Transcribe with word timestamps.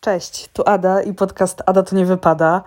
Cześć, 0.00 0.48
tu 0.52 0.62
Ada 0.66 1.02
i 1.02 1.14
podcast 1.14 1.62
Ada 1.66 1.82
to 1.82 1.96
nie 1.96 2.06
wypada. 2.06 2.62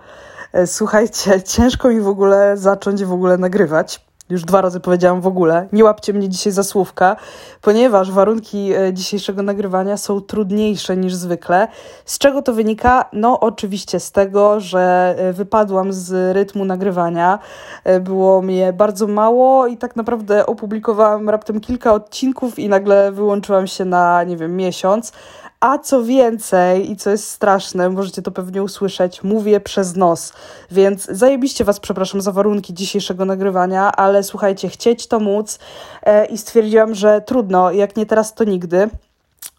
E, 0.52 0.66
słuchajcie, 0.66 1.42
ciężko 1.42 1.88
mi 1.88 2.00
w 2.00 2.08
ogóle 2.08 2.56
zacząć 2.56 3.04
w 3.04 3.12
ogóle 3.12 3.38
nagrywać. 3.38 4.00
Już 4.30 4.44
dwa 4.44 4.60
razy 4.60 4.80
powiedziałam 4.80 5.20
w 5.20 5.26
ogóle. 5.26 5.68
Nie 5.72 5.84
łapcie 5.84 6.12
mnie 6.12 6.28
dzisiaj 6.28 6.52
za 6.52 6.62
słówka, 6.62 7.16
ponieważ 7.60 8.10
warunki 8.10 8.72
e, 8.72 8.92
dzisiejszego 8.92 9.42
nagrywania 9.42 9.96
są 9.96 10.20
trudniejsze 10.20 10.96
niż 10.96 11.14
zwykle. 11.14 11.68
Z 12.04 12.18
czego 12.18 12.42
to 12.42 12.52
wynika? 12.52 13.04
No, 13.12 13.40
oczywiście 13.40 14.00
z 14.00 14.12
tego, 14.12 14.60
że 14.60 15.14
e, 15.18 15.32
wypadłam 15.32 15.92
z 15.92 16.36
rytmu 16.36 16.64
nagrywania. 16.64 17.38
Było 18.00 18.42
mnie 18.42 18.72
bardzo 18.72 19.06
mało 19.06 19.66
i 19.66 19.76
tak 19.76 19.96
naprawdę 19.96 20.46
opublikowałam 20.46 21.30
raptem 21.30 21.60
kilka 21.60 21.92
odcinków 21.92 22.58
i 22.58 22.68
nagle 22.68 23.12
wyłączyłam 23.12 23.66
się 23.66 23.84
na, 23.84 24.24
nie 24.24 24.36
wiem, 24.36 24.56
miesiąc 24.56 25.12
a 25.64 25.78
co 25.78 26.02
więcej, 26.02 26.90
i 26.90 26.96
co 26.96 27.10
jest 27.10 27.30
straszne, 27.30 27.90
możecie 27.90 28.22
to 28.22 28.30
pewnie 28.30 28.62
usłyszeć, 28.62 29.22
mówię 29.22 29.60
przez 29.60 29.96
nos. 29.96 30.32
Więc 30.70 31.04
zajebiście 31.04 31.64
Was 31.64 31.80
przepraszam 31.80 32.20
za 32.20 32.32
warunki 32.32 32.74
dzisiejszego 32.74 33.24
nagrywania, 33.24 33.92
ale 33.92 34.22
słuchajcie, 34.22 34.68
chcieć 34.68 35.06
to 35.06 35.20
móc 35.20 35.58
e, 36.02 36.26
i 36.26 36.38
stwierdziłam, 36.38 36.94
że 36.94 37.20
trudno, 37.20 37.72
jak 37.72 37.96
nie 37.96 38.06
teraz, 38.06 38.34
to 38.34 38.44
nigdy. 38.44 38.90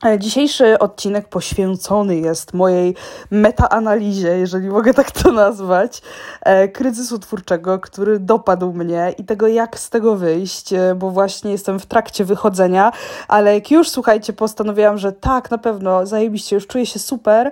E, 0.05 0.20
dzisiejszy 0.20 0.80
odcinek 0.80 1.30
poświęcony 1.30 2.16
jest 2.16 2.53
mojej 2.53 2.95
metaanalizie, 3.31 4.38
jeżeli 4.38 4.70
mogę 4.70 4.94
tak 4.94 5.11
to 5.11 5.31
nazwać, 5.31 6.02
e, 6.41 6.67
kryzysu 6.67 7.20
twórczego, 7.20 7.80
który 7.80 8.20
dopadł 8.20 8.73
mnie 8.73 9.13
i 9.17 9.25
tego, 9.25 9.48
jak 9.48 9.80
z 9.80 9.89
tego 9.89 10.16
wyjść, 10.16 10.73
e, 10.73 10.95
bo 10.95 11.11
właśnie 11.11 11.52
jestem 11.52 11.80
w 11.80 11.85
trakcie 11.85 12.25
wychodzenia, 12.25 12.91
ale 13.27 13.53
jak 13.53 13.71
już, 13.71 13.89
słuchajcie, 13.89 14.34
postanowiłam, 14.34 14.98
że 14.98 15.11
tak, 15.11 15.52
na 15.52 15.58
pewno, 15.58 16.05
zajebiście, 16.05 16.55
już 16.55 16.67
czuję 16.67 16.86
się 16.86 16.99
super 16.99 17.52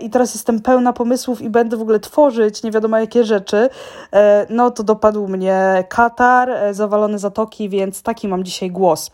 i 0.00 0.10
teraz 0.10 0.34
jestem 0.34 0.60
pełna 0.60 0.92
pomysłów 0.92 1.42
i 1.42 1.50
będę 1.50 1.76
w 1.76 1.82
ogóle 1.82 2.00
tworzyć 2.00 2.62
nie 2.62 2.70
wiadomo 2.70 2.98
jakie 2.98 3.24
rzeczy, 3.24 3.68
no 4.48 4.70
to 4.70 4.82
dopadł 4.82 5.28
mnie 5.28 5.84
Katar, 5.88 6.50
zawalone 6.70 7.18
zatoki, 7.18 7.68
więc 7.68 8.02
taki 8.02 8.28
mam 8.28 8.44
dzisiaj 8.44 8.70
głos. 8.70 9.10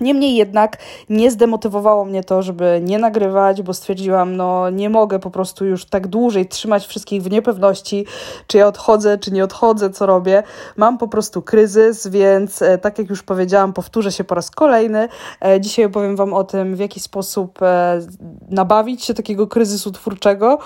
Niemniej 0.00 0.36
jednak 0.36 0.76
nie 1.08 1.30
zdemotywowało 1.30 2.04
mnie 2.04 2.24
to, 2.24 2.42
żeby 2.42 2.80
nie 2.84 2.98
nagrywać, 2.98 3.62
bo 3.62 3.74
stwierdziłam, 3.74 4.36
no 4.36 4.70
nie 4.70 4.90
mogę 4.90 5.18
po 5.18 5.30
prostu 5.30 5.64
już 5.66 5.84
tak 5.84 6.06
dłużej 6.06 6.48
trzymać 6.48 6.86
wszystkich 6.86 7.22
w 7.22 7.30
niepewności, 7.30 8.06
czy 8.46 8.58
ja 8.58 8.66
odchodzę, 8.66 9.18
czy 9.18 9.30
nie 9.30 9.44
odchodzę, 9.44 9.90
co 9.90 10.06
robię. 10.06 10.42
Mam 10.76 10.98
po 10.98 11.08
prostu 11.08 11.42
kryzys, 11.42 12.06
więc 12.06 12.62
e, 12.62 12.78
tak 12.78 12.98
jak 12.98 13.10
już 13.10 13.22
powiedziałam, 13.22 13.72
powtórzę 13.72 14.12
się 14.12 14.24
po 14.24 14.34
raz 14.34 14.50
kolejny. 14.50 15.08
E, 15.44 15.60
dzisiaj 15.60 15.84
opowiem 15.84 16.16
Wam 16.16 16.34
o 16.34 16.44
tym, 16.44 16.76
w 16.76 16.78
jaki 16.78 17.00
sposób 17.00 17.62
e, 17.62 18.00
nabawić 18.48 19.04
się 19.04 19.14
takiego 19.14 19.46
kryzysu 19.46 19.90
twórczego. 19.90 20.58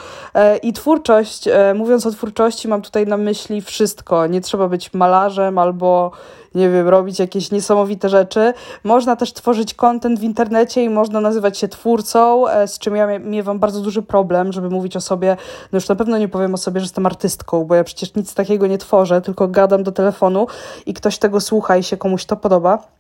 I 0.63 0.73
twórczość, 0.73 1.49
mówiąc 1.75 2.07
o 2.07 2.11
twórczości, 2.11 2.69
mam 2.69 2.83
tutaj 2.83 3.07
na 3.07 3.17
myśli 3.17 3.63
wszystko. 3.63 4.27
Nie 4.27 4.41
trzeba 4.41 4.69
być 4.69 4.95
malarzem 4.95 5.59
albo 5.59 6.13
nie 6.55 6.71
wiem, 6.71 6.89
robić 6.89 7.19
jakieś 7.19 7.51
niesamowite 7.51 8.09
rzeczy. 8.09 8.53
Można 8.85 9.17
też 9.17 9.33
tworzyć 9.33 9.75
content 9.75 10.21
w 10.21 10.23
internecie 10.23 10.85
i 10.85 10.91
można 10.91 11.21
nazywać 11.21 11.59
się 11.59 11.69
twórcą, 11.69 12.49
e, 12.49 12.69
z 12.69 12.79
czym 12.79 12.97
ja 12.97 13.19
miewam 13.19 13.59
bardzo 13.59 13.81
duży 13.81 14.03
problem, 14.03 14.53
żeby 14.53 14.71
mówić 14.71 14.97
o 14.97 15.01
sobie. 15.01 15.37
No 15.73 15.77
już 15.77 15.89
na 15.89 15.95
pewno 15.95 16.19
nie 16.19 16.29
powiem 16.29 16.55
o 16.55 16.57
sobie, 16.57 16.81
że 16.81 16.85
jestem 16.85 17.07
artystką, 17.07 17.65
bo 17.65 17.75
ja 17.75 17.85
przecież 17.85 18.15
nic 18.15 18.35
takiego 18.35 18.67
nie 18.67 18.79
tworzę, 18.79 19.21
tylko 19.21 19.49
gadam 19.49 19.83
do 19.83 19.93
telefonu 19.93 20.47
i 20.87 20.95
ktoś 20.95 21.19
tego 21.19 21.41
słucha 21.41 21.77
i 21.77 21.83
się 21.83 21.97
komuś 21.97 22.25
to 22.25 22.37
podoba 22.37 22.95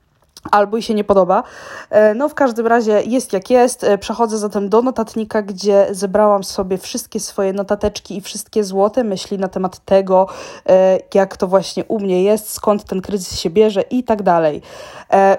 albo 0.50 0.76
i 0.76 0.82
się 0.82 0.94
nie 0.94 1.04
podoba. 1.04 1.42
E, 1.90 2.14
no, 2.14 2.28
w 2.28 2.34
każdym 2.34 2.66
razie 2.66 3.02
jest 3.06 3.32
jak 3.32 3.50
jest. 3.50 3.84
E, 3.84 3.98
przechodzę 3.98 4.38
zatem 4.38 4.68
do 4.68 4.82
notatnika, 4.82 5.42
gdzie 5.42 5.86
zebrałam 5.90 6.44
sobie 6.44 6.78
wszystkie 6.78 7.20
swoje 7.20 7.52
notateczki 7.52 8.16
i 8.16 8.20
wszystkie 8.20 8.64
złote 8.64 9.04
myśli 9.04 9.38
na 9.38 9.48
temat 9.48 9.78
tego, 9.84 10.26
e, 10.68 10.98
jak 11.14 11.36
to 11.36 11.46
właśnie 11.46 11.84
u 11.84 12.00
mnie 12.00 12.22
jest, 12.22 12.50
skąd 12.50 12.84
ten 12.84 13.00
kryzys 13.00 13.38
się 13.38 13.50
bierze 13.50 13.82
i 13.82 14.04
tak 14.04 14.22
dalej. 14.22 14.62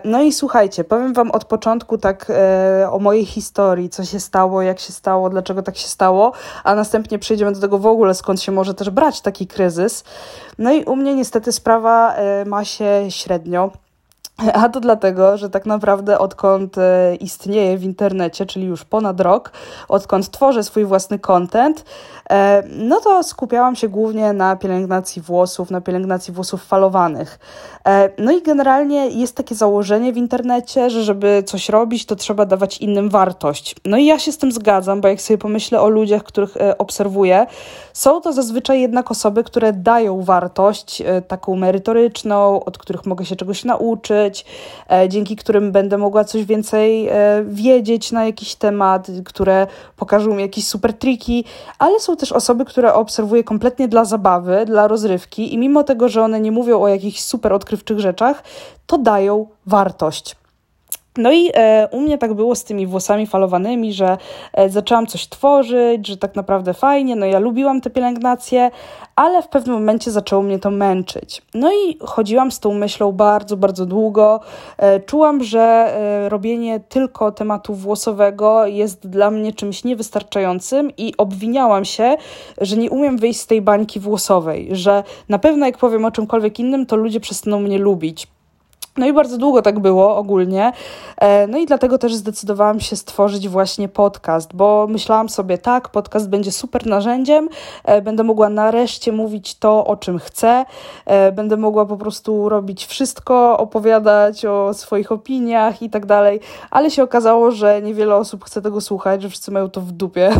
No 0.04 0.22
i 0.22 0.34
słuchajcie, 0.34 0.84
powiem 0.84 1.14
Wam 1.14 1.32
od 1.32 1.46
początku 1.46 1.98
tak 1.98 2.32
o 2.92 3.00
mojej 3.00 3.26
historii, 3.26 3.90
co 3.90 4.06
się 4.06 4.20
stało, 4.20 4.62
jak 4.62 4.80
się 4.80 4.94
stało, 4.94 5.30
dlaczego 5.30 5.62
tak 5.62 5.78
się 5.78 5.88
stało, 5.88 6.32
a 6.64 6.76
następnie 6.76 7.20
przejdziemy 7.20 7.52
do 7.52 7.60
tego 7.60 7.78
w 7.78 7.86
ogóle, 7.86 8.14
skąd 8.14 8.42
się 8.42 8.52
może 8.52 8.74
też 8.74 8.90
brać 8.90 9.22
taki 9.22 9.48
kryzys. 9.48 10.04
No 10.58 10.74
i 10.74 10.84
u 10.84 10.96
mnie 10.96 11.16
niestety 11.16 11.52
sprawa 11.52 12.16
ma 12.46 12.66
się 12.66 13.06
średnio. 13.10 13.85
A 14.38 14.70
to 14.70 14.80
dlatego, 14.80 15.38
że 15.38 15.50
tak 15.50 15.66
naprawdę 15.66 16.20
odkąd 16.20 16.78
e, 16.78 17.16
istnieje 17.16 17.78
w 17.78 17.84
internecie, 17.84 18.46
czyli 18.46 18.66
już 18.66 18.86
ponad 18.86 19.20
rok, 19.20 19.52
odkąd 19.88 20.32
tworzę 20.32 20.64
swój 20.64 20.86
własny 20.86 21.20
content, 21.20 21.86
e, 22.30 22.64
no 22.70 23.00
to 23.00 23.24
skupiałam 23.24 23.76
się 23.76 23.90
głównie 23.90 24.34
na 24.34 24.56
pielęgnacji 24.56 25.22
włosów, 25.22 25.72
na 25.72 25.82
pielęgnacji 25.82 26.34
włosów 26.34 26.64
falowanych. 26.64 27.40
E, 27.88 28.10
no 28.18 28.32
i 28.32 28.42
generalnie 28.42 29.08
jest 29.08 29.36
takie 29.36 29.56
założenie 29.56 30.14
w 30.14 30.18
internecie, 30.18 30.90
że 30.90 31.04
żeby 31.04 31.44
coś 31.46 31.70
robić, 31.70 32.06
to 32.06 32.16
trzeba 32.16 32.46
dawać 32.46 32.78
innym 32.78 33.10
wartość. 33.10 33.76
No 33.86 33.98
i 33.98 34.06
ja 34.06 34.20
się 34.20 34.32
z 34.32 34.38
tym 34.38 34.52
zgadzam, 34.52 35.02
bo 35.02 35.08
jak 35.08 35.22
sobie 35.22 35.38
pomyślę 35.38 35.82
o 35.82 35.90
ludziach, 35.90 36.24
których 36.24 36.56
obserwuję, 36.78 37.46
są 37.94 38.22
to 38.22 38.34
zazwyczaj 38.34 38.82
jednak 38.82 39.12
osoby, 39.12 39.44
które 39.44 39.74
dają 39.74 40.24
wartość 40.24 41.04
taką 41.28 41.56
merytoryczną, 41.56 42.64
od 42.64 42.78
których 42.78 43.06
mogę 43.06 43.26
się 43.26 43.36
czegoś 43.36 43.64
nauczyć, 43.64 44.25
E, 44.92 45.10
dzięki 45.10 45.36
którym 45.36 45.72
będę 45.72 45.98
mogła 45.98 46.24
coś 46.24 46.46
więcej 46.46 47.08
e, 47.08 47.44
wiedzieć 47.48 48.12
na 48.12 48.26
jakiś 48.26 48.56
temat, 48.56 49.08
które 49.26 49.68
pokażą 49.96 50.36
mi 50.36 50.42
jakieś 50.42 50.68
super 50.68 50.94
triki, 50.94 51.46
ale 51.80 52.00
są 52.00 52.18
też 52.18 52.32
osoby, 52.32 52.66
które 52.66 52.94
obserwuję 52.94 53.44
kompletnie 53.44 53.88
dla 53.88 54.06
zabawy, 54.06 54.66
dla 54.66 54.88
rozrywki 54.88 55.54
i 55.54 55.58
mimo 55.58 55.84
tego, 55.84 56.10
że 56.10 56.22
one 56.22 56.42
nie 56.42 56.52
mówią 56.52 56.82
o 56.82 56.88
jakichś 56.88 57.20
super 57.20 57.54
odkrywczych 57.54 58.00
rzeczach, 58.00 58.44
to 58.86 58.98
dają 58.98 59.48
wartość. 59.66 60.36
No 61.18 61.32
i 61.32 61.52
e, 61.54 61.88
u 61.92 62.00
mnie 62.00 62.18
tak 62.18 62.34
było 62.34 62.56
z 62.56 62.64
tymi 62.64 62.88
włosami 62.88 63.28
falowanymi, 63.28 63.94
że 63.94 64.18
e, 64.54 64.70
zaczęłam 64.70 65.08
coś 65.08 65.28
tworzyć, 65.28 66.08
że 66.08 66.18
tak 66.18 66.36
naprawdę 66.36 66.74
fajnie, 66.74 67.16
no 67.16 67.26
ja 67.26 67.40
lubiłam 67.40 67.82
te 67.82 67.90
pielęgnacje, 67.90 68.72
ale 69.16 69.42
w 69.42 69.48
pewnym 69.48 69.76
momencie 69.76 70.12
zaczęło 70.12 70.42
mnie 70.42 70.60
to 70.60 70.72
męczyć. 70.72 71.42
No 71.54 71.72
i 71.72 71.98
chodziłam 72.02 72.52
z 72.52 72.60
tą 72.60 72.74
myślą 72.74 73.12
bardzo, 73.12 73.58
bardzo 73.58 73.86
długo. 73.86 74.40
E, 74.78 75.00
czułam, 75.00 75.44
że 75.44 75.62
e, 75.62 76.30
robienie 76.30 76.80
tylko 76.80 77.32
tematu 77.32 77.74
włosowego 77.74 78.68
jest 78.68 79.10
dla 79.10 79.32
mnie 79.32 79.54
czymś 79.54 79.84
niewystarczającym 79.84 80.92
i 80.98 81.14
obwiniałam 81.18 81.86
się, 81.86 82.18
że 82.62 82.78
nie 82.78 82.90
umiem 82.90 83.18
wyjść 83.18 83.40
z 83.40 83.48
tej 83.48 83.62
bańki 83.62 84.00
włosowej, 84.00 84.70
że 84.72 85.04
na 85.30 85.40
pewno 85.40 85.66
jak 85.66 85.78
powiem 85.78 86.06
o 86.06 86.12
czymkolwiek 86.12 86.60
innym, 86.60 86.86
to 86.86 86.96
ludzie 86.96 87.20
przestaną 87.20 87.60
mnie 87.60 87.78
lubić. 87.78 88.35
No 88.98 89.08
i 89.08 89.14
bardzo 89.14 89.38
długo 89.38 89.62
tak 89.62 89.80
było 89.80 90.18
ogólnie. 90.18 90.72
E, 91.18 91.48
no 91.48 91.58
i 91.58 91.66
dlatego 91.66 91.98
też 91.98 92.16
zdecydowałam 92.16 92.80
się 92.80 92.96
stworzyć 92.96 93.50
właśnie 93.50 93.90
podcast, 93.90 94.54
bo 94.54 94.88
myślałam 94.90 95.30
sobie, 95.30 95.58
tak, 95.58 95.90
podcast 95.90 96.30
będzie 96.30 96.52
super 96.52 96.86
narzędziem, 96.86 97.50
e, 97.84 98.02
będę 98.02 98.24
mogła 98.24 98.50
nareszcie 98.50 99.12
mówić 99.12 99.56
to, 99.56 99.86
o 99.86 99.98
czym 99.98 100.20
chcę, 100.20 100.66
e, 101.06 101.32
będę 101.32 101.58
mogła 101.58 101.86
po 101.86 101.98
prostu 101.98 102.50
robić 102.50 102.86
wszystko, 102.86 103.58
opowiadać 103.58 104.46
o 104.46 104.74
swoich 104.74 105.12
opiniach 105.12 105.82
i 105.82 105.90
tak 105.90 106.06
dalej, 106.06 106.40
ale 106.72 106.92
się 106.92 107.04
okazało, 107.04 107.52
że 107.52 107.82
niewiele 107.82 108.16
osób 108.16 108.46
chce 108.46 108.62
tego 108.62 108.82
słuchać, 108.82 109.22
że 109.22 109.30
wszyscy 109.30 109.52
mają 109.52 109.70
to 109.70 109.82
w 109.82 109.92
dupie. 109.92 110.32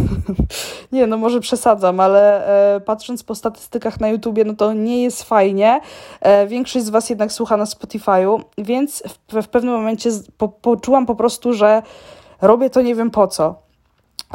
nie, 0.92 1.08
no 1.08 1.18
może 1.18 1.40
przesadzam, 1.40 2.00
ale 2.00 2.46
patrząc 2.86 3.24
po 3.24 3.36
statystykach 3.36 4.00
na 4.00 4.08
YouTubie, 4.08 4.46
no 4.46 4.54
to 4.54 4.74
nie 4.74 5.04
jest 5.04 5.24
fajnie. 5.24 5.82
Większość 6.48 6.86
z 6.86 6.90
Was 6.90 7.10
jednak 7.10 7.32
słucha 7.32 7.58
na 7.58 7.64
Spotify'u, 7.66 8.45
więc 8.58 9.04
w, 9.08 9.42
w 9.42 9.48
pewnym 9.48 9.74
momencie 9.74 10.10
po, 10.38 10.50
poczułam 10.50 11.06
po 11.06 11.16
prostu, 11.16 11.54
że 11.54 11.84
robię 12.42 12.70
to 12.70 12.82
nie 12.82 12.96
wiem 12.96 13.12
po 13.12 13.28
co 13.28 13.65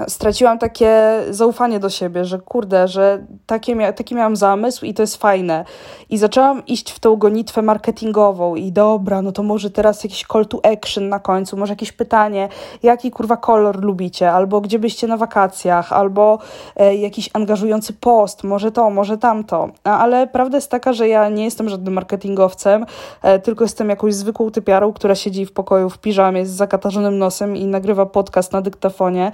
straciłam 0.09 0.59
takie 0.59 1.21
zaufanie 1.31 1.79
do 1.79 1.91
siebie, 1.91 2.25
że 2.25 2.39
kurde, 2.39 2.89
że 2.89 3.27
takie 3.47 3.75
mia 3.75 3.93
taki 3.93 4.15
miałam 4.15 4.37
zamysł 4.37 4.85
i 4.85 4.95
to 4.95 5.03
jest 5.03 5.17
fajne. 5.17 5.65
I 6.11 6.19
zaczęłam 6.19 6.67
iść 6.67 6.91
w 6.91 6.99
tą 6.99 7.17
gonitwę 7.17 7.63
marketingową 7.63 8.55
i 8.55 8.73
dobra, 8.73 9.23
no 9.23 9.33
to 9.33 9.43
może 9.43 9.71
teraz 9.71 10.05
jakiś 10.05 10.25
call 10.33 10.47
to 10.47 10.61
action 10.73 11.09
na 11.09 11.19
końcu, 11.19 11.57
może 11.57 11.73
jakieś 11.73 11.93
pytanie, 11.93 12.49
jaki 12.83 13.11
kurwa 13.11 13.37
kolor 13.37 13.85
lubicie, 13.85 14.33
albo 14.33 14.61
gdzie 14.61 14.79
byście 14.79 15.07
na 15.07 15.17
wakacjach, 15.17 15.93
albo 15.93 16.39
e, 16.77 16.95
jakiś 16.95 17.31
angażujący 17.33 17.93
post, 17.93 18.45
może 18.45 18.73
to, 18.73 18.91
może 18.91 19.19
tamto. 19.19 19.69
A, 19.85 19.99
ale 19.99 20.27
prawda 20.27 20.57
jest 20.57 20.71
taka, 20.71 20.93
że 20.93 21.09
ja 21.09 21.29
nie 21.29 21.45
jestem 21.45 21.69
żadnym 21.69 21.95
marketingowcem, 21.95 22.87
e, 23.23 23.39
tylko 23.39 23.65
jestem 23.65 23.89
jakąś 23.89 24.15
zwykłą 24.15 24.51
typiarą, 24.51 24.93
która 24.93 25.15
siedzi 25.15 25.47
w 25.47 25.53
pokoju 25.53 25.91
w 25.91 25.99
piżamie 25.99 26.47
z 26.47 26.51
zakatarzonym 26.51 27.19
nosem 27.19 27.57
i 27.57 27.67
nagrywa 27.67 28.07
podcast 28.07 28.53
na 28.53 28.63
dyktafonie 28.63 29.33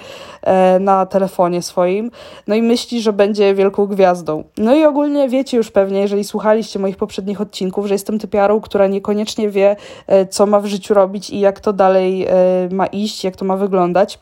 na 0.80 1.06
telefonie 1.06 1.62
swoim, 1.62 2.10
no 2.46 2.54
i 2.54 2.62
myśli, 2.62 3.02
że 3.02 3.12
będzie 3.12 3.54
wielką 3.54 3.86
gwiazdą. 3.86 4.44
No 4.58 4.74
i 4.74 4.84
ogólnie 4.84 5.28
wiecie 5.28 5.56
już 5.56 5.70
pewnie, 5.70 6.00
jeżeli 6.00 6.24
słuchaliście 6.24 6.78
moich 6.78 6.96
poprzednich 6.96 7.40
odcinków, 7.40 7.86
że 7.86 7.94
jestem 7.94 8.18
typiarą, 8.18 8.60
która 8.60 8.86
niekoniecznie 8.86 9.50
wie, 9.50 9.76
e, 10.06 10.26
co 10.26 10.46
ma 10.46 10.60
w 10.60 10.66
życiu 10.66 10.94
robić 10.94 11.30
i 11.30 11.40
jak 11.40 11.60
to 11.60 11.72
dalej 11.72 12.26
e, 12.26 12.34
ma 12.72 12.86
iść, 12.86 13.24
jak 13.24 13.36
to 13.36 13.44
ma 13.44 13.56
wyglądać. 13.56 14.18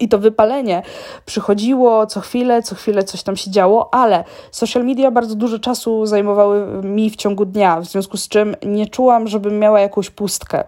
I 0.00 0.08
to 0.08 0.18
wypalenie 0.18 0.82
przychodziło 1.26 2.06
co 2.06 2.20
chwilę, 2.20 2.62
co 2.62 2.74
chwilę 2.74 3.04
coś 3.04 3.22
tam 3.22 3.36
się 3.36 3.50
działo, 3.50 3.94
ale 3.94 4.24
social 4.50 4.84
media 4.84 5.10
bardzo 5.10 5.34
dużo 5.34 5.58
czasu 5.58 6.06
zajmowały 6.06 6.82
mi 6.82 7.10
w 7.10 7.16
ciągu 7.16 7.44
dnia, 7.44 7.80
w 7.80 7.84
związku 7.84 8.16
z 8.16 8.28
czym 8.28 8.56
nie 8.62 8.86
czułam, 8.86 9.28
żebym 9.28 9.58
miała 9.58 9.80
jakąś 9.80 10.10
pustkę. 10.10 10.64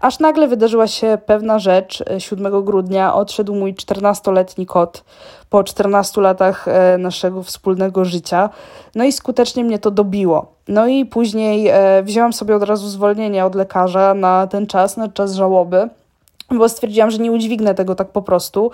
Aż 0.00 0.18
nagle 0.18 0.48
wydarzyła 0.48 0.86
się 0.86 1.18
pewna 1.26 1.58
rzecz. 1.58 2.04
7 2.18 2.64
grudnia 2.64 3.14
odszedł 3.14 3.54
mój 3.54 3.74
14-letni 3.74 4.66
kot 4.66 5.04
po 5.50 5.64
14 5.64 6.20
latach 6.20 6.68
e, 6.68 6.98
naszego 6.98 7.42
wspólnego 7.42 8.04
życia. 8.04 8.50
No 8.94 9.04
i 9.04 9.12
skutecznie 9.12 9.64
mnie 9.64 9.78
to 9.78 9.90
dobiło. 9.90 10.46
No 10.68 10.86
i 10.86 11.06
później 11.06 11.68
e, 11.68 12.02
wzięłam 12.02 12.32
sobie 12.32 12.56
od 12.56 12.62
razu 12.62 12.88
zwolnienie 12.88 13.44
od 13.44 13.54
lekarza 13.54 14.14
na 14.14 14.46
ten 14.46 14.66
czas, 14.66 14.96
na 14.96 15.08
czas 15.08 15.34
żałoby 15.34 15.88
bo 16.50 16.68
stwierdziłam, 16.68 17.10
że 17.10 17.18
nie 17.18 17.32
udźwignę 17.32 17.74
tego 17.74 17.94
tak 17.94 18.08
po 18.08 18.22
prostu. 18.22 18.70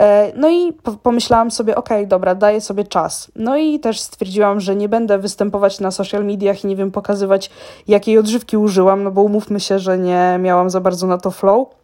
E, 0.00 0.32
no 0.36 0.50
i 0.50 0.72
pomyślałam 1.02 1.50
sobie, 1.50 1.76
okej, 1.76 1.98
okay, 1.98 2.06
dobra, 2.06 2.34
daję 2.34 2.60
sobie 2.60 2.84
czas. 2.84 3.30
No 3.36 3.56
i 3.56 3.80
też 3.80 4.00
stwierdziłam, 4.00 4.60
że 4.60 4.76
nie 4.76 4.88
będę 4.88 5.18
występować 5.18 5.80
na 5.80 5.90
social 5.90 6.24
mediach 6.24 6.64
i 6.64 6.66
nie 6.66 6.76
wiem, 6.76 6.90
pokazywać, 6.90 7.50
jakiej 7.88 8.18
odżywki 8.18 8.56
użyłam, 8.56 9.02
no 9.02 9.10
bo 9.10 9.22
umówmy 9.22 9.60
się, 9.60 9.78
że 9.78 9.98
nie 9.98 10.38
miałam 10.40 10.70
za 10.70 10.80
bardzo 10.80 11.06
na 11.06 11.18
to 11.18 11.30
flow 11.30 11.81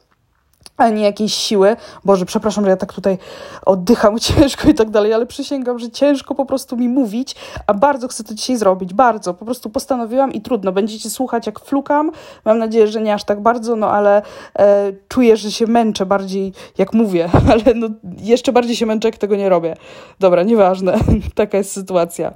ani 0.79 1.03
jakiejś 1.03 1.35
siły. 1.35 1.77
Boże, 2.05 2.27
przepraszam, 2.27 2.65
że 2.65 2.71
ja 2.71 2.77
tak 2.77 2.93
tutaj 2.93 3.19
oddycham 3.67 4.19
ciężko 4.29 4.69
i 4.69 4.75
tak 4.75 4.91
dalej, 4.91 5.15
ale 5.15 5.27
przysięgam, 5.27 5.79
że 5.79 5.91
ciężko 5.91 6.35
po 6.35 6.47
prostu 6.47 6.77
mi 6.77 6.89
mówić, 6.89 7.35
a 7.67 7.75
bardzo 7.75 8.09
chcę 8.09 8.25
to 8.25 8.35
dzisiaj 8.35 8.57
zrobić, 8.57 8.95
bardzo. 8.95 9.35
Po 9.35 9.45
prostu 9.45 9.71
postanowiłam 9.71 10.33
i 10.33 10.41
trudno. 10.41 10.73
Będziecie 10.73 11.11
słuchać 11.11 11.47
jak 11.47 11.61
flukam. 11.61 12.11
Mam 12.45 12.59
nadzieję, 12.59 12.89
że 12.89 13.01
nie 13.01 13.15
aż 13.15 13.25
tak 13.25 13.41
bardzo, 13.41 13.77
no 13.77 13.91
ale 13.91 14.23
e, 14.59 14.93
czuję, 15.09 15.37
że 15.37 15.53
się 15.53 15.67
męczę 15.67 16.07
bardziej 16.07 16.53
jak 16.79 16.93
mówię, 16.93 17.31
ale 17.53 17.75
no, 17.75 17.89
jeszcze 18.21 18.53
bardziej 18.53 18.77
się 18.77 18.87
męczę, 18.87 19.09
jak 19.09 19.19
tego 19.19 19.37
nie 19.37 19.49
robię. 19.49 19.77
Dobra, 20.21 20.43
nieważne. 20.43 20.99
Taka 21.35 21.59
jest 21.59 21.73
sytuacja. 21.73 22.33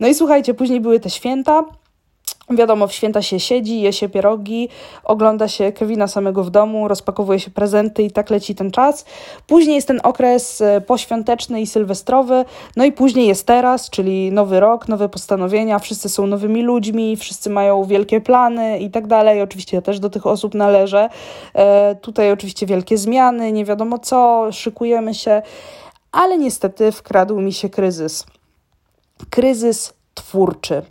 No 0.00 0.08
i 0.08 0.14
słuchajcie, 0.14 0.54
później 0.54 0.80
były 0.80 1.00
te 1.00 1.10
święta. 1.10 1.64
Wiadomo, 2.56 2.86
w 2.86 2.92
święta 2.92 3.22
się 3.22 3.40
siedzi, 3.40 3.80
je 3.80 3.92
się 3.92 4.08
pierogi, 4.08 4.68
ogląda 5.04 5.48
się 5.48 5.72
Kevina 5.72 6.08
samego 6.08 6.44
w 6.44 6.50
domu, 6.50 6.88
rozpakowuje 6.88 7.40
się 7.40 7.50
prezenty 7.50 8.02
i 8.02 8.10
tak 8.10 8.30
leci 8.30 8.54
ten 8.54 8.70
czas. 8.70 9.04
Później 9.46 9.74
jest 9.74 9.88
ten 9.88 10.00
okres 10.02 10.60
e, 10.60 10.80
poświąteczny 10.80 11.60
i 11.60 11.66
sylwestrowy, 11.66 12.44
no 12.76 12.84
i 12.84 12.92
później 12.92 13.26
jest 13.26 13.46
teraz, 13.46 13.90
czyli 13.90 14.32
nowy 14.32 14.60
rok, 14.60 14.88
nowe 14.88 15.08
postanowienia, 15.08 15.78
wszyscy 15.78 16.08
są 16.08 16.26
nowymi 16.26 16.62
ludźmi, 16.62 17.16
wszyscy 17.16 17.50
mają 17.50 17.84
wielkie 17.84 18.20
plany 18.20 18.78
i 18.78 18.90
tak 18.90 19.06
dalej. 19.06 19.42
Oczywiście 19.42 19.76
ja 19.76 19.82
też 19.82 20.00
do 20.00 20.10
tych 20.10 20.26
osób 20.26 20.54
należę. 20.54 21.08
E, 21.54 21.94
tutaj 21.94 22.32
oczywiście 22.32 22.66
wielkie 22.66 22.98
zmiany, 22.98 23.52
nie 23.52 23.64
wiadomo 23.64 23.98
co, 23.98 24.48
szykujemy 24.52 25.14
się, 25.14 25.42
ale 26.12 26.38
niestety 26.38 26.92
wkradł 26.92 27.40
mi 27.40 27.52
się 27.52 27.68
kryzys. 27.68 28.26
Kryzys 29.30 29.94
twórczy. 30.14 30.82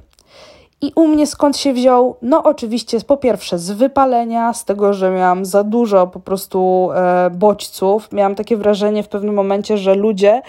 I 0.84 0.92
u 0.96 1.08
mnie 1.08 1.28
skąd 1.28 1.58
się 1.58 1.74
wziął? 1.74 2.16
No, 2.22 2.44
oczywiście, 2.44 2.98
po 3.08 3.18
pierwsze, 3.18 3.60
z 3.60 3.72
wypalenia, 3.72 4.54
z 4.54 4.66
tego, 4.66 4.94
że 4.94 5.12
miałam 5.12 5.46
za 5.46 5.64
dużo 5.64 6.08
po 6.08 6.20
prostu 6.20 6.90
e, 6.94 7.30
bodźców. 7.30 8.12
Miałam 8.12 8.36
takie 8.36 8.58
wrażenie 8.58 9.04
w 9.04 9.08
pewnym 9.08 9.36
momencie, 9.36 9.78
że 9.78 9.96
ludzie 9.96 10.42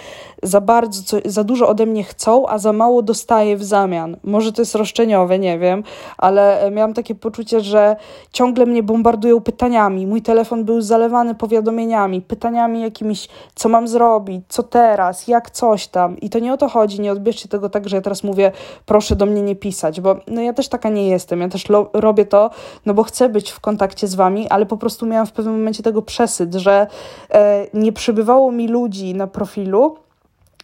za 0.43 0.61
bardzo, 0.61 1.03
co, 1.03 1.17
za 1.25 1.45
dużo 1.45 1.69
ode 1.69 1.87
mnie 1.87 2.05
chcą, 2.05 2.49
a 2.49 2.59
za 2.59 2.73
mało 2.73 3.03
dostaję 3.03 3.57
w 3.57 3.65
zamian. 3.65 4.17
Może 4.25 4.53
to 4.53 4.63
jest 4.63 4.75
roszczeniowe, 4.75 5.39
nie 5.39 5.59
wiem, 5.59 5.83
ale 6.19 6.61
e, 6.61 6.71
miałam 6.71 6.95
takie 6.95 7.15
poczucie, 7.15 7.61
że 7.61 7.97
ciągle 8.33 8.67
mnie 8.67 8.83
bombardują 8.83 9.41
pytaniami. 9.41 10.07
Mój 10.07 10.23
telefon 10.23 10.65
był 10.65 10.81
zalewany 10.81 11.35
powiadomieniami, 11.35 12.21
pytaniami 12.21 12.83
jakimiś, 12.83 13.29
co 13.55 13.69
mam 13.69 13.89
zrobić, 13.89 14.45
co 14.49 14.63
teraz, 14.63 15.29
jak 15.29 15.51
coś 15.51 15.89
tam. 15.89 16.21
I 16.21 16.31
to 16.31 16.39
nie 16.39 16.53
o 16.53 16.57
to 16.57 16.69
chodzi, 16.69 17.01
nie 17.01 17.13
odbierzcie 17.13 17.49
tego 17.49 17.69
tak, 17.69 17.89
że 17.89 17.97
ja 17.97 18.03
teraz 18.03 18.25
mówię, 18.25 18.53
proszę 18.87 19.17
do 19.17 19.27
mnie 19.27 19.43
nie 19.43 19.57
pisać, 19.57 20.01
bo 20.01 20.22
no 20.27 20.41
ja 20.41 20.53
też 20.53 20.69
taka 20.69 20.89
nie 20.89 21.09
jestem. 21.09 21.41
Ja 21.41 21.49
też 21.49 21.65
robię 21.93 22.25
to, 22.25 22.51
no 22.87 22.95
bo 22.95 23.03
chcę 23.03 23.29
być 23.29 23.51
w 23.51 23.61
kontakcie 23.61 24.09
z 24.09 24.15
wami, 24.15 24.49
ale 24.49 24.67
po 24.67 24.77
prostu 24.77 25.07
miałam 25.07 25.27
w 25.27 25.33
pewnym 25.33 25.55
momencie 25.55 25.83
tego 25.83 26.03
przesyt, 26.03 26.55
że 26.55 26.87
e, 27.31 27.67
nie 27.75 27.93
przybywało 27.93 28.53
mi 28.53 28.69
ludzi 28.69 29.15
na 29.15 29.27
profilu, 29.27 29.97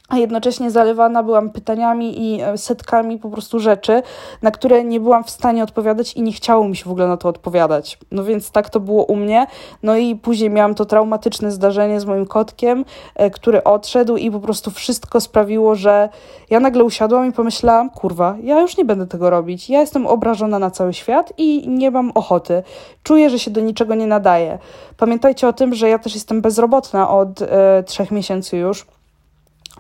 a 0.09 0.17
jednocześnie 0.17 0.71
zalewana 0.71 1.23
byłam 1.23 1.51
pytaniami 1.51 2.35
i 2.35 2.41
e, 2.43 2.59
setkami 2.59 3.19
po 3.19 3.31
prostu 3.31 3.61
rzeczy, 3.61 4.03
na 4.43 4.51
które 4.51 4.85
nie 4.85 5.01
byłam 5.01 5.25
w 5.25 5.31
stanie 5.31 5.63
odpowiadać 5.63 6.13
i 6.13 6.23
nie 6.23 6.33
chciało 6.33 6.69
mi 6.69 6.77
się 6.77 6.85
w 6.85 6.91
ogóle 6.91 7.09
na 7.09 7.17
to 7.17 7.29
odpowiadać. 7.29 7.99
No 8.11 8.25
więc 8.25 8.51
tak 8.51 8.71
to 8.71 8.81
było 8.81 9.05
u 9.05 9.17
mnie. 9.17 9.47
No 9.83 9.97
i 9.97 10.17
później 10.17 10.51
miałam 10.51 10.75
to 10.75 10.85
traumatyczne 10.85 11.51
zdarzenie 11.51 12.01
z 12.01 12.05
moim 12.05 12.27
kotkiem, 12.27 12.85
e, 13.15 13.31
który 13.31 13.65
odszedł 13.65 14.17
i 14.17 14.31
po 14.31 14.41
prostu 14.41 14.71
wszystko 14.71 15.21
sprawiło, 15.21 15.75
że 15.75 16.09
ja 16.51 16.61
nagle 16.61 16.85
usiadłam 16.85 17.29
i 17.29 17.33
pomyślałam, 17.33 17.91
kurwa, 17.91 18.37
ja 18.43 18.61
już 18.61 18.77
nie 18.77 18.85
będę 18.85 19.07
tego 19.07 19.31
robić. 19.31 19.71
Ja 19.71 19.81
jestem 19.81 20.07
obrażona 20.07 20.59
na 20.59 20.71
cały 20.71 20.95
świat 20.95 21.33
i 21.39 21.69
nie 21.69 21.91
mam 21.91 22.11
ochoty. 22.15 22.63
Czuję, 23.03 23.31
że 23.31 23.39
się 23.39 23.51
do 23.51 23.61
niczego 23.61 23.95
nie 23.95 24.07
nadaje. 24.07 24.59
Pamiętajcie 24.97 25.49
o 25.49 25.53
tym, 25.53 25.75
że 25.75 25.89
ja 25.89 25.99
też 25.99 26.15
jestem 26.15 26.41
bezrobotna 26.41 27.11
od 27.11 27.43
e, 27.43 27.83
trzech 27.83 28.11
miesięcy 28.11 28.57
już 28.57 28.87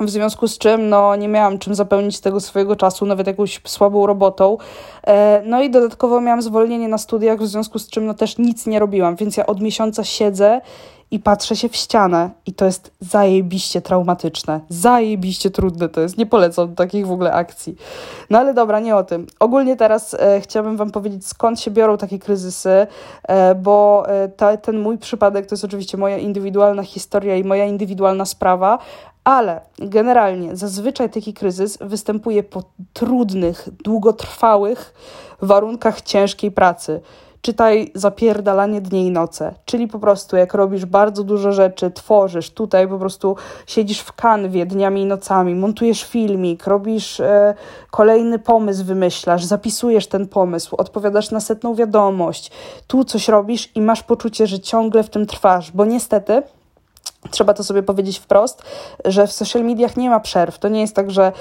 w 0.00 0.10
związku 0.10 0.48
z 0.48 0.58
czym 0.58 0.88
no, 0.88 1.16
nie 1.16 1.28
miałam 1.28 1.58
czym 1.58 1.74
zapełnić 1.74 2.20
tego 2.20 2.40
swojego 2.40 2.76
czasu, 2.76 3.06
nawet 3.06 3.26
jakąś 3.26 3.60
słabą 3.66 4.06
robotą. 4.06 4.56
E, 5.06 5.42
no 5.44 5.62
i 5.62 5.70
dodatkowo 5.70 6.20
miałam 6.20 6.42
zwolnienie 6.42 6.88
na 6.88 6.98
studiach, 6.98 7.38
w 7.38 7.46
związku 7.46 7.78
z 7.78 7.88
czym 7.88 8.06
no, 8.06 8.14
też 8.14 8.38
nic 8.38 8.66
nie 8.66 8.78
robiłam, 8.78 9.16
więc 9.16 9.36
ja 9.36 9.46
od 9.46 9.60
miesiąca 9.60 10.04
siedzę 10.04 10.60
i 11.10 11.18
patrzę 11.18 11.56
się 11.56 11.68
w 11.68 11.76
ścianę 11.76 12.30
i 12.46 12.54
to 12.54 12.64
jest 12.64 12.90
zajebiście 13.00 13.80
traumatyczne, 13.80 14.60
zajebiście 14.68 15.50
trudne 15.50 15.88
to 15.88 16.00
jest, 16.00 16.18
nie 16.18 16.26
polecam 16.26 16.74
takich 16.74 17.06
w 17.06 17.12
ogóle 17.12 17.32
akcji. 17.32 17.76
No 18.30 18.38
ale 18.38 18.54
dobra, 18.54 18.80
nie 18.80 18.96
o 18.96 19.04
tym. 19.04 19.26
Ogólnie 19.40 19.76
teraz 19.76 20.14
e, 20.14 20.40
chciałabym 20.40 20.76
Wam 20.76 20.90
powiedzieć, 20.90 21.26
skąd 21.26 21.60
się 21.60 21.70
biorą 21.70 21.96
takie 21.96 22.18
kryzysy, 22.18 22.86
e, 23.22 23.54
bo 23.54 24.04
e, 24.08 24.28
ta, 24.28 24.56
ten 24.56 24.78
mój 24.78 24.98
przypadek 24.98 25.46
to 25.46 25.54
jest 25.54 25.64
oczywiście 25.64 25.96
moja 25.96 26.18
indywidualna 26.18 26.82
historia 26.82 27.36
i 27.36 27.44
moja 27.44 27.64
indywidualna 27.64 28.24
sprawa, 28.24 28.78
ale 29.28 29.60
generalnie 29.78 30.56
zazwyczaj 30.56 31.10
taki 31.10 31.34
kryzys 31.34 31.78
występuje 31.80 32.42
po 32.42 32.62
trudnych, 32.92 33.68
długotrwałych 33.84 34.94
warunkach 35.42 36.00
ciężkiej 36.00 36.50
pracy. 36.50 37.00
Czytaj 37.40 37.90
zapierdalanie 37.94 38.80
dnie 38.80 39.06
i 39.06 39.10
noce, 39.10 39.54
czyli 39.64 39.88
po 39.88 39.98
prostu 39.98 40.36
jak 40.36 40.54
robisz 40.54 40.84
bardzo 40.84 41.24
dużo 41.24 41.52
rzeczy, 41.52 41.90
tworzysz, 41.90 42.50
tutaj 42.50 42.88
po 42.88 42.98
prostu 42.98 43.36
siedzisz 43.66 44.00
w 44.00 44.12
kanwie 44.12 44.66
dniami 44.66 45.02
i 45.02 45.06
nocami, 45.06 45.54
montujesz 45.54 46.04
filmik, 46.04 46.66
robisz 46.66 47.20
e, 47.20 47.54
kolejny 47.90 48.38
pomysł, 48.38 48.84
wymyślasz, 48.84 49.44
zapisujesz 49.44 50.06
ten 50.06 50.28
pomysł, 50.28 50.76
odpowiadasz 50.76 51.30
na 51.30 51.40
setną 51.40 51.74
wiadomość, 51.74 52.50
tu 52.86 53.04
coś 53.04 53.28
robisz 53.28 53.70
i 53.74 53.80
masz 53.80 54.02
poczucie, 54.02 54.46
że 54.46 54.60
ciągle 54.60 55.02
w 55.02 55.10
tym 55.10 55.26
trwasz, 55.26 55.72
bo 55.72 55.84
niestety 55.84 56.42
Trzeba 57.30 57.54
to 57.54 57.64
sobie 57.64 57.82
powiedzieć 57.82 58.18
wprost, 58.18 58.62
że 59.04 59.26
w 59.26 59.32
social 59.32 59.64
mediach 59.64 59.96
nie 59.96 60.10
ma 60.10 60.20
przerw. 60.20 60.58
To 60.58 60.68
nie 60.68 60.80
jest 60.80 60.94
tak, 60.94 61.10
że 61.10 61.32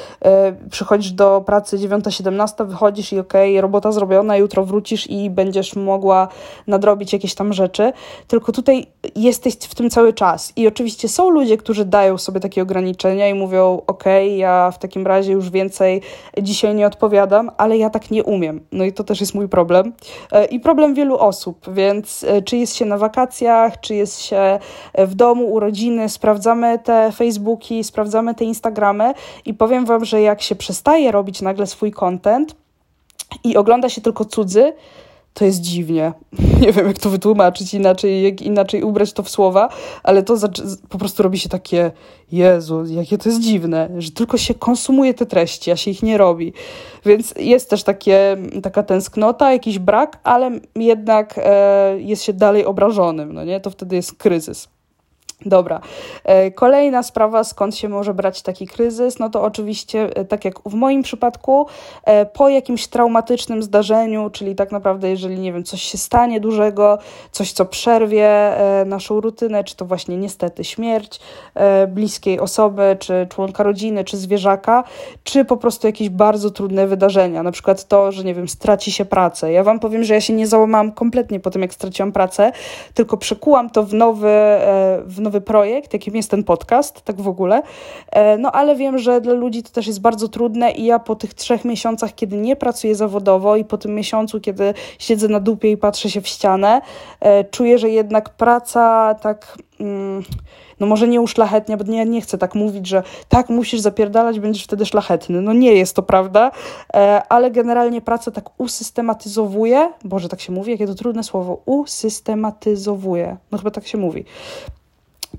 y, 0.65 0.69
przychodzisz 0.69 1.11
do 1.11 1.43
pracy 1.45 1.77
9-17, 1.77 2.67
wychodzisz 2.67 3.13
i 3.13 3.19
okej, 3.19 3.51
okay, 3.51 3.61
robota 3.61 3.91
zrobiona, 3.91 4.37
jutro 4.37 4.65
wrócisz 4.65 5.09
i 5.09 5.29
będziesz 5.29 5.75
mogła 5.75 6.27
nadrobić 6.67 7.13
jakieś 7.13 7.35
tam 7.35 7.53
rzeczy. 7.53 7.93
Tylko 8.27 8.51
tutaj 8.51 8.87
jesteś 9.15 9.53
w 9.53 9.75
tym 9.75 9.89
cały 9.89 10.13
czas. 10.13 10.53
I 10.55 10.67
oczywiście 10.67 11.09
są 11.09 11.29
ludzie, 11.29 11.57
którzy 11.57 11.85
dają 11.85 12.17
sobie 12.17 12.39
takie 12.39 12.61
ograniczenia 12.61 13.29
i 13.29 13.33
mówią: 13.33 13.81
okej, 13.87 14.27
okay, 14.27 14.37
ja 14.37 14.71
w 14.71 14.79
takim 14.79 15.07
razie 15.07 15.33
już 15.33 15.49
więcej 15.49 16.01
dzisiaj 16.41 16.75
nie 16.75 16.87
odpowiadam, 16.87 17.51
ale 17.57 17.77
ja 17.77 17.89
tak 17.89 18.11
nie 18.11 18.23
umiem. 18.23 18.61
No 18.71 18.83
i 18.83 18.93
to 18.93 19.03
też 19.03 19.21
jest 19.21 19.35
mój 19.35 19.49
problem. 19.49 19.93
Y, 20.33 20.45
I 20.45 20.59
problem 20.59 20.93
wielu 20.93 21.17
osób, 21.17 21.73
więc 21.73 22.23
y, 22.23 22.41
czy 22.41 22.57
jest 22.57 22.75
się 22.75 22.85
na 22.85 22.97
wakacjach, 22.97 23.79
czy 23.79 23.95
jest 23.95 24.21
się 24.21 24.59
w 24.97 25.15
domu, 25.15 25.45
urodziny, 25.53 25.66
rodziny, 25.67 26.09
sprawdzamy 26.09 26.79
te 26.79 27.11
Facebooki, 27.11 27.83
sprawdzamy 27.83 28.35
te 28.35 28.45
Instagramy 28.45 29.13
i 29.45 29.53
powiem 29.53 29.85
Wam, 29.85 30.05
że 30.05 30.21
jak 30.21 30.41
się 30.41 30.55
przestaje 30.55 31.11
robić 31.11 31.41
nagle 31.41 31.67
swój 31.67 31.91
content 31.91 32.55
i 33.43 33.57
ogląda 33.57 33.89
się 33.89 34.01
tylko 34.01 34.25
cudzy, 34.25 34.73
to 35.33 35.45
jest 35.45 35.61
dziwnie. 35.61 36.13
Nie 36.61 36.71
wiem, 36.71 36.87
jak 36.87 36.99
to 36.99 37.09
wytłumaczyć 37.09 37.73
inaczej, 37.73 38.23
jak 38.23 38.41
inaczej 38.41 38.83
ubrać 38.83 39.13
to 39.13 39.23
w 39.23 39.29
słowa, 39.29 39.69
ale 40.03 40.23
to 40.23 40.35
po 40.89 40.97
prostu 40.97 41.23
robi 41.23 41.39
się 41.39 41.49
takie, 41.49 41.91
Jezu, 42.31 42.85
jakie 42.85 43.17
to 43.17 43.29
jest 43.29 43.41
dziwne, 43.41 43.89
że 43.97 44.11
tylko 44.11 44.37
się 44.37 44.53
konsumuje 44.53 45.13
te 45.13 45.25
treści, 45.25 45.71
a 45.71 45.75
się 45.75 45.91
ich 45.91 46.03
nie 46.03 46.17
robi. 46.17 46.53
Więc 47.05 47.33
jest 47.39 47.69
też 47.69 47.83
takie, 47.83 48.37
taka 48.63 48.83
tęsknota, 48.83 49.51
jakiś 49.51 49.79
brak, 49.79 50.19
ale 50.23 50.51
jednak 50.75 51.35
e, 51.37 51.99
jest 51.99 52.23
się 52.23 52.33
dalej 52.33 52.65
obrażonym, 52.65 53.33
no 53.33 53.43
nie? 53.43 53.59
To 53.59 53.69
wtedy 53.69 53.95
jest 53.95 54.13
kryzys. 54.13 54.76
Dobra. 55.45 55.81
E, 56.23 56.51
kolejna 56.51 57.03
sprawa, 57.03 57.43
skąd 57.43 57.75
się 57.75 57.89
może 57.89 58.13
brać 58.13 58.41
taki 58.41 58.67
kryzys, 58.67 59.19
no 59.19 59.29
to 59.29 59.43
oczywiście, 59.43 60.09
e, 60.15 60.25
tak 60.25 60.45
jak 60.45 60.59
w 60.65 60.73
moim 60.73 61.03
przypadku, 61.03 61.67
e, 62.03 62.25
po 62.25 62.49
jakimś 62.49 62.87
traumatycznym 62.87 63.63
zdarzeniu, 63.63 64.29
czyli 64.29 64.55
tak 64.55 64.71
naprawdę, 64.71 65.09
jeżeli, 65.09 65.39
nie 65.39 65.53
wiem, 65.53 65.63
coś 65.63 65.81
się 65.81 65.97
stanie 65.97 66.39
dużego, 66.39 66.97
coś, 67.31 67.51
co 67.51 67.65
przerwie 67.65 68.27
naszą 68.85 69.21
rutynę, 69.21 69.63
czy 69.63 69.75
to 69.75 69.85
właśnie 69.85 70.17
niestety 70.17 70.63
śmierć 70.63 71.19
bliskiej 71.87 72.39
osoby, 72.39 72.97
czy 72.99 73.27
członka 73.29 73.63
rodziny, 73.63 74.03
czy 74.03 74.17
zwierzaka, 74.17 74.83
czy 75.23 75.45
po 75.45 75.57
prostu 75.57 75.87
jakieś 75.87 76.09
bardzo 76.09 76.51
trudne 76.51 76.87
wydarzenia, 76.87 77.43
na 77.43 77.51
przykład 77.51 77.87
to, 77.87 78.11
że, 78.11 78.23
nie 78.23 78.33
wiem, 78.33 78.47
straci 78.47 78.91
się 78.91 79.05
pracę. 79.05 79.51
Ja 79.51 79.63
Wam 79.63 79.79
powiem, 79.79 80.03
że 80.03 80.13
ja 80.13 80.21
się 80.21 80.33
nie 80.33 80.47
załamałam 80.47 80.91
kompletnie 80.91 81.39
po 81.39 81.51
tym, 81.51 81.61
jak 81.61 81.73
straciłam 81.73 82.11
pracę, 82.11 82.51
tylko 82.93 83.17
przekułam 83.17 83.69
to 83.69 83.83
w 83.83 83.93
nowy, 83.93 84.31
w 85.05 85.19
nowy 85.19 85.26
projekt, 85.45 85.93
jakim 85.93 86.15
jest 86.15 86.31
ten 86.31 86.43
podcast, 86.43 87.01
tak 87.01 87.21
w 87.21 87.27
ogóle. 87.27 87.61
E, 88.11 88.37
no 88.37 88.51
ale 88.51 88.75
wiem, 88.75 88.97
że 88.97 89.21
dla 89.21 89.33
ludzi 89.33 89.63
to 89.63 89.69
też 89.69 89.87
jest 89.87 90.01
bardzo 90.01 90.27
trudne 90.27 90.71
i 90.71 90.85
ja 90.85 90.99
po 90.99 91.15
tych 91.15 91.33
trzech 91.33 91.65
miesiącach, 91.65 92.15
kiedy 92.15 92.37
nie 92.37 92.55
pracuję 92.55 92.95
zawodowo 92.95 93.55
i 93.55 93.65
po 93.65 93.77
tym 93.77 93.95
miesiącu, 93.95 94.41
kiedy 94.41 94.73
siedzę 94.99 95.27
na 95.27 95.39
dupie 95.39 95.71
i 95.71 95.77
patrzę 95.77 96.09
się 96.09 96.21
w 96.21 96.27
ścianę, 96.27 96.81
e, 97.19 97.43
czuję, 97.43 97.77
że 97.77 97.89
jednak 97.89 98.29
praca 98.29 99.15
tak 99.21 99.57
mm, 99.79 100.23
no 100.79 100.87
może 100.87 101.07
nie 101.07 101.21
uszlachetnia, 101.21 101.77
bo 101.77 101.83
nie, 101.83 102.05
nie 102.05 102.21
chcę 102.21 102.37
tak 102.37 102.55
mówić, 102.55 102.87
że 102.87 103.03
tak 103.29 103.49
musisz 103.49 103.79
zapierdalać, 103.79 104.39
będziesz 104.39 104.63
wtedy 104.63 104.85
szlachetny. 104.85 105.41
No 105.41 105.53
nie 105.53 105.73
jest 105.73 105.95
to 105.95 106.03
prawda, 106.03 106.51
e, 106.93 107.21
ale 107.29 107.51
generalnie 107.51 108.01
praca 108.01 108.31
tak 108.31 108.59
usystematyzowuje, 108.59 109.89
Boże, 110.03 110.29
tak 110.29 110.41
się 110.41 110.51
mówi, 110.51 110.71
jakie 110.71 110.87
to 110.87 110.95
trudne 110.95 111.23
słowo, 111.23 111.61
usystematyzowuje, 111.65 113.37
no 113.51 113.57
chyba 113.57 113.71
tak 113.71 113.87
się 113.87 113.97
mówi 113.97 114.25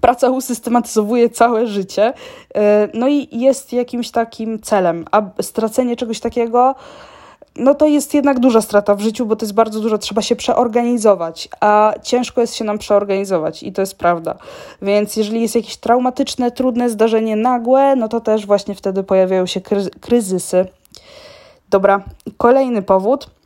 praca 0.00 0.30
usystematyzowuje 0.30 1.30
całe 1.30 1.66
życie, 1.66 2.12
e, 2.54 2.88
no 2.94 3.08
i 3.08 3.28
jest 3.32 3.72
jakimś 3.72 4.10
takim 4.10 4.60
celem, 4.60 5.04
a 5.10 5.22
stracenie 5.42 5.96
czegoś 5.96 6.20
takiego, 6.20 6.74
no 7.58 7.74
to 7.74 7.86
jest 7.86 8.14
jednak 8.14 8.40
duża 8.40 8.60
strata 8.60 8.94
w 8.94 9.00
życiu, 9.00 9.26
bo 9.26 9.36
to 9.36 9.44
jest 9.44 9.54
bardzo 9.54 9.80
dużo, 9.80 9.98
trzeba 9.98 10.22
się 10.22 10.36
przeorganizować, 10.36 11.48
a 11.60 11.94
ciężko 12.02 12.40
jest 12.40 12.54
się 12.54 12.64
nam 12.64 12.78
przeorganizować 12.78 13.62
i 13.62 13.72
to 13.72 13.82
jest 13.82 13.98
prawda. 13.98 14.34
Więc 14.82 15.16
jeżeli 15.16 15.42
jest 15.42 15.54
jakieś 15.54 15.76
traumatyczne, 15.76 16.50
trudne 16.50 16.90
zdarzenie 16.90 17.36
nagłe, 17.36 17.96
no 17.96 18.08
to 18.08 18.20
też 18.20 18.46
właśnie 18.46 18.74
wtedy 18.74 19.02
pojawiają 19.02 19.46
się 19.46 19.60
kryzysy. 20.00 20.66
Dobra, 21.70 22.02
kolejny 22.36 22.82
powód 22.82 23.37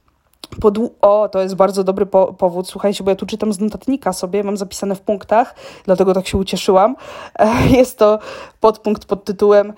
Podłu- 0.61 0.91
o, 1.01 1.29
to 1.29 1.43
jest 1.43 1.55
bardzo 1.55 1.85
dobry 1.85 2.07
po 2.07 2.33
powód. 2.33 2.69
Słuchajcie, 2.69 3.05
bo 3.05 3.11
ja 3.11 3.17
tu 3.17 3.27
czytam 3.27 3.53
z 3.53 3.61
notatnika 3.61 4.13
sobie, 4.13 4.45
mam 4.45 4.57
zapisane 4.57 4.95
w 4.95 5.01
punktach, 5.01 5.55
dlatego 5.85 6.15
tak 6.15 6.29
się 6.29 6.39
ucieszyłam. 6.39 6.97
Jest 7.79 7.99
to 7.99 8.19
podpunkt 8.61 9.05
pod 9.05 9.25
tytułem 9.25 9.73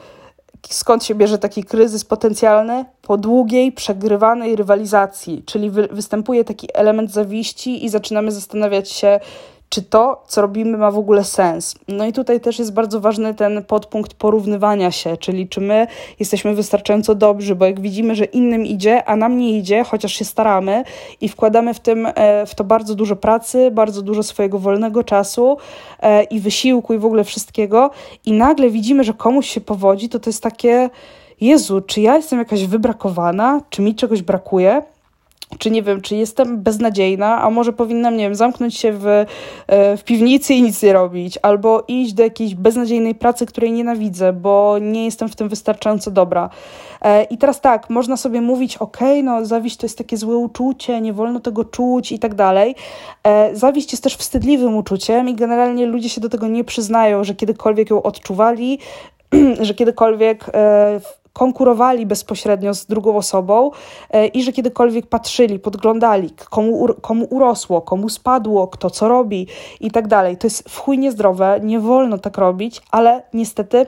Skąd 0.71 1.05
się 1.05 1.15
bierze 1.15 1.39
taki 1.39 1.65
kryzys 1.65 2.05
potencjalny? 2.05 2.85
Po 3.03 3.17
długiej, 3.17 3.73
przegrywanej 3.73 4.57
rywalizacji, 4.57 5.43
czyli 5.47 5.71
wy 5.71 5.89
występuje 5.91 6.45
taki 6.45 6.69
element 6.75 7.11
zawiści 7.11 7.85
i 7.85 7.89
zaczynamy 7.89 8.33
zastanawiać 8.33 8.91
się, 8.91 9.21
czy 9.75 9.83
to, 9.83 10.23
co 10.27 10.43
robimy, 10.43 10.79
ma 10.79 10.91
w 10.91 10.99
ogóle 10.99 11.25
sens. 11.25 11.75
No 11.89 12.07
i 12.07 12.13
tutaj 12.13 12.41
też 12.41 12.59
jest 12.59 12.73
bardzo 12.73 13.01
ważny 13.01 13.35
ten 13.35 13.65
podpunkt 13.65 14.15
porównywania 14.15 14.91
się, 14.91 15.17
czyli 15.17 15.49
czy 15.49 15.61
my 15.61 15.87
jesteśmy 16.21 16.55
wystarczająco 16.55 17.15
dobrzy, 17.15 17.55
bo 17.55 17.65
jak 17.65 17.81
widzimy, 17.81 18.15
że 18.15 18.25
innym 18.25 18.67
idzie, 18.67 19.05
a 19.05 19.17
nam 19.17 19.39
nie 19.39 19.59
idzie, 19.59 19.85
chociaż 19.85 20.13
się 20.13 20.25
staramy 20.25 20.85
i 21.21 21.29
wkładamy 21.29 21.75
w, 21.75 21.81
tym, 21.81 22.07
e, 22.15 22.47
w 22.47 22.55
to 22.55 22.65
bardzo 22.65 22.95
dużo 22.95 23.17
pracy, 23.17 23.71
bardzo 23.71 24.03
dużo 24.03 24.23
swojego 24.23 24.59
wolnego 24.59 25.05
czasu 25.05 25.57
e, 26.01 26.23
i 26.23 26.41
wysiłku 26.41 26.95
i 26.95 26.99
w 26.99 27.05
ogóle 27.05 27.25
wszystkiego, 27.25 27.91
i 28.27 28.33
nagle 28.33 28.71
widzimy, 28.71 29.05
że 29.05 29.13
komuś 29.13 29.49
się 29.49 29.61
powodzi, 29.61 30.09
to 30.09 30.19
to 30.19 30.31
jest 30.31 30.43
takie. 30.43 30.91
Jezu, 31.41 31.81
czy 31.81 32.01
ja 32.01 32.17
jestem 32.17 32.39
jakaś 32.39 32.67
wybrakowana, 32.67 33.61
czy 33.71 33.83
mi 33.83 33.95
czegoś 33.95 34.23
brakuje? 34.23 34.83
Czy 35.59 35.71
nie 35.71 35.83
wiem, 35.83 36.01
czy 36.01 36.17
jestem 36.17 36.63
beznadziejna, 36.63 37.43
a 37.43 37.51
może 37.51 37.73
powinnam, 37.73 38.17
nie 38.17 38.25
wiem, 38.25 38.35
zamknąć 38.35 38.79
się 38.79 38.93
w, 38.93 39.07
e, 39.07 39.97
w 39.97 40.05
piwnicy 40.05 40.55
i 40.55 40.63
nic 40.63 40.83
nie 40.83 40.93
robić, 40.93 41.39
albo 41.43 41.85
iść 41.89 42.13
do 42.13 42.23
jakiejś 42.23 42.55
beznadziejnej 42.55 43.15
pracy, 43.15 43.47
której 43.47 43.73
nienawidzę, 43.73 44.33
bo 44.33 44.79
nie 44.81 45.05
jestem 45.05 45.29
w 45.29 45.37
tym 45.37 45.49
wystarczająco 45.49 46.11
dobra. 46.11 46.51
E, 47.03 47.25
I 47.25 47.39
teraz 47.39 47.61
tak, 47.61 47.91
można 47.91 48.17
sobie 48.17 48.41
mówić, 48.41 48.77
ok, 48.77 48.99
no 49.23 49.47
zawiść 49.47 49.77
to 49.77 49.87
jest 49.87 49.99
takie 49.99 50.17
złe 50.17 50.37
uczucie, 50.37 51.01
nie 51.01 51.13
wolno 51.13 51.41
tego 51.41 51.65
czuć 51.65 52.13
i 52.13 52.19
tak 52.19 52.35
dalej. 52.35 52.75
E, 53.25 53.57
zawiść 53.57 53.93
jest 53.93 54.05
też 54.05 54.17
wstydliwym 54.17 54.77
uczuciem 54.77 55.29
i 55.29 55.35
generalnie 55.35 55.87
ludzie 55.87 56.09
się 56.09 56.21
do 56.21 56.29
tego 56.29 56.49
nie 56.49 56.65
przyznają, 56.65 57.25
że 57.25 57.35
kiedykolwiek 57.35 57.91
ją 57.91 58.03
odczuwali, 58.03 58.79
że 59.61 59.75
kiedykolwiek 59.75 60.51
konkurowali 61.35 62.07
bezpośrednio 62.07 62.75
z 62.75 62.87
drugą 62.87 63.17
osobą 63.17 63.71
e, 64.11 64.27
i 64.27 64.43
że 64.43 64.53
kiedykolwiek 64.53 65.07
patrzyli, 65.07 65.59
podglądali, 65.59 66.31
komu, 66.51 66.87
komu 67.01 67.27
urosło, 67.31 67.83
komu 67.83 68.09
spadło, 68.09 68.69
kto 68.69 68.91
co 68.91 69.09
robi 69.09 69.47
i 69.81 69.91
tak 69.91 70.09
dalej. 70.09 70.37
To 70.37 70.47
jest 70.47 70.69
w 70.69 70.79
chuj 70.79 70.99
niezdrowe, 70.99 71.61
nie 71.63 71.81
wolno 71.81 72.19
tak 72.19 72.39
robić, 72.39 72.83
ale 72.91 73.23
niestety 73.33 73.87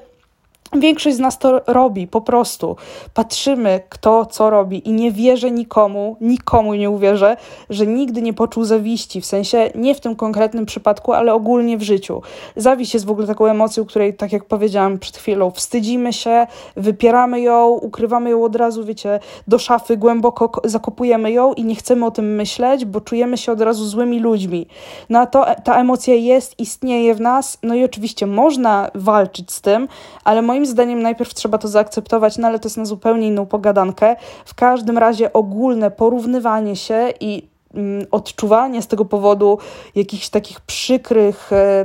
Większość 0.80 1.16
z 1.16 1.18
nas 1.18 1.38
to 1.38 1.60
robi 1.66 2.06
po 2.06 2.20
prostu. 2.20 2.76
Patrzymy, 3.14 3.80
kto 3.88 4.26
co 4.26 4.50
robi, 4.50 4.88
i 4.88 4.92
nie 4.92 5.12
wierzę 5.12 5.50
nikomu, 5.50 6.16
nikomu 6.20 6.74
nie 6.74 6.90
uwierzę, 6.90 7.36
że 7.70 7.86
nigdy 7.86 8.22
nie 8.22 8.32
poczuł 8.32 8.64
zawiści. 8.64 9.20
W 9.20 9.26
sensie 9.26 9.70
nie 9.74 9.94
w 9.94 10.00
tym 10.00 10.16
konkretnym 10.16 10.66
przypadku, 10.66 11.12
ale 11.12 11.34
ogólnie 11.34 11.78
w 11.78 11.82
życiu. 11.82 12.22
Zawiść 12.56 12.94
jest 12.94 13.06
w 13.06 13.10
ogóle 13.10 13.26
taką 13.26 13.46
emocją, 13.46 13.84
której, 13.84 14.14
tak 14.14 14.32
jak 14.32 14.44
powiedziałam 14.44 14.98
przed 14.98 15.16
chwilą, 15.16 15.50
wstydzimy 15.50 16.12
się, 16.12 16.46
wypieramy 16.76 17.40
ją, 17.40 17.68
ukrywamy 17.68 18.30
ją 18.30 18.44
od 18.44 18.56
razu, 18.56 18.84
wiecie, 18.84 19.20
do 19.48 19.58
szafy, 19.58 19.96
głęboko 19.96 20.60
zakopujemy 20.64 21.32
ją 21.32 21.52
i 21.52 21.64
nie 21.64 21.74
chcemy 21.74 22.06
o 22.06 22.10
tym 22.10 22.34
myśleć, 22.34 22.84
bo 22.84 23.00
czujemy 23.00 23.38
się 23.38 23.52
od 23.52 23.60
razu 23.60 23.86
złymi 23.86 24.20
ludźmi. 24.20 24.66
No 25.10 25.18
a 25.18 25.26
to, 25.26 25.46
ta 25.64 25.80
emocja 25.80 26.14
jest, 26.14 26.54
istnieje 26.58 27.14
w 27.14 27.20
nas, 27.20 27.58
no 27.62 27.74
i 27.74 27.84
oczywiście 27.84 28.26
można 28.26 28.90
walczyć 28.94 29.52
z 29.52 29.60
tym, 29.60 29.88
ale 30.24 30.42
moim 30.42 30.65
Zdaniem 30.66 31.02
najpierw 31.02 31.34
trzeba 31.34 31.58
to 31.58 31.68
zaakceptować, 31.68 32.38
no 32.38 32.48
ale 32.48 32.58
to 32.58 32.66
jest 32.66 32.76
na 32.76 32.84
zupełnie 32.84 33.26
inną 33.26 33.46
pogadankę. 33.46 34.16
W 34.44 34.54
każdym 34.54 34.98
razie 34.98 35.32
ogólne 35.32 35.90
porównywanie 35.90 36.76
się 36.76 37.12
i 37.20 37.48
mm, 37.74 38.06
odczuwanie 38.10 38.82
z 38.82 38.86
tego 38.86 39.04
powodu 39.04 39.58
jakichś 39.94 40.28
takich 40.28 40.60
przykrych. 40.60 41.52
E, 41.52 41.84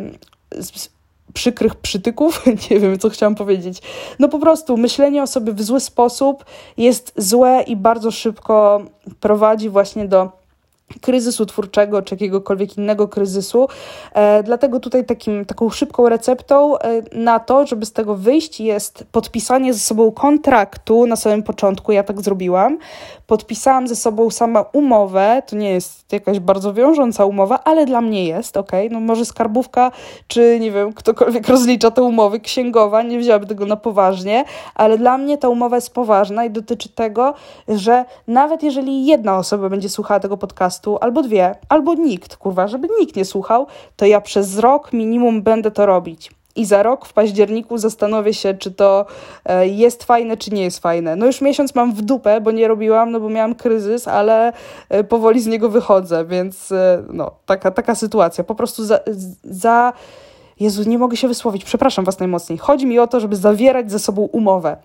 przykrych 1.34 1.76
przytyków, 1.76 2.44
nie 2.72 2.80
wiem 2.80 3.00
co 3.00 3.10
chciałam 3.10 3.36
powiedzieć. 3.36 3.82
No 4.20 4.30
po 4.30 4.40
prostu 4.40 4.78
myślenie 4.78 5.24
o 5.24 5.28
sobie 5.28 5.54
w 5.54 5.62
zły 5.62 5.80
sposób 5.80 6.46
jest 6.78 7.14
złe 7.18 7.64
i 7.68 7.76
bardzo 7.76 8.12
szybko 8.12 8.82
prowadzi 9.20 9.70
właśnie 9.70 10.08
do 10.08 10.41
kryzysu 11.02 11.46
twórczego 11.46 12.02
czy 12.02 12.16
jakiegokolwiek 12.16 12.78
innego 12.78 13.08
kryzysu. 13.08 13.68
E, 14.14 14.44
dlatego 14.44 14.80
tutaj 14.80 15.06
takim, 15.06 15.46
taką 15.46 15.70
szybką 15.70 16.10
receptą 16.10 16.78
e, 16.78 17.02
na 17.12 17.40
to, 17.40 17.68
żeby 17.68 17.86
z 17.86 17.94
tego 17.94 18.16
wyjść, 18.16 18.60
jest 18.60 19.04
podpisanie 19.12 19.74
ze 19.74 19.80
sobą 19.80 20.12
kontraktu 20.12 21.06
na 21.06 21.16
samym 21.16 21.44
początku. 21.44 21.92
Ja 21.92 22.04
tak 22.04 22.22
zrobiłam. 22.22 22.78
Podpisałam 23.32 23.88
ze 23.88 23.96
sobą 23.96 24.30
sama 24.30 24.66
umowę. 24.74 25.44
To 25.48 25.56
nie 25.56 25.72
jest 25.72 26.14
jakaś 26.14 26.40
bardzo 26.40 26.74
wiążąca 26.74 27.26
umowa, 27.26 27.60
ale 27.64 27.86
dla 27.86 28.02
mnie 28.02 28.26
jest, 28.26 28.58
ok? 28.58 28.72
No 28.92 29.00
może 29.00 29.26
skarbówka, 29.26 29.92
czy 30.28 30.58
nie 30.62 30.72
wiem, 30.72 30.94
ktokolwiek 30.94 31.48
rozlicza 31.48 31.92
te 31.92 32.04
umowy, 32.04 32.40
księgowa, 32.40 33.02
nie 33.02 33.20
wzięłaby 33.20 33.46
tego 33.46 33.66
na 33.66 33.76
poważnie, 33.76 34.46
ale 34.76 34.98
dla 34.98 35.18
mnie 35.18 35.38
ta 35.38 35.50
umowa 35.50 35.76
jest 35.78 35.94
poważna 35.94 36.46
i 36.46 36.50
dotyczy 36.50 36.90
tego, 36.90 37.34
że 37.68 38.06
nawet 38.28 38.64
jeżeli 38.64 39.06
jedna 39.06 39.38
osoba 39.38 39.70
będzie 39.70 39.90
słuchała 39.90 40.20
tego 40.20 40.38
podcastu, 40.38 40.52
podcastu, 40.92 40.98
albo 41.02 41.24
dwie, 41.24 41.56
albo 41.70 41.94
nikt, 41.94 42.36
kurwa, 42.36 42.68
żeby 42.68 42.88
nikt 43.00 43.16
nie 43.16 43.26
słuchał, 43.26 43.68
to 43.96 44.06
ja 44.06 44.22
przez 44.22 44.60
rok 44.60 44.94
minimum 44.94 45.42
będę 45.42 45.72
to 45.72 45.86
robić. 45.86 46.41
I 46.56 46.66
za 46.66 46.84
rok 46.84 47.06
w 47.06 47.14
październiku 47.14 47.78
zastanowię 47.78 48.34
się, 48.34 48.54
czy 48.54 48.72
to 48.72 49.06
e, 49.46 49.68
jest 49.68 50.04
fajne, 50.04 50.38
czy 50.38 50.52
nie 50.52 50.64
jest 50.64 50.80
fajne. 50.80 51.16
No 51.16 51.26
już 51.26 51.42
miesiąc 51.42 51.76
mam 51.76 51.94
w 51.94 52.02
dupę, 52.02 52.42
bo 52.42 52.52
nie 52.52 52.68
robiłam, 52.68 53.12
no 53.12 53.20
bo 53.20 53.30
miałam 53.30 53.56
kryzys, 53.56 54.08
ale 54.08 54.54
e, 54.90 55.04
powoli 55.04 55.42
z 55.42 55.48
niego 55.48 55.70
wychodzę, 55.70 56.26
więc 56.26 56.72
e, 56.72 57.04
no, 57.10 57.32
taka, 57.46 57.72
taka 57.72 57.96
sytuacja. 57.96 58.44
Po 58.44 58.56
prostu 58.56 58.86
za, 58.86 59.00
za 59.44 59.94
Jezu, 60.60 60.90
nie 60.90 60.98
mogę 60.98 61.18
się 61.18 61.28
wysłowić, 61.28 61.64
przepraszam 61.64 62.06
Was 62.06 62.20
najmocniej. 62.20 62.58
Chodzi 62.58 62.86
mi 62.86 63.00
o 63.00 63.08
to, 63.08 63.20
żeby 63.20 63.36
zawierać 63.36 63.92
ze 63.92 64.00
sobą 64.00 64.22
umowę. 64.22 64.78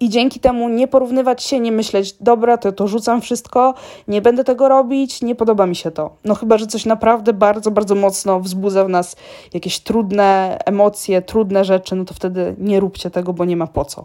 I 0.00 0.08
dzięki 0.08 0.40
temu 0.40 0.68
nie 0.68 0.88
porównywać 0.88 1.42
się, 1.42 1.60
nie 1.60 1.72
myśleć, 1.72 2.14
dobra, 2.20 2.58
to, 2.58 2.72
to 2.72 2.88
rzucam 2.88 3.20
wszystko, 3.20 3.74
nie 4.08 4.22
będę 4.22 4.44
tego 4.44 4.68
robić, 4.68 5.22
nie 5.22 5.34
podoba 5.34 5.66
mi 5.66 5.76
się 5.76 5.90
to. 5.90 6.10
No 6.24 6.34
chyba, 6.34 6.58
że 6.58 6.66
coś 6.66 6.84
naprawdę 6.84 7.32
bardzo, 7.32 7.70
bardzo 7.70 7.94
mocno 7.94 8.40
wzbudza 8.40 8.84
w 8.84 8.88
nas 8.88 9.16
jakieś 9.54 9.80
trudne 9.80 10.58
emocje, 10.66 11.22
trudne 11.22 11.64
rzeczy, 11.64 11.96
no 11.96 12.04
to 12.04 12.14
wtedy 12.14 12.54
nie 12.58 12.80
róbcie 12.80 13.10
tego, 13.10 13.32
bo 13.32 13.44
nie 13.44 13.56
ma 13.56 13.66
po 13.66 13.84
co. 13.84 14.04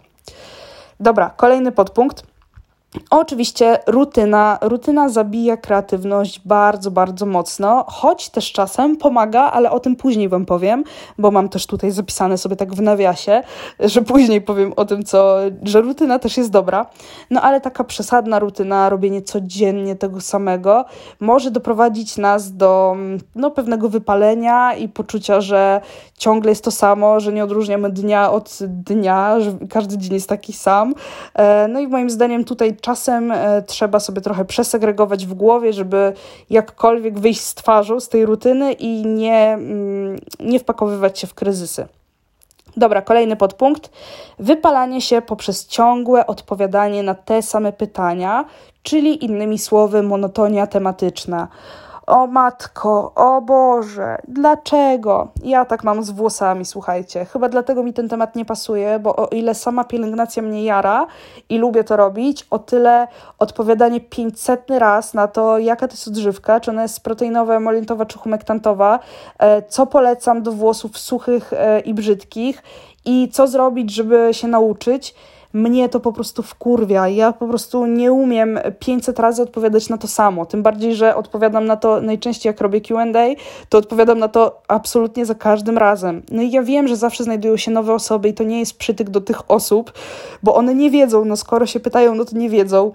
Dobra, 1.00 1.30
kolejny 1.30 1.72
podpunkt. 1.72 2.24
Oczywiście 3.10 3.80
rutyna, 3.88 4.58
rutyna 4.62 5.10
zabija 5.10 5.58
kreatywność 5.58 6.42
bardzo, 6.46 6.92
bardzo 6.92 7.26
mocno, 7.26 7.86
choć 7.88 8.30
też 8.30 8.52
czasem 8.52 8.98
pomaga, 8.98 9.42
ale 9.42 9.72
o 9.72 9.80
tym 9.80 9.96
później 9.96 10.30
Wam 10.30 10.46
powiem, 10.46 10.84
bo 11.18 11.32
mam 11.32 11.50
też 11.50 11.68
tutaj 11.68 11.92
zapisane 11.92 12.38
sobie 12.38 12.56
tak 12.56 12.74
w 12.74 12.82
nawiasie, 12.82 13.44
że 13.80 14.02
później 14.02 14.42
powiem 14.42 14.74
o 14.76 14.86
tym, 14.86 15.04
co, 15.04 15.38
że 15.64 15.82
rutyna 15.82 16.20
też 16.20 16.38
jest 16.38 16.52
dobra. 16.52 16.86
No 17.32 17.42
ale 17.42 17.62
taka 17.62 17.84
przesadna 17.84 18.40
rutyna, 18.40 18.90
robienie 18.90 19.22
codziennie 19.22 19.96
tego 19.96 20.22
samego, 20.22 20.86
może 21.20 21.52
doprowadzić 21.52 22.18
nas 22.18 22.56
do 22.56 22.96
no, 23.36 23.52
pewnego 23.52 23.90
wypalenia 23.90 24.74
i 24.74 24.90
poczucia, 24.90 25.42
że 25.42 25.82
ciągle 26.18 26.52
jest 26.52 26.64
to 26.64 26.72
samo, 26.72 27.20
że 27.20 27.34
nie 27.34 27.44
odróżniamy 27.44 27.90
dnia 27.90 28.32
od 28.32 28.58
dnia, 28.68 29.40
że 29.40 29.54
każdy 29.70 29.98
dzień 29.98 30.14
jest 30.14 30.30
taki 30.30 30.54
sam. 30.54 30.94
E, 31.34 31.68
no 31.68 31.80
i 31.80 31.88
moim 31.88 32.10
zdaniem 32.10 32.44
tutaj 32.44 32.77
czasem 32.82 33.32
e, 33.32 33.62
trzeba 33.62 34.00
sobie 34.00 34.22
trochę 34.22 34.46
przesegregować 34.46 35.26
w 35.26 35.34
głowie, 35.34 35.74
żeby 35.74 36.14
jakkolwiek 36.50 37.20
wyjść 37.20 37.42
z 37.42 37.56
twarzą 37.56 38.00
z 38.00 38.10
tej 38.10 38.26
rutyny 38.26 38.74
i 38.74 39.06
nie, 39.06 39.54
mm, 39.54 40.20
nie 40.40 40.60
wpakowywać 40.60 41.20
się 41.20 41.28
w 41.28 41.34
kryzysy. 41.34 41.88
Dobra, 42.78 43.02
kolejny 43.02 43.36
podpunkt. 43.36 43.92
Wypalanie 44.40 45.02
się 45.02 45.22
poprzez 45.22 45.68
ciągłe 45.68 46.28
odpowiadanie 46.28 47.04
na 47.04 47.16
te 47.16 47.42
same 47.42 47.74
pytania, 47.74 48.46
czyli 48.84 49.26
innymi 49.26 49.60
słowy, 49.60 50.04
monotonia 50.04 50.68
tematyczna. 50.68 51.48
O 52.08 52.28
matko, 52.28 53.12
o 53.16 53.42
Boże, 53.42 54.18
dlaczego? 54.28 55.28
Ja 55.44 55.66
tak 55.66 55.84
mam 55.84 56.04
z 56.04 56.10
włosami, 56.10 56.66
słuchajcie. 56.66 57.26
Chyba 57.26 57.50
dlatego 57.50 57.84
mi 57.84 57.94
ten 57.94 58.10
temat 58.10 58.36
nie 58.36 58.46
pasuje, 58.46 59.00
bo 59.00 59.16
o 59.16 59.28
ile 59.28 59.56
sama 59.56 59.84
pielęgnacja 59.84 60.44
mnie 60.44 60.64
jara 60.64 61.08
i 61.50 61.58
lubię 61.58 61.84
to 61.84 61.98
robić, 61.98 62.48
o 62.50 62.60
tyle 62.60 63.08
odpowiadanie 63.40 64.02
500 64.02 64.70
raz 64.70 65.14
na 65.14 65.28
to, 65.28 65.58
jaka 65.58 65.88
to 65.88 65.94
jest 65.94 66.08
odżywka, 66.08 66.60
czy 66.60 66.72
ona 66.72 66.82
jest 66.82 67.04
proteinowa, 67.04 67.56
emolientowa, 67.56 68.06
czy 68.06 68.18
humektantowa, 68.18 69.00
e, 69.40 69.62
co 69.62 69.86
polecam 69.86 70.44
do 70.44 70.52
włosów 70.52 70.98
suchych 70.98 71.54
e, 71.54 71.80
i 71.80 71.94
brzydkich 71.94 72.64
i 73.06 73.30
co 73.32 73.48
zrobić, 73.48 73.92
żeby 73.92 74.30
się 74.32 74.48
nauczyć 74.48 75.16
mnie 75.58 75.90
to 75.90 76.00
po 76.00 76.14
prostu 76.14 76.44
wkurwia. 76.44 77.08
Ja 77.08 77.34
po 77.34 77.48
prostu 77.48 77.86
nie 77.86 78.12
umiem 78.12 78.60
500 78.80 79.20
razy 79.20 79.42
odpowiadać 79.42 79.90
na 79.90 79.98
to 79.98 80.08
samo. 80.08 80.46
Tym 80.46 80.64
bardziej, 80.64 80.96
że 80.96 81.16
odpowiadam 81.16 81.66
na 81.66 81.76
to 81.76 82.02
najczęściej, 82.02 82.50
jak 82.50 82.62
robię 82.62 82.82
QA, 82.82 83.06
to 83.70 83.78
odpowiadam 83.78 84.20
na 84.20 84.28
to 84.28 84.62
absolutnie 84.68 85.26
za 85.26 85.36
każdym 85.36 85.78
razem. 85.78 86.22
No 86.32 86.42
i 86.42 86.52
ja 86.52 86.64
wiem, 86.64 86.88
że 86.88 86.96
zawsze 86.96 87.24
znajdują 87.24 87.58
się 87.58 87.72
nowe 87.72 87.94
osoby 87.94 88.30
i 88.30 88.34
to 88.34 88.44
nie 88.44 88.60
jest 88.60 88.78
przytyk 88.78 89.10
do 89.10 89.22
tych 89.22 89.52
osób, 89.52 89.94
bo 90.44 90.56
one 90.56 90.76
nie 90.76 90.92
wiedzą. 90.92 91.26
No 91.26 91.38
skoro 91.38 91.66
się 91.66 91.80
pytają, 91.80 92.16
no 92.16 92.26
to 92.26 92.38
nie 92.38 92.50
wiedzą 92.50 92.92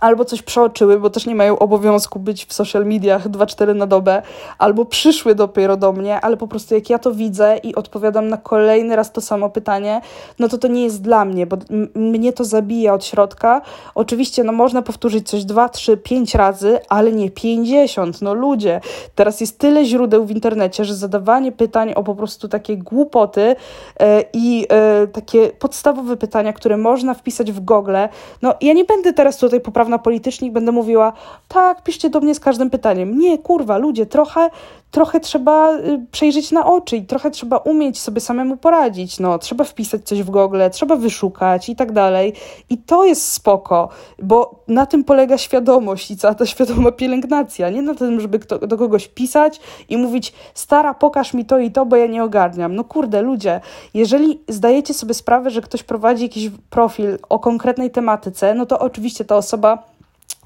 albo 0.00 0.24
coś 0.24 0.42
przeoczyły, 0.42 1.00
bo 1.00 1.10
też 1.10 1.26
nie 1.26 1.34
mają 1.34 1.58
obowiązku 1.58 2.18
być 2.18 2.46
w 2.46 2.52
social 2.52 2.86
mediach 2.86 3.28
2-4 3.28 3.74
na 3.74 3.86
dobę, 3.86 4.22
albo 4.58 4.84
przyszły 4.84 5.34
dopiero 5.34 5.76
do 5.76 5.92
mnie, 5.92 6.20
ale 6.20 6.36
po 6.36 6.48
prostu 6.48 6.74
jak 6.74 6.90
ja 6.90 6.98
to 6.98 7.12
widzę 7.12 7.56
i 7.62 7.74
odpowiadam 7.74 8.28
na 8.28 8.36
kolejny 8.36 8.96
raz 8.96 9.12
to 9.12 9.20
samo 9.20 9.50
pytanie, 9.50 10.00
no 10.38 10.48
to 10.48 10.58
to 10.58 10.68
nie 10.68 10.84
jest 10.84 11.02
dla 11.02 11.24
mnie, 11.24 11.46
bo 11.46 11.56
mnie 11.94 12.32
to 12.32 12.44
zabija 12.44 12.94
od 12.94 13.04
środka. 13.04 13.62
Oczywiście, 13.94 14.44
no 14.44 14.52
można 14.52 14.82
powtórzyć 14.82 15.28
coś 15.28 15.44
2, 15.44 15.68
3, 15.68 15.96
5 15.96 16.34
razy, 16.34 16.78
ale 16.88 17.12
nie 17.12 17.30
50. 17.30 18.22
No 18.22 18.34
ludzie, 18.34 18.80
teraz 19.14 19.40
jest 19.40 19.58
tyle 19.58 19.84
źródeł 19.84 20.24
w 20.24 20.30
internecie, 20.30 20.84
że 20.84 20.94
zadawanie 20.94 21.52
pytań 21.52 21.92
o 21.94 22.02
po 22.02 22.14
prostu 22.14 22.48
takie 22.48 22.76
głupoty 22.76 23.56
e, 24.00 24.24
i 24.32 24.66
e, 24.70 25.06
takie 25.06 25.48
podstawowe 25.48 26.16
pytania, 26.16 26.52
które 26.52 26.76
można 26.76 27.14
wpisać 27.14 27.52
w 27.52 27.60
Google, 27.60 27.96
no 28.42 28.54
ja 28.60 28.72
nie 28.72 28.84
będę 28.84 29.12
teraz 29.12 29.36
tutaj 29.36 29.60
poprawiać 29.60 29.87
na 29.88 29.98
politycznik 29.98 30.52
będę 30.52 30.72
mówiła, 30.72 31.12
tak, 31.48 31.82
piszcie 31.82 32.10
do 32.10 32.20
mnie 32.20 32.34
z 32.34 32.40
każdym 32.40 32.70
pytaniem. 32.70 33.18
Nie, 33.18 33.38
kurwa, 33.38 33.78
ludzie, 33.78 34.06
trochę, 34.06 34.50
trochę 34.90 35.20
trzeba 35.20 35.78
y, 35.78 36.06
przejrzeć 36.10 36.52
na 36.52 36.66
oczy 36.66 36.96
i 36.96 37.06
trochę 37.06 37.30
trzeba 37.30 37.56
umieć 37.56 38.00
sobie 38.00 38.20
samemu 38.20 38.56
poradzić. 38.56 39.20
No, 39.20 39.38
trzeba 39.38 39.64
wpisać 39.64 40.04
coś 40.04 40.22
w 40.22 40.30
Google, 40.30 40.60
trzeba 40.72 40.96
wyszukać 40.96 41.68
i 41.68 41.76
tak 41.76 41.92
dalej. 41.92 42.32
I 42.70 42.78
to 42.78 43.04
jest 43.04 43.32
spoko, 43.32 43.88
bo 44.22 44.64
na 44.68 44.86
tym 44.86 45.04
polega 45.04 45.38
świadomość 45.38 46.10
i 46.10 46.16
cała 46.16 46.34
ta 46.34 46.46
świadoma 46.52 46.92
pielęgnacja. 46.92 47.70
Nie 47.70 47.82
na 47.82 47.94
tym, 47.94 48.20
żeby 48.20 48.38
kto, 48.38 48.58
do 48.58 48.76
kogoś 48.76 49.08
pisać 49.08 49.60
i 49.88 49.96
mówić, 49.96 50.32
stara, 50.54 50.94
pokaż 50.94 51.34
mi 51.34 51.44
to 51.44 51.58
i 51.58 51.70
to, 51.70 51.86
bo 51.86 51.96
ja 51.96 52.06
nie 52.06 52.24
ogarniam. 52.24 52.74
No 52.74 52.84
kurde, 52.84 53.22
ludzie, 53.22 53.60
jeżeli 53.94 54.40
zdajecie 54.48 54.94
sobie 54.94 55.14
sprawę, 55.14 55.50
że 55.50 55.62
ktoś 55.62 55.82
prowadzi 55.82 56.22
jakiś 56.22 56.50
profil 56.70 57.18
o 57.28 57.38
konkretnej 57.38 57.90
tematyce, 57.90 58.54
no 58.54 58.66
to 58.66 58.78
oczywiście 58.78 59.24
ta 59.24 59.36
osoba 59.36 59.97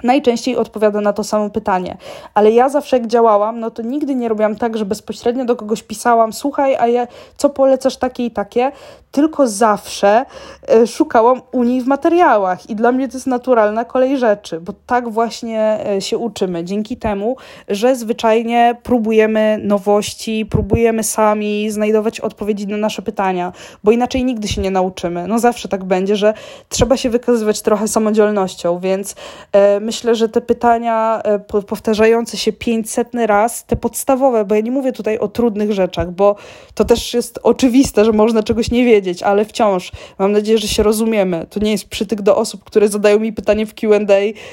najczęściej 0.03 0.57
odpowiada 0.57 1.01
na 1.01 1.13
to 1.13 1.25
samo 1.25 1.51
pytanie. 1.51 1.97
Ale 2.35 2.51
ja 2.51 2.69
zawsze 2.69 2.99
jak 2.99 3.07
działałam, 3.07 3.61
no 3.61 3.71
to 3.71 3.83
nigdy 3.83 4.15
nie 4.15 4.29
robiłam 4.29 4.57
tak, 4.57 4.77
że 4.79 4.85
bezpośrednio 4.85 5.45
do 5.45 5.57
kogoś 5.57 5.83
pisałam, 5.83 6.33
słuchaj, 6.33 6.77
a 6.77 6.87
ja 6.87 7.07
co 7.37 7.51
polecasz 7.51 7.97
takie 7.97 8.27
i 8.27 8.31
takie, 8.31 8.73
tylko 9.13 9.49
zawsze 9.49 10.25
y, 10.75 10.87
szukałam 10.87 11.41
u 11.53 11.65
niej 11.65 11.81
w 11.81 11.87
materiałach 11.87 12.71
i 12.71 12.77
dla 12.77 12.93
mnie 12.93 13.09
to 13.09 13.17
jest 13.17 13.27
naturalna 13.27 13.85
kolej 13.85 14.19
rzeczy, 14.19 14.61
bo 14.61 14.73
tak 14.87 15.09
właśnie 15.09 15.79
y, 15.97 16.01
się 16.01 16.19
uczymy. 16.19 16.65
Dzięki 16.65 16.97
temu, 16.97 17.37
że 17.69 17.97
zwyczajnie 17.97 18.77
próbujemy 18.83 19.59
nowości, 19.63 20.47
próbujemy 20.47 21.03
sami 21.03 21.71
znajdować 21.71 22.21
odpowiedzi 22.21 22.67
na 22.67 22.77
nasze 22.77 23.03
pytania, 23.03 23.53
bo 23.85 23.91
inaczej 23.91 24.25
nigdy 24.25 24.49
się 24.49 24.61
nie 24.61 24.71
nauczymy. 24.71 25.29
No 25.29 25.39
zawsze 25.39 25.69
tak 25.69 25.85
będzie, 25.85 26.17
że 26.17 26.35
trzeba 26.69 26.97
się 26.97 27.11
wykazywać 27.11 27.63
trochę 27.63 27.89
samodzielnością, 27.89 28.79
więc 28.79 29.13
y, 29.13 29.81
myślę, 29.93 30.15
że 30.15 30.29
te 30.29 30.41
pytania 30.41 31.21
e, 31.25 31.39
powtarzające 31.39 32.37
się 32.37 32.53
500 32.53 33.09
raz, 33.15 33.65
te 33.65 33.77
podstawowe, 33.77 34.45
bo 34.45 34.55
ja 34.55 34.61
nie 34.61 34.71
mówię 34.71 34.93
tutaj 34.93 35.19
o 35.19 35.29
trudnych 35.29 35.73
rzeczach, 35.73 36.11
bo 36.11 36.37
to 36.75 36.85
też 36.85 37.15
jest 37.15 37.41
oczywiste, 37.43 38.05
że 38.05 38.13
można 38.13 38.43
czegoś 38.43 38.71
nie 38.71 38.85
wiedzieć, 38.85 39.23
ale 39.23 39.45
wciąż 39.45 39.93
mam 40.19 40.33
nadzieję, 40.33 40.59
że 40.59 40.69
się 40.69 40.83
rozumiemy. 40.83 41.47
To 41.51 41.61
nie 41.61 41.71
jest 41.71 41.89
przytyk 41.89 42.23
do 42.23 42.37
osób, 42.37 42.65
które 42.65 42.89
zadają 42.89 43.19
mi 43.19 43.33
pytanie 43.33 43.67
w 43.67 43.75
QA, 43.75 43.99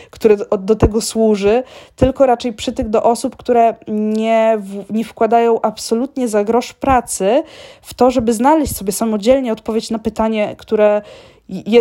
które 0.10 0.38
do 0.60 0.76
tego 0.76 1.02
służy, 1.02 1.64
tylko 1.96 2.26
raczej 2.26 2.54
przytyk 2.54 2.90
do 2.90 3.04
osób, 3.04 3.36
które 3.36 3.76
nie, 3.88 4.62
nie 4.90 5.04
wkładają 5.04 5.62
absolutnie 5.62 6.28
za 6.28 6.44
grosz 6.44 6.74
pracy 6.74 7.44
w 7.82 7.94
to, 7.94 8.12
żeby 8.12 8.34
znaleźć 8.34 8.76
sobie 8.76 8.92
samodzielnie 8.92 9.54
odpowiedź 9.54 9.90
na 9.90 10.00
pytanie, 10.00 10.56
które 10.58 11.02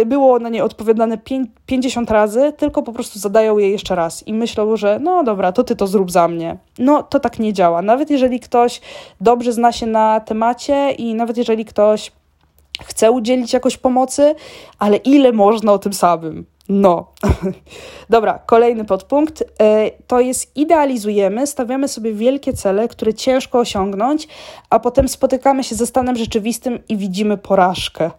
było 0.07 0.39
na 0.39 0.49
nie 0.49 0.65
odpowiadane 0.65 1.19
50 1.67 2.11
razy, 2.11 2.53
tylko 2.57 2.83
po 2.83 2.93
prostu 2.93 3.19
zadają 3.19 3.59
je 3.59 3.71
jeszcze 3.71 3.95
raz 3.95 4.29
i 4.29 4.35
myślą, 4.35 4.77
że 4.77 4.99
no 5.03 5.25
dobra, 5.25 5.53
to 5.53 5.65
ty 5.65 5.77
to 5.77 5.87
zrób 5.87 6.11
za 6.11 6.29
mnie. 6.29 6.57
No 6.79 7.03
to 7.03 7.21
tak 7.21 7.39
nie 7.39 7.53
działa. 7.53 7.83
Nawet 7.83 8.11
jeżeli 8.11 8.41
ktoś 8.41 8.81
dobrze 9.21 9.53
zna 9.53 9.73
się 9.73 9.87
na 9.87 10.21
temacie 10.21 10.91
i 10.91 11.15
nawet 11.15 11.37
jeżeli 11.37 11.65
ktoś 11.65 12.13
chce 12.83 13.11
udzielić 13.11 13.53
jakoś 13.53 13.77
pomocy, 13.77 14.35
ale 14.79 14.97
ile 14.97 15.33
można 15.33 15.73
o 15.73 15.79
tym 15.79 15.93
samym? 15.93 16.47
No. 16.69 17.07
Dobra, 18.11 18.39
kolejny 18.47 18.85
podpunkt. 18.85 19.45
E, 19.61 19.91
to 20.07 20.21
jest 20.21 20.57
idealizujemy, 20.57 21.47
stawiamy 21.47 21.89
sobie 21.89 22.13
wielkie 22.13 22.53
cele, 22.53 22.89
które 22.89 23.15
ciężko 23.15 23.59
osiągnąć, 23.59 24.29
a 24.71 24.81
potem 24.81 25.09
spotykamy 25.09 25.65
się 25.65 25.75
ze 25.75 25.87
stanem 25.87 26.17
rzeczywistym 26.17 26.79
i 26.89 26.97
widzimy 26.97 27.37
porażkę. 27.37 28.11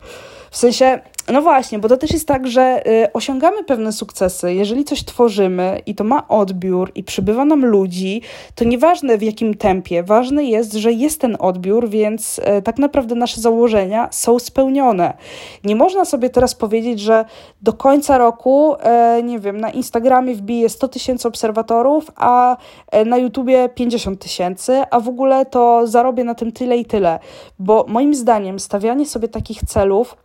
W 0.51 0.57
sensie, 0.57 0.99
no 1.32 1.42
właśnie, 1.42 1.80
bo 1.80 1.89
to 1.89 1.98
też 1.98 2.12
jest 2.12 2.28
tak, 2.28 2.48
że 2.48 2.88
y, 2.88 3.13
osiągamy 3.13 3.63
pewne 3.63 3.92
sukcesy. 3.92 4.54
Jeżeli 4.54 4.86
coś 4.86 5.04
tworzymy 5.04 5.82
i 5.86 5.96
to 5.96 6.04
ma 6.04 6.28
odbiór 6.28 6.92
i 6.96 7.04
przybywa 7.04 7.46
nam 7.46 7.65
ludzi, 7.65 8.22
to 8.56 8.65
nieważne 8.65 9.18
w 9.18 9.22
jakim 9.22 9.54
tempie, 9.54 10.04
ważne 10.04 10.44
jest, 10.44 10.74
że 10.74 10.92
jest 10.92 11.22
ten 11.22 11.38
odbiór, 11.39 11.89
więc 11.89 12.39
y, 12.39 12.62
tak 12.62 12.78
naprawdę 12.78 13.15
nasze 13.15 13.42
założenia 13.42 14.08
są 14.12 14.39
spełnione. 14.39 15.13
Nie 15.63 15.76
można 15.76 16.06
sobie 16.06 16.30
teraz 16.30 16.56
powiedzieć, 16.56 17.00
że 17.00 17.26
do 17.62 17.74
końca 17.74 18.18
roku, 18.18 18.76
y, 19.20 19.24
nie 19.24 19.39
wiem, 19.39 19.58
na 19.62 19.70
Instagramie 19.70 20.36
wbije 20.36 20.70
100 20.70 20.88
tysięcy 20.88 21.28
obserwatorów, 21.28 22.12
a 22.15 22.58
na 23.06 23.18
YouTubie 23.18 23.70
50 23.70 24.22
tysięcy, 24.22 24.82
a 24.92 25.00
w 25.00 25.10
ogóle 25.10 25.46
to 25.46 25.88
zarobię 25.88 26.24
na 26.24 26.36
tym 26.36 26.52
tyle 26.52 26.78
i 26.78 26.86
tyle. 26.86 27.20
Bo 27.60 27.86
moim 27.88 28.15
zdaniem 28.15 28.60
stawianie 28.60 29.06
sobie 29.06 29.28
takich 29.28 29.62
celów, 29.62 30.15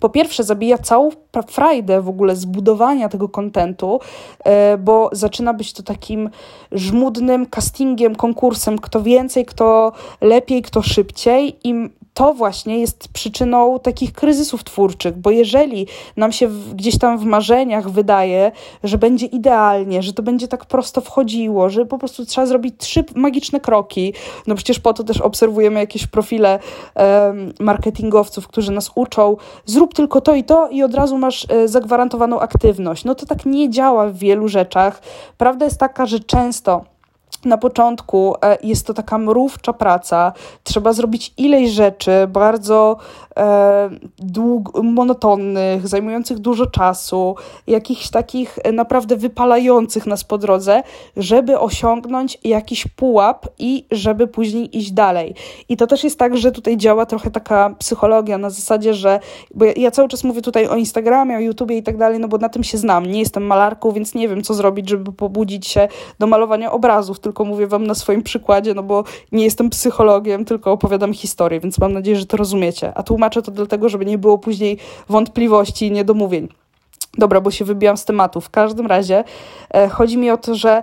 po 0.00 0.08
pierwsze 0.08 0.44
zabija 0.44 0.78
całą 0.78 1.10
frajdę 1.48 2.02
w 2.02 2.08
ogóle 2.08 2.36
zbudowania 2.36 3.08
tego 3.08 3.28
kontentu, 3.28 4.00
e, 4.44 4.78
bo 4.78 5.10
zaczyna 5.12 5.54
być 5.54 5.72
to 5.72 5.82
takim 5.82 6.30
żmudnym 6.72 7.46
castingiem, 7.46 8.14
konkursem, 8.14 8.78
kto 8.78 9.02
więcej, 9.02 9.46
kto 9.46 9.92
lepiej, 10.20 10.62
kto 10.62 10.82
szybciej 10.82 11.56
i 11.64 11.90
to 12.16 12.34
właśnie 12.34 12.80
jest 12.80 13.08
przyczyną 13.08 13.80
takich 13.80 14.12
kryzysów 14.12 14.64
twórczych, 14.64 15.16
bo 15.18 15.30
jeżeli 15.30 15.86
nam 16.16 16.32
się 16.32 16.48
gdzieś 16.74 16.98
tam 16.98 17.18
w 17.18 17.24
marzeniach 17.24 17.90
wydaje, 17.90 18.52
że 18.84 18.98
będzie 18.98 19.26
idealnie, 19.26 20.02
że 20.02 20.12
to 20.12 20.22
będzie 20.22 20.48
tak 20.48 20.64
prosto 20.64 21.00
wchodziło, 21.00 21.70
że 21.70 21.86
po 21.86 21.98
prostu 21.98 22.26
trzeba 22.26 22.46
zrobić 22.46 22.74
trzy 22.78 23.04
magiczne 23.14 23.60
kroki, 23.60 24.14
no 24.46 24.54
przecież 24.54 24.80
po 24.80 24.92
to 24.92 25.04
też 25.04 25.20
obserwujemy 25.20 25.80
jakieś 25.80 26.06
profile 26.06 26.58
um, 26.94 27.52
marketingowców, 27.60 28.48
którzy 28.48 28.72
nas 28.72 28.90
uczą, 28.94 29.36
zrób 29.66 29.94
tylko 29.94 30.20
to 30.20 30.34
i 30.34 30.44
to 30.44 30.68
i 30.68 30.82
od 30.82 30.94
razu 30.94 31.18
masz 31.18 31.46
e, 31.48 31.68
zagwarantowaną 31.68 32.40
aktywność. 32.40 33.04
No 33.04 33.14
to 33.14 33.26
tak 33.26 33.46
nie 33.46 33.70
działa 33.70 34.06
w 34.06 34.16
wielu 34.16 34.48
rzeczach. 34.48 35.02
Prawda 35.38 35.64
jest 35.64 35.78
taka, 35.78 36.06
że 36.06 36.20
często 36.20 36.95
na 37.44 37.58
początku 37.58 38.34
e, 38.42 38.58
jest 38.62 38.86
to 38.86 38.94
taka 38.94 39.18
mrówcza 39.18 39.72
praca. 39.72 40.32
Trzeba 40.64 40.92
zrobić 40.92 41.34
ileś 41.36 41.70
rzeczy 41.70 42.26
bardzo 42.28 42.96
e, 43.36 43.90
dług, 44.18 44.82
monotonnych, 44.82 45.88
zajmujących 45.88 46.38
dużo 46.38 46.66
czasu, 46.66 47.36
jakichś 47.66 48.08
takich 48.10 48.58
e, 48.64 48.72
naprawdę 48.72 49.16
wypalających 49.16 50.06
nas 50.06 50.24
po 50.24 50.38
drodze, 50.38 50.82
żeby 51.16 51.58
osiągnąć 51.58 52.38
jakiś 52.44 52.86
pułap 52.86 53.46
i 53.58 53.86
żeby 53.90 54.26
później 54.26 54.78
iść 54.78 54.92
dalej. 54.92 55.34
I 55.68 55.76
to 55.76 55.86
też 55.86 56.04
jest 56.04 56.18
tak, 56.18 56.36
że 56.36 56.52
tutaj 56.52 56.76
działa 56.76 57.06
trochę 57.06 57.30
taka 57.30 57.74
psychologia 57.78 58.38
na 58.38 58.50
zasadzie, 58.50 58.94
że 58.94 59.20
bo 59.54 59.64
ja, 59.64 59.72
ja 59.76 59.90
cały 59.90 60.08
czas 60.08 60.24
mówię 60.24 60.42
tutaj 60.42 60.66
o 60.68 60.76
Instagramie, 60.76 61.36
o 61.36 61.40
YouTubie 61.40 61.76
i 61.76 61.82
tak 61.82 61.96
dalej, 61.96 62.18
no 62.20 62.28
bo 62.28 62.38
na 62.38 62.48
tym 62.48 62.64
się 62.64 62.78
znam. 62.78 63.06
Nie 63.06 63.20
jestem 63.20 63.46
malarką, 63.46 63.92
więc 63.92 64.14
nie 64.14 64.28
wiem, 64.28 64.42
co 64.42 64.54
zrobić, 64.54 64.88
żeby 64.88 65.12
pobudzić 65.12 65.66
się 65.66 65.88
do 66.18 66.26
malowania 66.26 66.72
obrazów, 66.72 67.20
tylko 67.20 67.35
mówię 67.44 67.66
wam 67.66 67.86
na 67.86 67.94
swoim 67.94 68.22
przykładzie, 68.22 68.74
no 68.74 68.82
bo 68.82 69.04
nie 69.32 69.44
jestem 69.44 69.70
psychologiem, 69.70 70.44
tylko 70.44 70.72
opowiadam 70.72 71.14
historię, 71.14 71.60
więc 71.60 71.78
mam 71.78 71.92
nadzieję, 71.92 72.16
że 72.16 72.26
to 72.26 72.36
rozumiecie. 72.36 72.92
A 72.94 73.02
tłumaczę 73.02 73.42
to 73.42 73.50
dlatego, 73.50 73.88
żeby 73.88 74.06
nie 74.06 74.18
było 74.18 74.38
później 74.38 74.78
wątpliwości 75.08 75.86
i 75.86 75.90
niedomówień. 75.90 76.48
Dobra, 77.18 77.40
bo 77.40 77.50
się 77.50 77.64
wybijam 77.64 77.96
z 77.96 78.04
tematu. 78.04 78.40
W 78.40 78.50
każdym 78.50 78.86
razie 78.86 79.24
e, 79.74 79.88
chodzi 79.88 80.18
mi 80.18 80.30
o 80.30 80.36
to, 80.36 80.54
że 80.54 80.82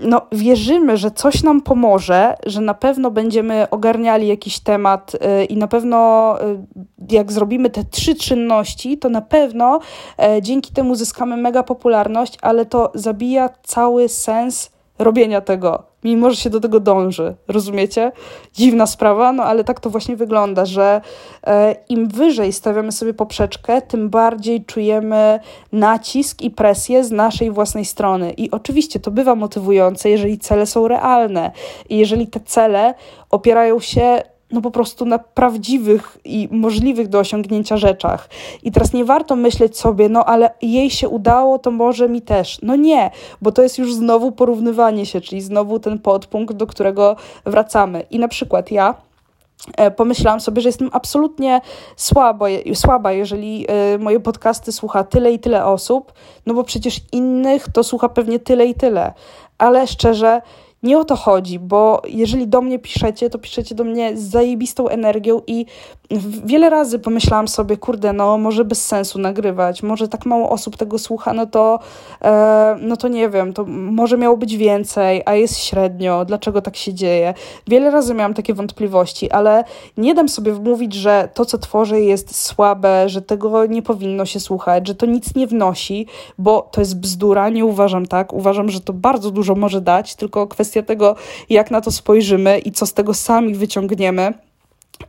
no, 0.00 0.22
wierzymy, 0.32 0.96
że 0.96 1.10
coś 1.10 1.42
nam 1.42 1.60
pomoże, 1.60 2.36
że 2.46 2.60
na 2.60 2.74
pewno 2.74 3.10
będziemy 3.10 3.70
ogarniali 3.70 4.28
jakiś 4.28 4.60
temat 4.60 5.12
yy, 5.12 5.44
i 5.44 5.56
na 5.56 5.68
pewno 5.68 6.34
yy, 7.08 7.16
jak 7.16 7.32
zrobimy 7.32 7.70
te 7.70 7.84
trzy 7.84 8.14
czynności, 8.14 8.98
to 8.98 9.08
na 9.08 9.20
pewno 9.20 9.80
yy, 10.18 10.42
dzięki 10.42 10.72
temu 10.72 10.94
zyskamy 10.94 11.36
mega 11.36 11.62
popularność, 11.62 12.38
ale 12.42 12.66
to 12.66 12.90
zabija 12.94 13.48
cały 13.62 14.08
sens 14.08 14.70
robienia 15.04 15.40
tego, 15.40 15.82
mimo 16.04 16.30
że 16.30 16.36
się 16.36 16.50
do 16.50 16.60
tego 16.60 16.80
dąży. 16.80 17.34
Rozumiecie? 17.48 18.12
Dziwna 18.52 18.86
sprawa, 18.86 19.32
no 19.32 19.44
ale 19.44 19.64
tak 19.64 19.80
to 19.80 19.90
właśnie 19.90 20.16
wygląda, 20.16 20.66
że 20.66 21.00
e, 21.46 21.76
im 21.88 22.08
wyżej 22.08 22.52
stawiamy 22.52 22.92
sobie 22.92 23.14
poprzeczkę, 23.14 23.82
tym 23.82 24.10
bardziej 24.10 24.64
czujemy 24.64 25.40
nacisk 25.72 26.42
i 26.42 26.50
presję 26.50 27.04
z 27.04 27.10
naszej 27.10 27.50
własnej 27.50 27.84
strony. 27.84 28.30
I 28.30 28.50
oczywiście 28.50 29.00
to 29.00 29.10
bywa 29.10 29.34
motywujące, 29.34 30.10
jeżeli 30.10 30.38
cele 30.38 30.66
są 30.66 30.88
realne 30.88 31.50
i 31.88 31.98
jeżeli 31.98 32.26
te 32.26 32.40
cele 32.40 32.94
opierają 33.30 33.80
się 33.80 34.22
no 34.52 34.60
po 34.60 34.70
prostu 34.70 35.04
na 35.04 35.18
prawdziwych 35.18 36.18
i 36.24 36.48
możliwych 36.50 37.08
do 37.08 37.18
osiągnięcia 37.18 37.76
rzeczach. 37.76 38.28
I 38.62 38.72
teraz 38.72 38.92
nie 38.92 39.04
warto 39.04 39.36
myśleć 39.36 39.78
sobie, 39.78 40.08
no 40.08 40.24
ale 40.24 40.50
jej 40.62 40.90
się 40.90 41.08
udało, 41.08 41.58
to 41.58 41.70
może 41.70 42.08
mi 42.08 42.22
też. 42.22 42.58
No 42.62 42.76
nie, 42.76 43.10
bo 43.42 43.52
to 43.52 43.62
jest 43.62 43.78
już 43.78 43.94
znowu 43.94 44.32
porównywanie 44.32 45.06
się, 45.06 45.20
czyli 45.20 45.40
znowu 45.40 45.78
ten 45.78 45.98
podpunkt, 45.98 46.54
do 46.54 46.66
którego 46.66 47.16
wracamy. 47.44 48.06
I 48.10 48.18
na 48.18 48.28
przykład 48.28 48.70
ja 48.70 48.94
e, 49.76 49.90
pomyślałam 49.90 50.40
sobie, 50.40 50.62
że 50.62 50.68
jestem 50.68 50.90
absolutnie 50.92 51.60
słabo, 51.96 52.46
słaba, 52.74 53.12
jeżeli 53.12 53.66
e, 53.68 53.98
moje 53.98 54.20
podcasty 54.20 54.72
słucha 54.72 55.04
tyle 55.04 55.32
i 55.32 55.38
tyle 55.38 55.64
osób, 55.64 56.12
no 56.46 56.54
bo 56.54 56.64
przecież 56.64 57.00
innych 57.12 57.66
to 57.72 57.84
słucha 57.84 58.08
pewnie 58.08 58.38
tyle 58.38 58.66
i 58.66 58.74
tyle. 58.74 59.12
Ale 59.58 59.86
szczerze, 59.86 60.42
nie 60.82 60.98
o 60.98 61.04
to 61.04 61.16
chodzi, 61.16 61.58
bo 61.58 62.02
jeżeli 62.08 62.48
do 62.48 62.60
mnie 62.60 62.78
piszecie, 62.78 63.30
to 63.30 63.38
piszecie 63.38 63.74
do 63.74 63.84
mnie 63.84 64.16
z 64.16 64.22
zajebistą 64.22 64.88
energią 64.88 65.40
i 65.46 65.66
wiele 66.44 66.70
razy 66.70 66.98
pomyślałam 66.98 67.48
sobie, 67.48 67.76
kurde, 67.76 68.12
no 68.12 68.38
może 68.38 68.64
bez 68.64 68.86
sensu 68.86 69.18
nagrywać, 69.18 69.82
może 69.82 70.08
tak 70.08 70.26
mało 70.26 70.50
osób 70.50 70.76
tego 70.76 70.98
słucha, 70.98 71.32
no 71.32 71.46
to, 71.46 71.78
e, 72.22 72.76
no 72.80 72.96
to 72.96 73.08
nie 73.08 73.28
wiem, 73.28 73.52
to 73.52 73.64
może 73.68 74.18
miało 74.18 74.36
być 74.36 74.56
więcej, 74.56 75.22
a 75.26 75.34
jest 75.34 75.58
średnio, 75.58 76.24
dlaczego 76.24 76.62
tak 76.62 76.76
się 76.76 76.94
dzieje. 76.94 77.34
Wiele 77.66 77.90
razy 77.90 78.14
miałam 78.14 78.34
takie 78.34 78.54
wątpliwości, 78.54 79.30
ale 79.30 79.64
nie 79.96 80.14
dam 80.14 80.28
sobie 80.28 80.52
wmówić, 80.52 80.94
że 80.94 81.28
to, 81.34 81.44
co 81.44 81.58
tworzę 81.58 82.00
jest 82.00 82.36
słabe, 82.36 83.08
że 83.08 83.22
tego 83.22 83.66
nie 83.66 83.82
powinno 83.82 84.26
się 84.26 84.40
słuchać, 84.40 84.88
że 84.88 84.94
to 84.94 85.06
nic 85.06 85.34
nie 85.34 85.46
wnosi, 85.46 86.06
bo 86.38 86.68
to 86.72 86.80
jest 86.80 87.00
bzdura, 87.00 87.48
nie 87.48 87.64
uważam 87.64 88.06
tak, 88.06 88.32
uważam, 88.32 88.68
że 88.68 88.80
to 88.80 88.92
bardzo 88.92 89.30
dużo 89.30 89.54
może 89.54 89.80
dać, 89.80 90.14
tylko 90.14 90.46
kwestia 90.46 90.82
tego, 90.82 91.16
jak 91.50 91.70
na 91.70 91.80
to 91.80 91.90
spojrzymy 91.90 92.58
i 92.58 92.72
co 92.72 92.86
z 92.86 92.92
tego 92.92 93.14
sami 93.14 93.54
wyciągniemy. 93.54 94.51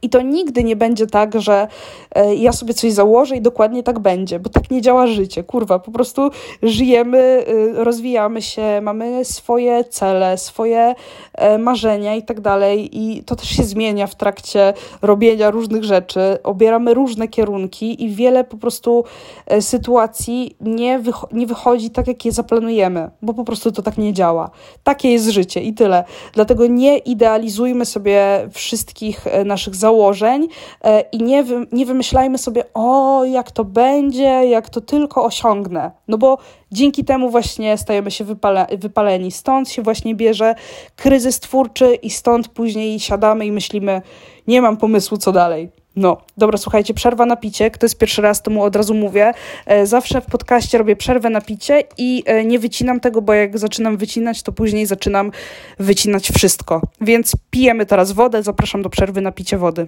I 0.01 0.09
to 0.09 0.21
nigdy 0.21 0.63
nie 0.63 0.75
będzie 0.75 1.07
tak, 1.07 1.41
że 1.41 1.67
e, 2.15 2.35
ja 2.35 2.51
sobie 2.51 2.73
coś 2.73 2.91
założę 2.91 3.35
i 3.35 3.41
dokładnie 3.41 3.83
tak 3.83 3.99
będzie, 3.99 4.39
bo 4.39 4.49
tak 4.49 4.71
nie 4.71 4.81
działa 4.81 5.07
życie. 5.07 5.43
Kurwa, 5.43 5.79
po 5.79 5.91
prostu 5.91 6.29
żyjemy, 6.63 7.45
y, 7.77 7.83
rozwijamy 7.83 8.41
się, 8.41 8.81
mamy 8.81 9.25
swoje 9.25 9.83
cele, 9.83 10.37
swoje 10.37 10.95
e, 11.33 11.57
marzenia 11.57 12.15
i 12.15 12.23
tak 12.23 12.41
dalej. 12.41 12.89
I 12.91 13.23
to 13.23 13.35
też 13.35 13.49
się 13.49 13.63
zmienia 13.63 14.07
w 14.07 14.15
trakcie 14.15 14.73
robienia 15.01 15.51
różnych 15.51 15.83
rzeczy. 15.83 16.37
Obieramy 16.43 16.93
różne 16.93 17.27
kierunki 17.27 18.03
i 18.03 18.09
wiele 18.09 18.43
po 18.43 18.57
prostu 18.57 19.03
e, 19.45 19.61
sytuacji 19.61 20.55
nie, 20.61 20.99
wycho 20.99 21.27
nie 21.31 21.47
wychodzi 21.47 21.89
tak, 21.89 22.07
jak 22.07 22.25
je 22.25 22.31
zaplanujemy, 22.31 23.09
bo 23.21 23.33
po 23.33 23.43
prostu 23.43 23.71
to 23.71 23.81
tak 23.81 23.97
nie 23.97 24.13
działa. 24.13 24.49
Takie 24.83 25.11
jest 25.11 25.29
życie 25.29 25.61
i 25.61 25.73
tyle. 25.73 26.03
Dlatego 26.33 26.67
nie 26.67 26.97
idealizujmy 26.97 27.85
sobie 27.85 28.49
wszystkich 28.51 29.25
naszych 29.45 29.75
założeń 29.83 30.47
e, 30.83 31.01
i 31.11 31.17
nie, 31.17 31.43
wy, 31.43 31.67
nie 31.71 31.85
wymyślajmy 31.85 32.37
sobie, 32.37 32.63
o, 32.73 33.25
jak 33.25 33.51
to 33.51 33.63
będzie, 33.63 34.45
jak 34.45 34.69
to 34.69 34.81
tylko 34.81 35.23
osiągnę. 35.23 35.91
No 36.07 36.17
bo 36.17 36.37
dzięki 36.71 37.05
temu 37.05 37.29
właśnie 37.29 37.77
stajemy 37.77 38.11
się 38.11 38.23
wypale, 38.23 38.67
wypaleni. 38.77 39.31
Stąd 39.31 39.69
się 39.69 39.81
właśnie 39.81 40.15
bierze 40.15 40.55
kryzys 40.95 41.39
twórczy 41.39 41.95
i 41.95 42.09
stąd 42.09 42.47
później 42.47 42.99
siadamy 42.99 43.45
i 43.45 43.51
myślimy, 43.51 44.01
nie 44.47 44.61
mam 44.61 44.77
pomysłu, 44.77 45.17
co 45.17 45.31
dalej. 45.31 45.82
No, 45.95 46.17
dobra, 46.37 46.57
słuchajcie, 46.57 46.93
przerwa 46.93 47.25
na 47.25 47.35
picie. 47.35 47.71
Kto 47.71 47.85
jest 47.85 47.97
pierwszy 47.97 48.21
raz, 48.21 48.41
to 48.41 48.51
mu 48.51 48.63
od 48.63 48.75
razu 48.75 48.93
mówię. 48.93 49.33
E, 49.65 49.85
zawsze 49.85 50.21
w 50.21 50.25
podcaście 50.25 50.77
robię 50.77 50.95
przerwę 50.95 51.29
na 51.29 51.41
picie 51.41 51.83
i 51.97 52.23
e, 52.25 52.45
nie 52.45 52.59
wycinam 52.59 52.99
tego, 52.99 53.21
bo 53.21 53.33
jak 53.33 53.57
zaczynam 53.57 53.97
wycinać, 53.97 54.43
to 54.43 54.51
później 54.51 54.85
zaczynam 54.85 55.31
wycinać 55.79 56.29
wszystko. 56.29 56.81
Więc 57.01 57.31
pijemy 57.49 57.85
teraz 57.85 58.11
wodę. 58.11 58.43
Zapraszam 58.43 58.81
do 58.81 58.89
przerwy 58.89 59.21
na 59.21 59.31
picie 59.31 59.57
wody. 59.57 59.87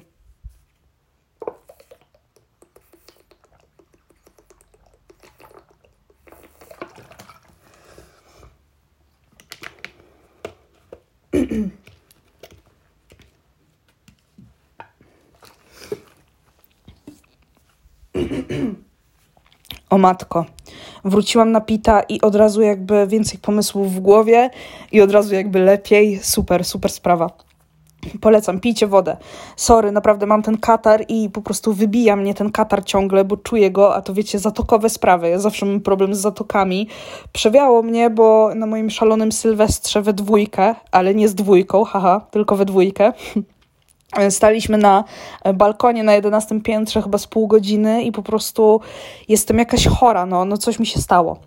O 19.95 19.97
matko. 19.97 20.45
Wróciłam 21.05 21.51
na 21.51 21.61
pita 21.61 22.01
i 22.01 22.21
od 22.21 22.35
razu 22.35 22.61
jakby 22.61 23.07
więcej 23.07 23.39
pomysłów 23.39 23.93
w 23.93 23.99
głowie 23.99 24.49
i 24.91 25.01
od 25.01 25.11
razu 25.11 25.35
jakby 25.35 25.59
lepiej. 25.59 26.19
Super, 26.23 26.65
super 26.65 26.91
sprawa. 26.91 27.29
Polecam, 28.21 28.59
pijcie 28.59 28.87
wodę. 28.87 29.17
Sorry, 29.55 29.91
naprawdę 29.91 30.25
mam 30.25 30.43
ten 30.43 30.57
katar 30.57 31.05
i 31.07 31.29
po 31.29 31.41
prostu 31.41 31.73
wybija 31.73 32.15
mnie 32.15 32.33
ten 32.33 32.51
katar 32.51 32.85
ciągle, 32.85 33.25
bo 33.25 33.37
czuję 33.37 33.71
go, 33.71 33.95
a 33.95 34.01
to 34.01 34.13
wiecie, 34.13 34.39
zatokowe 34.39 34.89
sprawy. 34.89 35.29
Ja 35.29 35.39
zawsze 35.39 35.65
mam 35.65 35.81
problem 35.81 36.15
z 36.15 36.19
zatokami. 36.19 36.87
Przewiało 37.31 37.83
mnie, 37.83 38.09
bo 38.09 38.55
na 38.55 38.65
moim 38.65 38.89
szalonym 38.89 39.31
sylwestrze 39.31 40.01
we 40.01 40.13
dwójkę, 40.13 40.75
ale 40.91 41.15
nie 41.15 41.27
z 41.29 41.35
dwójką, 41.35 41.83
haha, 41.83 42.21
tylko 42.31 42.55
we 42.55 42.65
dwójkę. 42.65 43.13
Staliśmy 44.29 44.77
na 44.77 45.03
balkonie 45.53 46.03
na 46.03 46.13
11 46.13 46.61
piętrze 46.61 47.01
chyba 47.01 47.17
z 47.17 47.27
pół 47.27 47.47
godziny 47.47 48.03
i 48.03 48.11
po 48.11 48.23
prostu 48.23 48.81
jestem 49.27 49.57
jakaś 49.57 49.87
chora, 49.87 50.25
no, 50.25 50.45
no 50.45 50.57
coś 50.57 50.79
mi 50.79 50.85
się 50.85 51.01
stało. 51.01 51.39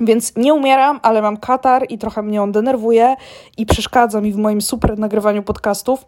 Więc 0.00 0.36
nie 0.36 0.54
umieram, 0.54 1.00
ale 1.02 1.22
mam 1.22 1.36
katar 1.36 1.86
i 1.88 1.98
trochę 1.98 2.22
mnie 2.22 2.42
on 2.42 2.52
denerwuje 2.52 3.16
i 3.56 3.66
przeszkadza 3.66 4.20
mi 4.20 4.32
w 4.32 4.36
moim 4.36 4.62
super 4.62 4.98
nagrywaniu 4.98 5.42
podcastów 5.42 6.04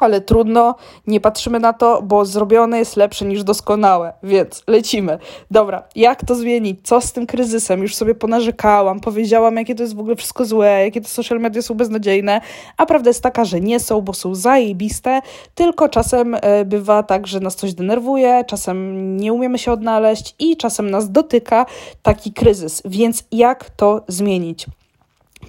ale 0.00 0.20
trudno, 0.20 0.74
nie 1.06 1.20
patrzymy 1.20 1.60
na 1.60 1.72
to, 1.72 2.02
bo 2.02 2.24
zrobione 2.24 2.78
jest 2.78 2.96
lepsze 2.96 3.24
niż 3.24 3.44
doskonałe, 3.44 4.12
więc 4.22 4.62
lecimy. 4.66 5.18
Dobra, 5.50 5.82
jak 5.94 6.24
to 6.24 6.34
zmienić? 6.34 6.80
Co 6.82 7.00
z 7.00 7.12
tym 7.12 7.26
kryzysem? 7.26 7.82
Już 7.82 7.94
sobie 7.94 8.14
ponarzekałam, 8.14 9.00
powiedziałam, 9.00 9.56
jakie 9.56 9.74
to 9.74 9.82
jest 9.82 9.96
w 9.96 10.00
ogóle 10.00 10.16
wszystko 10.16 10.44
złe, 10.44 10.84
jakie 10.84 11.00
te 11.00 11.08
social 11.08 11.40
media 11.40 11.62
są 11.62 11.74
beznadziejne, 11.74 12.40
a 12.76 12.86
prawda 12.86 13.10
jest 13.10 13.22
taka, 13.22 13.44
że 13.44 13.60
nie 13.60 13.80
są, 13.80 14.00
bo 14.00 14.12
są 14.12 14.34
zajebiste, 14.34 15.20
tylko 15.54 15.88
czasem 15.88 16.36
e, 16.40 16.64
bywa 16.64 17.02
tak, 17.02 17.26
że 17.26 17.40
nas 17.40 17.56
coś 17.56 17.74
denerwuje, 17.74 18.44
czasem 18.46 19.16
nie 19.16 19.32
umiemy 19.32 19.58
się 19.58 19.72
odnaleźć 19.72 20.34
i 20.38 20.56
czasem 20.56 20.90
nas 20.90 21.10
dotyka 21.10 21.66
taki 22.02 22.32
kryzys. 22.32 22.82
Więc 22.84 23.24
jak 23.32 23.70
to 23.70 24.04
zmienić? 24.08 24.66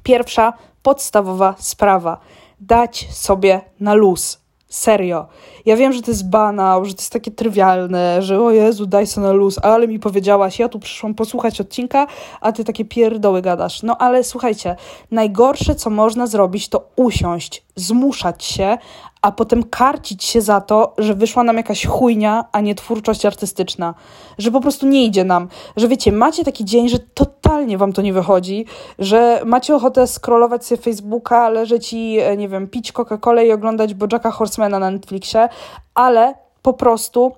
Pierwsza, 0.04 0.54
podstawowa 0.84 1.56
sprawa– 1.58 2.18
dać 2.60 3.08
sobie 3.12 3.62
na 3.80 3.94
luz. 3.94 4.48
Serio. 4.70 5.28
Ja 5.66 5.78
wiem, 5.78 5.94
że 5.94 6.02
to 6.02 6.12
jest 6.12 6.30
banał, 6.30 6.86
że 6.86 6.94
to 6.94 7.02
jest 7.02 7.14
takie 7.14 7.32
trywialne, 7.32 8.22
że 8.22 8.42
o 8.42 8.52
Jezu, 8.52 8.86
daj 8.86 9.08
sobie 9.08 9.28
na 9.28 9.34
luz, 9.34 9.60
ale 9.64 9.88
mi 9.88 10.00
powiedziałaś, 10.00 10.60
ja 10.60 10.70
tu 10.70 10.80
przyszłam 10.80 11.16
posłuchać 11.16 11.62
odcinka, 11.62 12.08
a 12.42 12.52
ty 12.52 12.64
takie 12.64 12.86
pierdoły 12.86 13.42
gadasz. 13.42 13.84
No 13.84 13.98
ale 13.98 14.24
słuchajcie, 14.24 14.76
najgorsze, 15.12 15.76
co 15.76 15.90
można 15.90 16.28
zrobić, 16.28 16.70
to 16.70 16.90
usiąść, 16.96 17.66
zmuszać 17.78 18.44
się, 18.44 18.78
a 19.22 19.32
potem 19.32 19.64
karcić 19.64 20.24
się 20.24 20.42
za 20.42 20.62
to, 20.62 20.94
że 20.98 21.16
wyszła 21.16 21.44
nam 21.44 21.58
jakaś 21.58 21.86
chujnia, 21.86 22.46
a 22.52 22.62
nie 22.62 22.76
twórczość 22.76 23.26
artystyczna. 23.26 23.94
Że 24.38 24.52
po 24.52 24.62
prostu 24.62 24.88
nie 24.88 25.06
idzie 25.06 25.24
nam. 25.24 25.48
Że 25.78 25.88
wiecie, 25.88 26.12
macie 26.12 26.44
taki 26.44 26.66
dzień, 26.66 26.90
że 26.90 27.00
totalnie 27.00 27.78
wam 27.78 27.94
to 27.94 28.02
nie 28.02 28.14
wychodzi, 28.14 28.66
że 29.00 29.42
macie 29.46 29.76
ochotę 29.76 30.08
scrollować 30.08 30.66
sobie 30.66 30.82
Facebooka, 30.82 31.50
leżeć 31.50 31.94
i, 31.94 32.20
e, 32.20 32.38
nie 32.38 32.50
wiem, 32.50 32.68
pić 32.68 32.94
Coca-Colę 32.94 33.46
i 33.46 33.52
oglądać 33.52 33.94
Bojacka 33.94 34.32
Horsemana 34.32 34.80
na 34.80 34.92
Netflixie, 34.92 35.50
ale 35.96 36.34
po 36.62 36.74
prostu 36.74 37.32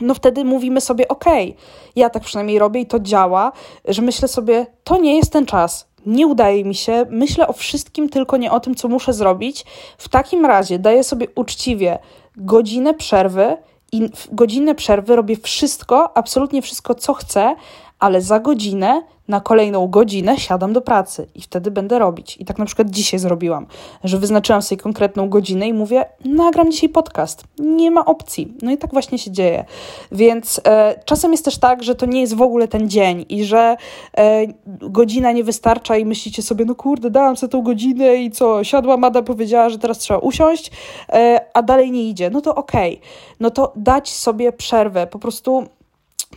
no 0.00 0.14
wtedy 0.14 0.44
mówimy 0.44 0.80
sobie, 0.80 1.08
okay, 1.08 1.54
ja 1.96 2.10
tak 2.10 2.22
przynajmniej 2.22 2.58
robię 2.58 2.80
i 2.80 2.86
to 2.86 3.00
działa, 3.00 3.52
że 3.88 4.02
myślę 4.02 4.28
sobie, 4.28 4.66
to 4.84 4.96
nie 4.96 5.16
jest 5.16 5.32
ten 5.32 5.46
czas, 5.46 5.86
nie 6.06 6.26
udaje 6.26 6.64
mi 6.64 6.74
się, 6.74 7.06
myślę 7.10 7.48
o 7.48 7.52
wszystkim, 7.52 8.08
tylko 8.08 8.36
nie 8.36 8.52
o 8.52 8.60
tym, 8.60 8.74
co 8.74 8.88
muszę 8.88 9.12
zrobić. 9.12 9.64
W 9.98 10.08
takim 10.08 10.46
razie 10.46 10.78
daję 10.78 11.04
sobie 11.04 11.26
uczciwie 11.34 11.98
godzinę 12.36 12.94
przerwy 12.94 13.56
i 13.92 14.08
w 14.14 14.34
godzinę 14.34 14.74
przerwy 14.74 15.16
robię 15.16 15.36
wszystko, 15.36 16.16
absolutnie 16.16 16.62
wszystko, 16.62 16.94
co 16.94 17.14
chcę, 17.14 17.54
ale 18.02 18.22
za 18.22 18.40
godzinę 18.40 19.02
na 19.28 19.40
kolejną 19.40 19.88
godzinę 19.88 20.38
siadam 20.38 20.72
do 20.72 20.80
pracy 20.80 21.26
i 21.34 21.42
wtedy 21.42 21.70
będę 21.70 21.98
robić. 21.98 22.36
I 22.40 22.44
tak 22.44 22.58
na 22.58 22.64
przykład 22.64 22.90
dzisiaj 22.90 23.20
zrobiłam, 23.20 23.66
że 24.04 24.18
wyznaczyłam 24.18 24.62
sobie 24.62 24.80
konkretną 24.80 25.28
godzinę 25.28 25.68
i 25.68 25.72
mówię, 25.72 26.04
nagram 26.24 26.70
dzisiaj 26.70 26.88
podcast. 26.88 27.44
Nie 27.58 27.90
ma 27.90 28.04
opcji. 28.04 28.54
No 28.62 28.70
i 28.70 28.78
tak 28.78 28.92
właśnie 28.92 29.18
się 29.18 29.30
dzieje. 29.30 29.64
Więc 30.12 30.60
e, 30.64 31.00
czasem 31.04 31.32
jest 31.32 31.44
też 31.44 31.58
tak, 31.58 31.82
że 31.82 31.94
to 31.94 32.06
nie 32.06 32.20
jest 32.20 32.34
w 32.34 32.42
ogóle 32.42 32.68
ten 32.68 32.90
dzień 32.90 33.26
i 33.28 33.44
że 33.44 33.76
e, 34.16 34.46
godzina 34.66 35.32
nie 35.32 35.44
wystarcza 35.44 35.96
i 35.96 36.04
myślicie 36.04 36.42
sobie, 36.42 36.64
no 36.64 36.74
kurde, 36.74 37.10
dałam 37.10 37.36
sobie 37.36 37.50
tą 37.50 37.62
godzinę 37.62 38.16
i 38.16 38.30
co, 38.30 38.64
siadła 38.64 38.96
Mada, 38.96 39.22
powiedziała, 39.22 39.68
że 39.68 39.78
teraz 39.78 39.98
trzeba 39.98 40.20
usiąść, 40.20 40.70
e, 41.08 41.40
a 41.54 41.62
dalej 41.62 41.90
nie 41.90 42.08
idzie. 42.08 42.30
No 42.30 42.40
to 42.40 42.54
okej. 42.54 42.94
Okay. 42.96 43.08
No 43.40 43.50
to 43.50 43.72
dać 43.76 44.12
sobie 44.12 44.52
przerwę. 44.52 45.06
Po 45.06 45.18
prostu 45.18 45.64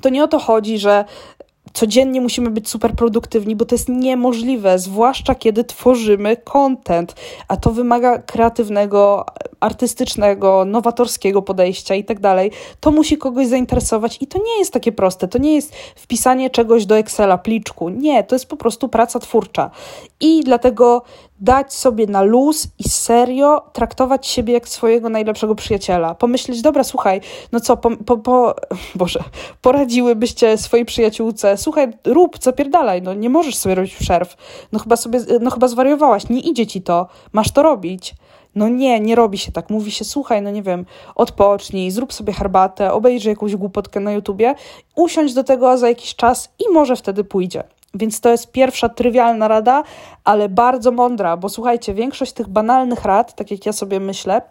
to 0.02 0.10
nie 0.10 0.24
o 0.24 0.28
to 0.28 0.40
chodzi, 0.40 0.80
że 0.80 1.06
codziennie 1.76 2.22
musimy 2.22 2.50
być 2.50 2.70
super 2.70 2.94
produktywni, 2.94 3.56
bo 3.56 3.66
to 3.66 3.76
jest 3.76 3.90
niemożliwe, 3.90 4.80
zwłaszcza 4.80 5.36
kiedy 5.36 5.64
tworzymy 5.64 6.38
content, 6.38 7.16
a 7.48 7.58
to 7.58 7.72
wymaga 7.72 8.18
kreatywnego, 8.18 9.26
artystycznego, 9.60 10.66
nowatorskiego 10.66 11.42
podejścia 11.42 11.96
i 11.96 12.04
tak 12.04 12.20
dalej. 12.20 12.52
To 12.80 12.92
musi 12.92 13.18
kogoś 13.18 13.48
zainteresować 13.48 14.18
i 14.22 14.28
to 14.28 14.38
nie 14.38 14.60
jest 14.60 14.74
takie 14.74 14.92
proste. 14.92 15.28
To 15.28 15.38
nie 15.38 15.56
jest 15.56 15.76
wpisanie 15.96 16.50
czegoś 16.50 16.86
do 16.86 16.98
Excela, 16.98 17.38
pliczku. 17.38 17.90
Nie, 17.90 18.24
to 18.24 18.36
jest 18.36 18.46
po 18.46 18.58
prostu 18.58 18.90
praca 18.90 19.20
twórcza. 19.20 19.72
I 20.20 20.44
dlatego 20.44 21.04
dać 21.40 21.74
sobie 21.74 22.08
na 22.08 22.22
luz 22.22 22.68
i 22.80 22.90
serio 22.90 23.62
traktować 23.74 24.28
siebie 24.28 24.54
jak 24.54 24.70
swojego 24.70 25.10
najlepszego 25.10 25.56
przyjaciela. 25.56 26.16
Pomyśleć, 26.16 26.62
dobra, 26.62 26.84
słuchaj, 26.84 27.22
no 27.52 27.60
co, 27.60 27.78
po, 27.78 27.98
po, 27.98 28.18
po 28.18 28.56
Boże, 28.96 29.20
poradziłybyście 29.62 30.58
swojej 30.58 30.86
przyjaciółce, 30.86 31.58
słuchaj, 31.58 31.88
rób, 32.06 32.38
zapierdalaj, 32.42 33.02
no 33.02 33.14
nie 33.14 33.30
możesz 33.30 33.56
sobie 33.56 33.76
robić 33.76 33.96
przerw, 33.96 34.36
no 34.72 34.80
chyba 34.80 34.96
sobie, 34.96 35.20
no 35.42 35.52
chyba 35.52 35.68
zwariowałaś, 35.68 36.30
nie 36.30 36.40
idzie 36.40 36.68
ci 36.68 36.82
to, 36.82 37.08
masz 37.34 37.52
to 37.52 37.64
robić. 37.64 38.16
No 38.56 38.70
nie, 38.70 39.00
nie 39.00 39.16
robi 39.16 39.38
się 39.38 39.52
tak. 39.52 39.70
Mówi 39.70 39.92
się, 39.92 40.06
słuchaj, 40.06 40.42
no 40.42 40.52
nie 40.52 40.64
wiem, 40.64 40.86
odpocznij, 41.16 41.92
zrób 41.92 42.14
sobie 42.14 42.34
herbatę, 42.34 42.94
obejrzyj 42.94 43.30
jakąś 43.30 43.56
głupotkę 43.56 44.00
na 44.00 44.12
YouTubie, 44.12 44.56
usiądź 44.96 45.34
do 45.34 45.44
tego 45.44 45.78
za 45.78 45.90
jakiś 45.90 46.16
czas 46.16 46.50
i 46.60 46.74
może 46.74 46.96
wtedy 46.96 47.24
pójdzie. 47.24 47.64
Więc 47.96 48.20
to 48.20 48.30
jest 48.30 48.52
pierwsza 48.52 48.90
trywialna 48.90 49.48
rada, 49.48 49.84
ale 50.24 50.50
bardzo 50.50 50.92
mądra, 50.92 51.38
bo 51.38 51.50
słuchajcie, 51.50 51.94
większość 51.94 52.34
tych 52.34 52.48
banalnych 52.48 53.06
rad, 53.06 53.36
tak 53.36 53.52
jak 53.52 53.66
ja 53.66 53.74
sobie 53.74 54.00
myślę, 54.00 54.42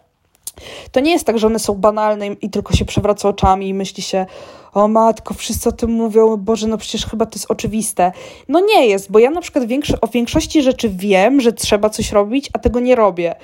to 0.91 0.99
nie 0.99 1.11
jest 1.11 1.25
tak, 1.25 1.39
że 1.39 1.47
one 1.47 1.59
są 1.59 1.73
banalne 1.73 2.27
i 2.27 2.49
tylko 2.49 2.73
się 2.73 2.85
przewraca 2.85 3.29
oczami 3.29 3.69
i 3.69 3.73
myśli 3.73 4.03
się, 4.03 4.25
o 4.73 4.87
matko, 4.87 5.33
wszyscy 5.33 5.69
o 5.69 5.71
tym 5.71 5.91
mówią, 5.91 6.37
Boże, 6.37 6.67
no 6.67 6.77
przecież 6.77 7.05
chyba 7.05 7.25
to 7.25 7.35
jest 7.35 7.51
oczywiste. 7.51 8.11
No 8.47 8.59
nie 8.59 8.87
jest, 8.87 9.11
bo 9.11 9.19
ja 9.19 9.29
na 9.29 9.41
przykład 9.41 9.65
o 10.01 10.07
większości 10.07 10.61
rzeczy 10.61 10.89
wiem, 10.89 11.41
że 11.41 11.53
trzeba 11.53 11.89
coś 11.89 12.11
robić, 12.11 12.49
a 12.53 12.59
tego 12.59 12.79
nie 12.79 12.95
robię. 12.95 13.35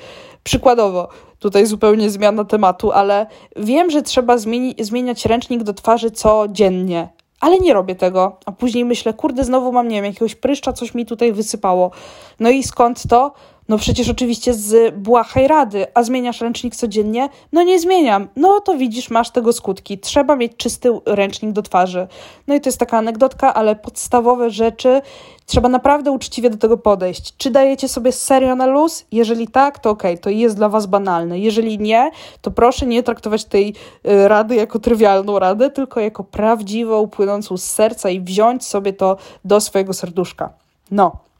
Przykładowo, 0.43 1.07
tutaj 1.39 1.65
zupełnie 1.65 2.09
zmiana 2.09 2.45
tematu, 2.45 2.91
ale 2.91 3.25
wiem, 3.55 3.89
że 3.89 4.01
trzeba 4.01 4.37
zmieni 4.37 4.75
zmieniać 4.79 5.25
ręcznik 5.25 5.63
do 5.63 5.73
twarzy 5.73 6.11
codziennie, 6.11 7.09
ale 7.41 7.59
nie 7.59 7.73
robię 7.73 7.95
tego. 7.95 8.37
A 8.45 8.51
później 8.51 8.85
myślę, 8.85 9.13
kurde, 9.13 9.43
znowu 9.43 9.71
mam, 9.71 9.87
nie 9.87 9.95
wiem, 9.95 10.05
jakiegoś 10.05 10.35
pryszcza, 10.35 10.73
coś 10.73 10.93
mi 10.93 11.05
tutaj 11.05 11.33
wysypało. 11.33 11.91
No 12.39 12.49
i 12.49 12.63
skąd 12.63 13.07
to? 13.07 13.31
No 13.69 13.77
przecież 13.77 14.09
oczywiście 14.09 14.53
z 14.53 14.95
błahej 14.95 15.47
rady, 15.47 15.85
a 15.93 16.03
zmieniasz 16.03 16.41
ręcznik 16.41 16.75
codziennie? 16.75 17.29
No 17.51 17.63
nie 17.63 17.79
zmieniam. 17.79 18.27
No 18.35 18.59
to 18.59 18.77
widzisz, 18.77 19.09
masz 19.09 19.29
tego 19.29 19.53
skutki. 19.53 19.99
Trzeba 19.99 20.35
mieć 20.35 20.51
czysty 20.57 20.89
ręcznik 21.05 21.51
do 21.51 21.61
twarzy. 21.61 22.07
No 22.47 22.55
i 22.55 22.61
to 22.61 22.69
jest 22.69 22.79
taka 22.79 22.97
anegdotka, 22.97 23.53
ale 23.53 23.75
podstawowe 23.75 24.49
rzeczy 24.49 25.01
trzeba 25.45 25.69
naprawdę 25.69 26.11
uczciwie 26.11 26.49
do 26.49 26.57
tego 26.57 26.77
podejść. 26.77 27.37
Czy 27.37 27.51
dajecie 27.51 27.87
sobie 27.87 28.11
serio 28.11 28.55
na 28.55 28.65
luz? 28.65 29.05
Jeżeli 29.11 29.47
tak, 29.47 29.79
to 29.79 29.89
okej, 29.89 30.13
okay, 30.13 30.23
to 30.23 30.29
jest 30.29 30.55
dla 30.55 30.69
was 30.69 30.85
banalne. 30.85 31.39
Jeżeli 31.39 31.79
nie, 31.79 32.11
to 32.41 32.51
proszę 32.51 32.85
nie 32.85 33.03
traktować 33.03 33.45
tej 33.45 33.73
y, 34.05 34.27
rady 34.27 34.55
jako 34.55 34.79
trywialną 34.79 35.39
radę, 35.39 35.69
tylko 35.69 35.99
jako 35.99 36.23
prawdziwą, 36.23 37.07
płynącą 37.07 37.57
z 37.57 37.63
serca 37.63 38.09
i 38.09 38.21
wziąć 38.21 38.65
sobie 38.65 38.93
to 38.93 39.17
do 39.45 39.61
swojego 39.61 39.93
serduszka. 39.93 40.49
No. 40.91 41.30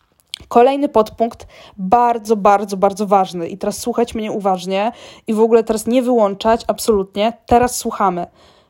Kolejny 0.47 0.89
podpunkt, 0.89 1.47
bardzo, 1.77 2.36
bardzo, 2.36 2.77
bardzo 2.77 3.08
ważny. 3.08 3.47
I 3.47 3.58
teraz 3.58 3.77
słuchać 3.77 4.15
mnie 4.15 4.32
uważnie 4.32 4.91
i 5.27 5.34
w 5.34 5.39
ogóle 5.39 5.63
teraz 5.63 5.88
nie 5.88 6.01
wyłączać, 6.04 6.63
absolutnie. 6.67 7.34
Teraz 7.45 7.75
słuchamy. 7.75 8.27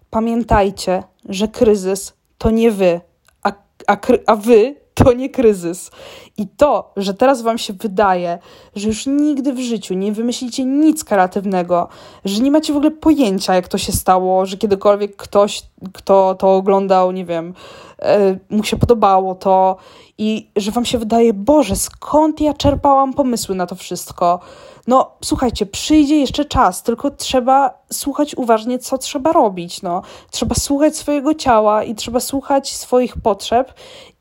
Pamiętajcie, 0.10 1.04
że 1.30 1.48
kryzys 1.48 2.14
to 2.38 2.50
nie 2.50 2.72
wy, 2.72 3.02
a, 3.44 3.52
a, 3.88 3.98
a 4.26 4.36
wy 4.36 4.81
to 5.04 5.14
nie 5.14 5.30
kryzys. 5.30 5.92
I 6.38 6.48
to, 6.48 6.92
że 6.98 7.14
teraz 7.14 7.42
Wam 7.42 7.58
się 7.58 7.74
wydaje, 7.74 8.40
że 8.76 8.88
już 8.88 9.06
nigdy 9.06 9.54
w 9.54 9.60
życiu 9.60 9.94
nie 9.94 10.12
wymyślicie 10.12 10.66
nic 10.66 11.04
kreatywnego, 11.04 11.88
że 12.26 12.42
nie 12.42 12.52
macie 12.52 12.74
w 12.74 12.78
ogóle 12.78 12.92
pojęcia, 12.92 13.56
jak 13.56 13.68
to 13.68 13.78
się 13.78 13.92
stało, 13.92 14.46
że 14.46 14.58
kiedykolwiek 14.58 15.16
ktoś, 15.16 15.64
kto 15.94 16.36
to 16.36 16.56
oglądał, 16.56 17.12
nie 17.12 17.26
wiem, 17.26 17.54
e, 18.00 18.38
mu 18.50 18.64
się 18.64 18.78
podobało 18.78 19.36
to 19.36 19.78
i 20.18 20.50
że 20.56 20.72
Wam 20.72 20.86
się 20.86 20.98
wydaje, 20.98 21.34
Boże, 21.34 21.76
skąd 21.76 22.42
ja 22.42 22.54
czerpałam 22.54 23.14
pomysły 23.14 23.56
na 23.56 23.68
to 23.68 23.76
wszystko. 23.76 24.40
No, 24.88 25.12
słuchajcie, 25.24 25.66
przyjdzie 25.66 26.20
jeszcze 26.20 26.46
czas, 26.46 26.84
tylko 26.84 27.12
trzeba 27.12 27.74
słuchać 27.94 28.36
uważnie, 28.36 28.80
co 28.80 28.98
trzeba 28.98 29.32
robić. 29.32 29.82
No. 29.82 30.02
Trzeba 30.32 30.56
słuchać 30.56 30.98
swojego 30.98 31.34
ciała 31.34 31.84
i 31.84 31.96
trzeba 31.96 32.20
słuchać 32.20 32.76
swoich 32.76 33.22
potrzeb 33.22 33.74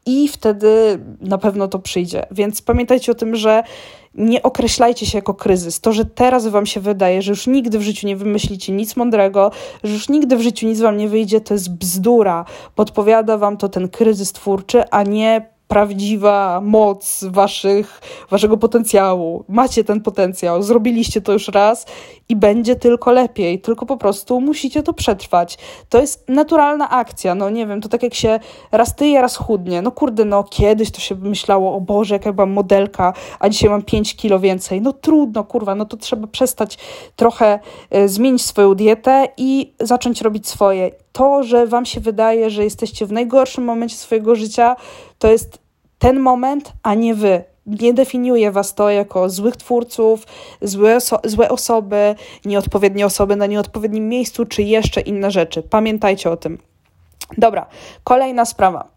i 0.07 0.29
wtedy 0.29 0.99
na 1.21 1.39
pewno 1.39 1.69
to 1.69 1.79
przyjdzie. 1.79 2.27
Więc 2.31 2.63
pamiętajcie 2.63 3.13
o 3.13 3.15
tym, 3.15 3.37
że 3.37 3.63
nie 4.15 4.43
określajcie 4.43 5.07
się 5.07 5.19
jako 5.19 5.35
kryzys. 5.35 5.81
To, 5.81 5.93
że 5.93 6.05
teraz 6.05 6.47
wam 6.47 6.67
się 6.67 6.81
wydaje, 6.81 7.23
że 7.23 7.33
już 7.33 7.47
nigdy 7.47 7.79
w 7.79 7.83
życiu 7.83 8.07
nie 8.07 8.17
wymyślicie 8.17 8.73
nic 8.73 8.97
mądrego, 8.97 9.51
że 9.85 9.93
już 9.93 10.09
nigdy 10.09 10.37
w 10.37 10.41
życiu 10.41 10.67
nic 10.67 10.81
wam 10.81 10.97
nie 10.97 11.09
wyjdzie, 11.09 11.41
to 11.41 11.55
jest 11.55 11.71
bzdura. 11.71 12.45
Podpowiada 12.75 13.39
wam 13.39 13.57
to 13.57 13.69
ten 13.69 13.89
kryzys 13.89 14.33
twórczy, 14.33 14.91
a 14.91 15.03
nie 15.03 15.51
prawdziwa 15.71 16.61
moc 16.61 17.25
waszych, 17.25 18.01
waszego 18.31 18.57
potencjału. 18.57 19.45
Macie 19.49 19.85
ten 19.85 20.01
potencjał, 20.01 20.63
zrobiliście 20.63 21.21
to 21.21 21.33
już 21.33 21.49
raz 21.49 21.87
i 22.29 22.37
będzie 22.37 22.77
tylko 22.77 23.13
lepiej, 23.13 23.61
tylko 23.61 23.87
po 23.87 23.97
prostu 23.97 24.41
musicie 24.41 24.83
to 24.83 24.93
przetrwać. 24.93 25.59
To 25.89 26.01
jest 26.01 26.29
naturalna 26.29 26.91
akcja, 26.91 27.35
no 27.35 27.51
nie 27.51 27.67
wiem, 27.67 27.81
to 27.81 27.89
tak 27.89 28.03
jak 28.03 28.15
się 28.15 28.41
raz 28.73 28.97
tyje, 28.97 29.21
raz 29.21 29.37
chudnie. 29.37 29.83
No 29.83 29.91
kurde, 29.91 30.25
no 30.25 30.45
kiedyś 30.45 30.91
to 30.91 31.01
się 31.01 31.15
myślało, 31.15 31.75
o 31.75 31.81
Boże, 31.81 32.15
jaka 32.15 32.33
byłam 32.33 32.51
modelka, 32.51 33.13
a 33.41 33.49
dzisiaj 33.49 33.71
mam 33.71 33.83
5 33.83 34.17
kilo 34.17 34.41
więcej. 34.41 34.81
No 34.81 34.93
trudno, 34.93 35.45
kurwa, 35.45 35.75
no 35.75 35.85
to 35.85 35.97
trzeba 35.97 36.27
przestać 36.27 36.79
trochę 37.17 37.59
e, 37.91 38.09
zmienić 38.09 38.43
swoją 38.43 38.75
dietę 38.75 39.29
i 39.37 39.73
zacząć 39.81 40.23
robić 40.23 40.49
swoje. 40.49 40.91
To, 41.12 41.42
że 41.42 41.66
wam 41.66 41.87
się 41.87 42.01
wydaje, 42.01 42.51
że 42.51 42.64
jesteście 42.64 43.07
w 43.07 43.12
najgorszym 43.12 43.64
momencie 43.64 43.96
swojego 43.96 44.35
życia, 44.35 44.77
to 45.18 45.29
jest 45.31 45.59
ten 45.99 46.20
moment, 46.20 46.73
a 46.83 46.94
nie 46.94 47.14
wy. 47.14 47.44
Nie 47.66 47.94
definiuje 47.94 48.51
was 48.51 48.75
to 48.75 48.90
jako 48.90 49.31
złych 49.31 49.57
twórców, 49.57 50.27
złe, 50.62 50.96
oso 50.96 51.20
złe 51.25 51.49
osoby, 51.49 52.14
nieodpowiednie 52.44 53.07
osoby 53.07 53.37
na 53.37 53.46
nieodpowiednim 53.46 54.09
miejscu, 54.09 54.46
czy 54.46 54.62
jeszcze 54.62 55.01
inne 55.01 55.31
rzeczy. 55.31 55.62
Pamiętajcie 55.62 56.31
o 56.31 56.37
tym. 56.37 56.59
Dobra, 57.38 57.66
kolejna 58.05 58.44
sprawa. 58.44 58.88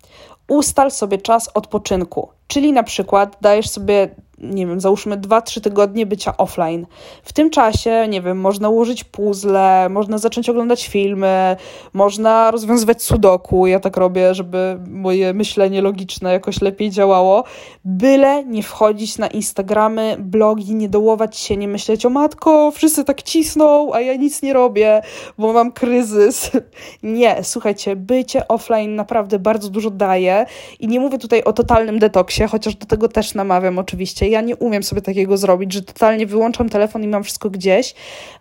Ustal 0.47 0.91
sobie 0.91 1.17
czas 1.17 1.49
odpoczynku, 1.53 2.29
czyli 2.47 2.73
na 2.73 2.83
przykład 2.83 3.37
dajesz 3.41 3.69
sobie 3.69 4.09
nie 4.43 4.67
wiem, 4.67 4.79
załóżmy 4.79 5.17
2-3 5.17 5.61
tygodnie 5.61 6.05
bycia 6.05 6.37
offline. 6.37 6.85
W 7.23 7.33
tym 7.33 7.49
czasie, 7.49 8.07
nie 8.09 8.21
wiem, 8.21 8.39
można 8.39 8.69
ułożyć 8.69 9.03
puzzle, 9.03 9.87
można 9.89 10.17
zacząć 10.17 10.49
oglądać 10.49 10.87
filmy, 10.87 11.55
można 11.93 12.51
rozwiązywać 12.51 13.03
sudoku. 13.03 13.67
Ja 13.67 13.79
tak 13.79 13.97
robię, 13.97 14.33
żeby 14.33 14.79
moje 14.87 15.33
myślenie 15.33 15.81
logiczne 15.81 16.33
jakoś 16.33 16.61
lepiej 16.61 16.89
działało. 16.89 17.43
Byle 17.85 18.45
nie 18.45 18.63
wchodzić 18.63 19.17
na 19.17 19.27
Instagramy, 19.27 20.15
blogi, 20.19 20.75
nie 20.75 20.89
dołować 20.89 21.37
się, 21.37 21.57
nie 21.57 21.67
myśleć 21.67 22.05
o 22.05 22.09
matko, 22.09 22.71
wszyscy 22.71 23.03
tak 23.03 23.23
cisną, 23.23 23.93
a 23.93 24.01
ja 24.01 24.15
nic 24.15 24.41
nie 24.41 24.53
robię, 24.53 25.01
bo 25.37 25.53
mam 25.53 25.71
kryzys. 25.71 26.51
Nie, 27.03 27.43
słuchajcie, 27.43 27.95
bycie 27.95 28.47
offline 28.47 28.95
naprawdę 28.95 29.39
bardzo 29.39 29.69
dużo 29.69 29.89
daje 29.89 30.45
i 30.79 30.87
nie 30.87 30.99
mówię 30.99 31.17
tutaj 31.17 31.43
o 31.43 31.53
totalnym 31.53 31.99
detoksie, 31.99 32.43
chociaż 32.43 32.75
do 32.75 32.85
tego 32.85 33.07
też 33.07 33.33
namawiam 33.33 33.79
oczywiście. 33.79 34.29
Ja 34.33 34.41
nie 34.41 34.55
umiem 34.55 34.83
sobie 34.83 35.01
takiego 35.01 35.37
zrobić, 35.37 35.73
że 35.73 35.81
totalnie 35.81 36.25
wyłączam 36.25 36.69
telefon 36.69 37.03
i 37.03 37.07
mam 37.07 37.23
wszystko 37.23 37.49
gdzieś, 37.49 37.95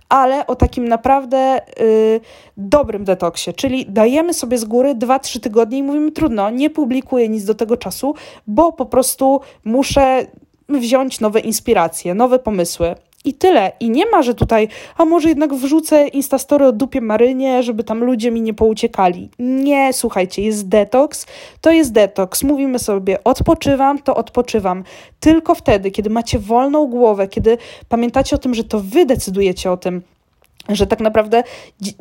ale 0.09 0.46
o 0.46 0.57
takim 0.57 0.88
naprawdę 0.88 1.61
y, 1.81 2.20
dobrym 2.57 3.05
detoksie, 3.05 3.55
czyli 3.55 3.87
dajemy 3.88 4.35
sobie 4.35 4.59
z 4.59 4.64
góry 4.64 4.94
2-3 4.94 5.40
tygodnie 5.40 5.78
i 5.78 5.83
mówimy 5.83 6.12
trudno, 6.12 6.50
nie 6.50 6.70
publikuję 6.70 7.28
nic 7.28 7.44
do 7.44 7.55
tego 7.55 7.76
czasu, 7.76 8.14
bo 8.46 8.72
po 8.72 8.87
prostu 8.87 9.40
muszę 9.64 10.26
wziąć 10.68 11.20
nowe 11.20 11.40
inspiracje, 11.40 12.14
nowe 12.14 12.38
pomysły. 12.38 12.94
I 13.24 13.35
tyle. 13.35 13.72
I 13.80 13.90
nie 13.90 14.06
ma, 14.06 14.22
że 14.22 14.35
tutaj, 14.35 14.68
a 14.96 15.04
może 15.04 15.28
jednak 15.28 15.54
wrzucę 15.54 16.08
Instastory 16.08 16.66
o 16.66 16.72
dupie 16.72 17.00
Marynie, 17.00 17.62
żeby 17.62 17.85
tam 17.85 18.04
ludzie 18.04 18.30
mi 18.30 18.42
nie 18.42 18.54
pouciekali. 18.54 19.30
Nie, 19.38 19.92
słuchajcie, 19.92 20.42
jest 20.42 20.68
detoks, 20.68 21.26
to 21.61 21.70
jest 21.70 21.92
detoks. 21.92 22.42
Mówimy 22.42 22.78
sobie, 22.78 23.24
odpoczywam, 23.24 23.98
to 23.98 24.16
odpoczywam. 24.16 24.85
Tylko 25.20 25.54
wtedy, 25.54 25.90
kiedy 25.90 26.11
macie 26.11 26.38
wolną 26.38 26.87
głowę, 26.87 27.28
kiedy 27.28 27.58
pamiętacie 27.88 28.37
o 28.37 28.38
tym, 28.38 28.54
że 28.54 28.64
to 28.64 28.80
wy 28.80 29.06
decydujecie 29.06 29.70
o 29.72 29.76
tym, 29.76 30.02
że 30.68 30.87
tak 30.87 31.01
naprawdę 31.01 31.42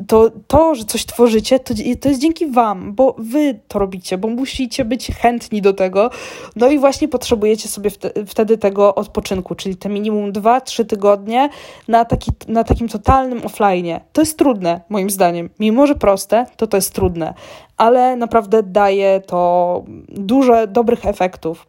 to, 0.06 0.30
to, 0.46 0.74
że 0.74 0.84
coś 0.84 1.06
tworzycie, 1.06 1.58
to, 1.58 1.74
to 2.00 2.08
jest 2.08 2.20
dzięki 2.20 2.46
Wam, 2.46 2.94
bo 2.94 3.14
Wy 3.18 3.60
to 3.68 3.78
robicie, 3.78 4.18
bo 4.18 4.28
musicie 4.28 4.84
być 4.84 5.06
chętni 5.06 5.62
do 5.62 5.72
tego. 5.72 6.10
No 6.56 6.68
i 6.68 6.78
właśnie 6.78 7.08
potrzebujecie 7.08 7.68
sobie 7.68 7.90
wtedy 8.26 8.58
tego 8.58 8.94
odpoczynku, 8.94 9.54
czyli 9.54 9.76
te 9.76 9.88
minimum 9.88 10.32
2-3 10.32 10.86
tygodnie 10.86 11.48
na, 11.88 12.04
taki, 12.04 12.30
na 12.48 12.64
takim 12.64 12.88
totalnym 12.88 13.46
offline. 13.46 14.00
To 14.12 14.22
jest 14.22 14.38
trudne, 14.38 14.80
moim 14.88 15.10
zdaniem. 15.10 15.50
Mimo, 15.60 15.86
że 15.86 15.94
proste, 15.94 16.46
to 16.56 16.66
to 16.66 16.76
jest 16.76 16.94
trudne, 16.94 17.34
ale 17.76 18.16
naprawdę 18.16 18.62
daje 18.62 19.20
to 19.20 19.82
dużo 20.08 20.66
dobrych 20.66 21.06
efektów. 21.06 21.66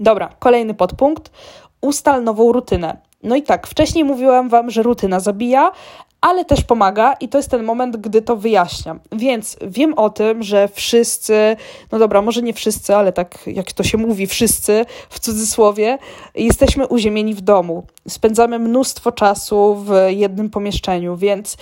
Dobra, 0.00 0.28
kolejny 0.38 0.74
podpunkt. 0.74 1.30
Ustal 1.80 2.24
nową 2.24 2.52
rutynę. 2.52 2.96
No 3.22 3.36
i 3.36 3.42
tak, 3.42 3.66
wcześniej 3.66 4.04
mówiłam 4.04 4.48
Wam, 4.48 4.70
że 4.70 4.82
rutyna 4.82 5.20
zabija, 5.20 5.72
ale 6.22 6.44
też 6.44 6.64
pomaga 6.64 7.12
i 7.12 7.28
to 7.28 7.38
jest 7.38 7.50
ten 7.50 7.62
moment, 7.62 7.96
gdy 7.96 8.22
to 8.22 8.36
wyjaśniam. 8.36 9.00
Więc 9.12 9.56
wiem 9.62 9.94
o 9.94 10.10
tym, 10.10 10.42
że 10.42 10.68
wszyscy, 10.68 11.56
no 11.92 11.98
dobra, 11.98 12.22
może 12.22 12.42
nie 12.42 12.52
wszyscy, 12.52 12.96
ale 12.96 13.12
tak 13.12 13.38
jak 13.46 13.72
to 13.72 13.82
się 13.82 13.98
mówi, 13.98 14.26
wszyscy 14.26 14.86
w 15.10 15.20
cudzysłowie, 15.20 15.98
jesteśmy 16.34 16.86
uziemieni 16.86 17.34
w 17.34 17.40
domu. 17.40 17.86
Spędzamy 18.08 18.58
mnóstwo 18.58 19.12
czasu 19.12 19.84
w 19.86 19.92
jednym 20.08 20.50
pomieszczeniu, 20.50 21.16
więc 21.16 21.56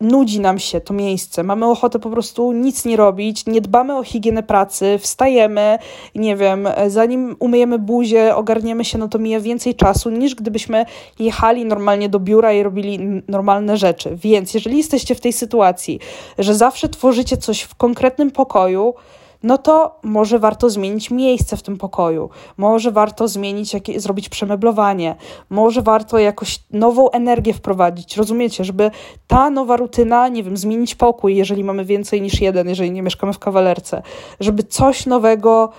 nudzi 0.00 0.40
nam 0.40 0.58
się 0.58 0.80
to 0.80 0.94
miejsce, 0.94 1.42
mamy 1.42 1.66
ochotę 1.66 1.98
po 1.98 2.10
prostu 2.10 2.52
nic 2.52 2.84
nie 2.84 2.96
robić, 2.96 3.46
nie 3.46 3.60
dbamy 3.60 3.98
o 3.98 4.02
higienę 4.02 4.42
pracy, 4.42 4.98
wstajemy, 4.98 5.78
nie 6.14 6.36
wiem, 6.36 6.68
zanim 6.86 7.36
umyjemy 7.38 7.78
buzię, 7.78 8.36
ogarniemy 8.36 8.84
się, 8.84 8.98
no 8.98 9.08
to 9.08 9.18
mija 9.18 9.40
więcej 9.40 9.74
czasu 9.74 10.10
niż 10.10 10.34
gdybyśmy 10.34 10.84
jechali 11.18 11.64
normalnie 11.64 12.08
do 12.08 12.20
biura 12.20 12.52
i 12.52 12.62
robili 12.62 12.98
normalne 13.28 13.76
rzeczy. 13.76 14.16
Więc 14.16 14.54
jeżeli 14.54 14.76
jesteście 14.76 15.14
w 15.14 15.20
tej 15.20 15.32
sytuacji, 15.32 16.00
że 16.38 16.54
zawsze 16.54 16.88
tworzycie 16.88 17.36
coś 17.36 17.62
w 17.62 17.74
konkretnym 17.74 18.30
pokoju, 18.30 18.94
no 19.42 19.58
to 19.58 19.98
może 20.02 20.38
warto 20.38 20.70
zmienić 20.70 21.10
miejsce 21.10 21.56
w 21.56 21.62
tym 21.62 21.76
pokoju, 21.76 22.30
może 22.56 22.92
warto 22.92 23.28
zmienić, 23.28 23.74
jakie, 23.74 24.00
zrobić 24.00 24.28
przemeblowanie, 24.28 25.16
może 25.50 25.82
warto 25.82 26.18
jakoś 26.18 26.64
nową 26.70 27.10
energię 27.10 27.54
wprowadzić, 27.54 28.16
rozumiecie, 28.16 28.64
żeby 28.64 28.90
ta 29.26 29.50
nowa 29.50 29.76
rutyna, 29.76 30.28
nie 30.28 30.42
wiem, 30.42 30.56
zmienić 30.56 30.94
pokój, 30.94 31.36
jeżeli 31.36 31.64
mamy 31.64 31.84
więcej 31.84 32.22
niż 32.22 32.40
jeden, 32.40 32.68
jeżeli 32.68 32.90
nie 32.90 33.02
mieszkamy 33.02 33.32
w 33.32 33.38
kawalerce, 33.38 34.02
żeby 34.40 34.62
coś 34.62 35.06
nowego 35.06 35.72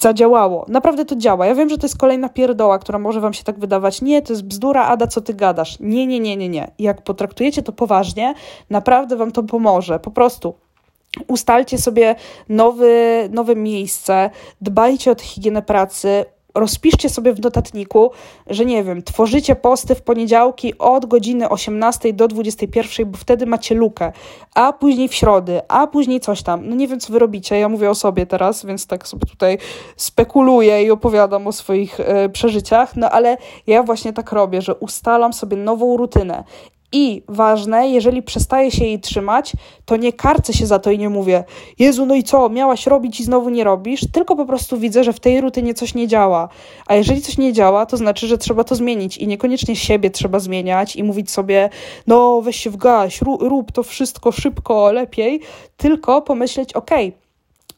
zadziałało. 0.00 0.66
Naprawdę 0.68 1.04
to 1.04 1.16
działa. 1.16 1.46
Ja 1.46 1.54
wiem, 1.54 1.68
że 1.68 1.78
to 1.78 1.86
jest 1.86 1.98
kolejna 1.98 2.28
pierdoła, 2.28 2.78
która 2.78 2.98
może 2.98 3.20
wam 3.20 3.32
się 3.32 3.44
tak 3.44 3.58
wydawać. 3.58 4.02
Nie, 4.02 4.22
to 4.22 4.32
jest 4.32 4.44
bzdura, 4.44 4.86
Ada, 4.86 5.06
co 5.06 5.20
ty 5.20 5.34
gadasz. 5.34 5.80
Nie, 5.80 6.06
nie, 6.06 6.20
nie, 6.20 6.36
nie, 6.36 6.48
nie. 6.48 6.70
Jak 6.78 7.02
potraktujecie 7.02 7.62
to 7.62 7.72
poważnie, 7.72 8.34
naprawdę 8.70 9.16
wam 9.16 9.32
to 9.32 9.42
pomoże. 9.42 9.98
Po 9.98 10.10
prostu 10.10 10.54
ustalcie 11.28 11.78
sobie 11.78 12.14
nowy, 12.48 13.28
nowe 13.32 13.56
miejsce, 13.56 14.30
dbajcie 14.60 15.10
o 15.10 15.14
higienę 15.14 15.62
pracy, 15.62 16.24
rozpiszcie 16.54 17.08
sobie 17.08 17.32
w 17.32 17.40
notatniku, 17.40 18.10
że 18.46 18.64
nie 18.64 18.84
wiem, 18.84 19.02
tworzycie 19.02 19.56
posty 19.56 19.94
w 19.94 20.02
poniedziałki 20.02 20.78
od 20.78 21.06
godziny 21.06 21.48
18 21.48 22.12
do 22.12 22.28
21, 22.28 23.10
bo 23.10 23.18
wtedy 23.18 23.46
macie 23.46 23.74
lukę, 23.74 24.12
a 24.54 24.72
później 24.72 25.08
w 25.08 25.14
środy, 25.14 25.60
a 25.68 25.86
później 25.86 26.20
coś 26.20 26.42
tam. 26.42 26.68
No 26.68 26.76
nie 26.76 26.88
wiem, 26.88 27.00
co 27.00 27.12
wy 27.12 27.18
robicie, 27.18 27.58
ja 27.58 27.68
mówię 27.68 27.90
o 27.90 27.94
sobie 27.94 28.26
teraz, 28.26 28.64
więc 28.64 28.86
tak 28.86 29.08
sobie 29.08 29.26
tutaj 29.26 29.58
spekuluję 29.96 30.82
i 30.82 30.90
opowiadam 30.90 31.46
o 31.46 31.52
swoich 31.52 32.00
y, 32.00 32.28
przeżyciach, 32.28 32.96
no 32.96 33.10
ale 33.10 33.36
ja 33.66 33.82
właśnie 33.82 34.12
tak 34.12 34.32
robię, 34.32 34.62
że 34.62 34.74
ustalam 34.74 35.32
sobie 35.32 35.56
nową 35.56 35.96
rutynę 35.96 36.44
i 36.92 37.22
ważne, 37.28 37.88
jeżeli 37.88 38.22
przestaję 38.22 38.70
się 38.70 38.84
jej 38.84 39.00
trzymać, 39.00 39.52
to 39.84 39.96
nie 39.96 40.12
karcę 40.12 40.52
się 40.52 40.66
za 40.66 40.78
to 40.78 40.90
i 40.90 40.98
nie 40.98 41.08
mówię, 41.08 41.44
Jezu, 41.78 42.06
no 42.06 42.14
i 42.14 42.22
co, 42.22 42.48
miałaś 42.48 42.86
robić 42.86 43.20
i 43.20 43.24
znowu 43.24 43.50
nie 43.50 43.64
robisz, 43.64 44.00
tylko 44.12 44.36
po 44.36 44.46
prostu 44.46 44.78
widzę, 44.78 45.04
że 45.04 45.12
w 45.12 45.20
tej 45.20 45.40
rutynie 45.40 45.74
coś 45.74 45.94
nie 45.94 46.08
działa. 46.08 46.48
A 46.86 46.94
jeżeli 46.94 47.20
coś 47.20 47.38
nie 47.38 47.52
działa, 47.52 47.86
to 47.86 47.96
znaczy, 47.96 48.26
że 48.26 48.38
trzeba 48.38 48.64
to 48.64 48.74
zmienić 48.74 49.16
i 49.18 49.26
niekoniecznie 49.26 49.76
siebie 49.76 50.10
trzeba 50.10 50.38
zmieniać 50.38 50.96
i 50.96 51.04
mówić 51.04 51.30
sobie, 51.30 51.70
no 52.06 52.42
weź 52.42 52.56
się 52.56 52.70
w 52.70 52.76
gaś, 52.76 53.20
rób 53.22 53.72
to 53.72 53.82
wszystko 53.82 54.32
szybko, 54.32 54.92
lepiej, 54.92 55.40
tylko 55.76 56.22
pomyśleć, 56.22 56.72
okej, 56.72 57.08
okay, 57.08 57.19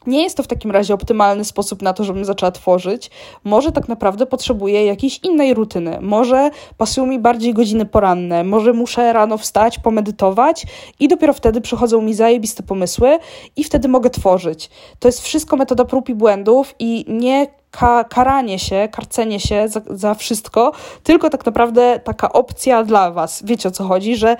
nie 0.07 0.23
jest 0.23 0.37
to 0.37 0.43
w 0.43 0.47
takim 0.47 0.71
razie 0.71 0.93
optymalny 0.93 1.45
sposób 1.45 1.81
na 1.81 1.93
to, 1.93 2.03
żebym 2.03 2.25
zaczęła 2.25 2.51
tworzyć. 2.51 3.11
Może 3.43 3.71
tak 3.71 3.87
naprawdę 3.87 4.25
potrzebuję 4.25 4.85
jakiejś 4.85 5.19
innej 5.23 5.53
rutyny. 5.53 5.97
Może 6.01 6.49
pasują 6.77 7.07
mi 7.07 7.19
bardziej 7.19 7.53
godziny 7.53 7.85
poranne. 7.85 8.43
Może 8.43 8.73
muszę 8.73 9.13
rano 9.13 9.37
wstać, 9.37 9.79
pomedytować 9.79 10.65
i 10.99 11.07
dopiero 11.07 11.33
wtedy 11.33 11.61
przychodzą 11.61 12.01
mi 12.01 12.13
zajebiste 12.13 12.63
pomysły 12.63 13.19
i 13.55 13.63
wtedy 13.63 13.87
mogę 13.87 14.09
tworzyć. 14.09 14.69
To 14.99 15.07
jest 15.07 15.21
wszystko 15.21 15.55
metoda 15.55 15.85
prób 15.85 16.09
i 16.09 16.15
błędów 16.15 16.75
i 16.79 17.05
nie 17.07 17.47
ka 17.71 18.03
karanie 18.03 18.59
się, 18.59 18.87
karcenie 18.91 19.39
się 19.39 19.67
za, 19.67 19.81
za 19.89 20.13
wszystko, 20.13 20.71
tylko 21.03 21.29
tak 21.29 21.45
naprawdę 21.45 21.99
taka 22.03 22.33
opcja 22.33 22.83
dla 22.83 23.11
Was. 23.11 23.43
Wiecie 23.45 23.69
o 23.69 23.71
co 23.71 23.83
chodzi, 23.83 24.15
że 24.15 24.37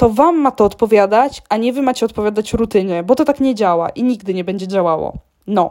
to 0.00 0.10
wam 0.10 0.38
ma 0.38 0.50
to 0.50 0.64
odpowiadać, 0.64 1.42
a 1.48 1.56
nie 1.56 1.72
wy 1.72 1.82
macie 1.82 2.06
odpowiadać 2.06 2.52
rutynie, 2.52 3.02
bo 3.02 3.14
to 3.14 3.24
tak 3.24 3.40
nie 3.40 3.54
działa 3.54 3.88
i 3.88 4.02
nigdy 4.02 4.34
nie 4.34 4.44
będzie 4.44 4.68
działało. 4.68 5.12
No. 5.46 5.70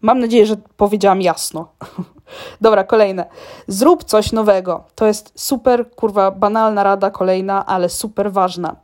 Mam 0.00 0.18
nadzieję, 0.18 0.46
że 0.46 0.56
powiedziałam 0.76 1.22
jasno. 1.22 1.68
Dobra, 2.60 2.84
kolejne. 2.84 3.26
Zrób 3.68 4.04
coś 4.04 4.32
nowego. 4.32 4.84
To 4.94 5.06
jest 5.06 5.32
super, 5.34 5.90
kurwa, 5.90 6.30
banalna 6.30 6.82
rada 6.82 7.10
kolejna, 7.10 7.66
ale 7.66 7.88
super 7.88 8.32
ważna. 8.32 8.76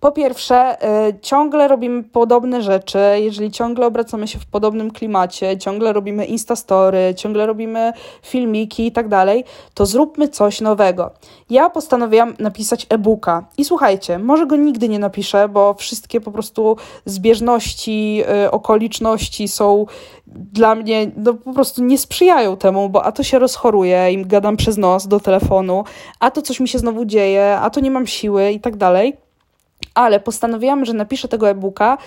Po 0.00 0.12
pierwsze, 0.12 0.76
y, 1.08 1.20
ciągle 1.20 1.68
robimy 1.68 2.02
podobne 2.02 2.62
rzeczy, 2.62 2.98
jeżeli 3.16 3.50
ciągle 3.50 3.86
obracamy 3.86 4.28
się 4.28 4.38
w 4.38 4.46
podobnym 4.46 4.90
klimacie, 4.90 5.58
ciągle 5.58 5.92
robimy 5.92 6.24
instastory, 6.24 7.14
ciągle 7.16 7.46
robimy 7.46 7.92
filmiki 8.22 8.86
i 8.86 8.92
tak 8.92 9.08
dalej, 9.08 9.44
to 9.74 9.86
zróbmy 9.86 10.28
coś 10.28 10.60
nowego. 10.60 11.10
Ja 11.50 11.70
postanowiłam 11.70 12.34
napisać 12.38 12.86
e-booka 12.88 13.46
i 13.56 13.64
słuchajcie, 13.64 14.18
może 14.18 14.46
go 14.46 14.56
nigdy 14.56 14.88
nie 14.88 14.98
napiszę, 14.98 15.48
bo 15.48 15.74
wszystkie 15.74 16.20
po 16.20 16.32
prostu 16.32 16.76
zbieżności, 17.04 18.22
y, 18.46 18.50
okoliczności 18.50 19.48
są 19.48 19.86
dla 20.26 20.74
mnie, 20.74 21.10
no 21.16 21.34
po 21.34 21.52
prostu 21.52 21.84
nie 21.84 21.98
sprzyjają 21.98 22.56
temu, 22.56 22.87
bo 22.88 23.04
a 23.04 23.12
to 23.12 23.22
się 23.22 23.38
rozchoruje 23.38 24.12
i 24.12 24.26
gadam 24.26 24.56
przez 24.56 24.78
nos 24.78 25.06
do 25.06 25.20
telefonu, 25.20 25.84
a 26.20 26.30
to 26.30 26.42
coś 26.42 26.60
mi 26.60 26.68
się 26.68 26.78
znowu 26.78 27.04
dzieje, 27.04 27.58
a 27.60 27.70
to 27.70 27.80
nie 27.80 27.90
mam 27.90 28.06
siły 28.06 28.50
i 28.50 28.60
tak 28.60 28.76
dalej. 28.76 29.16
Ale 29.94 30.20
postanowiłam, 30.20 30.84
że 30.84 30.92
napiszę 30.92 31.28
tego 31.28 31.48
e-booka 31.48 31.98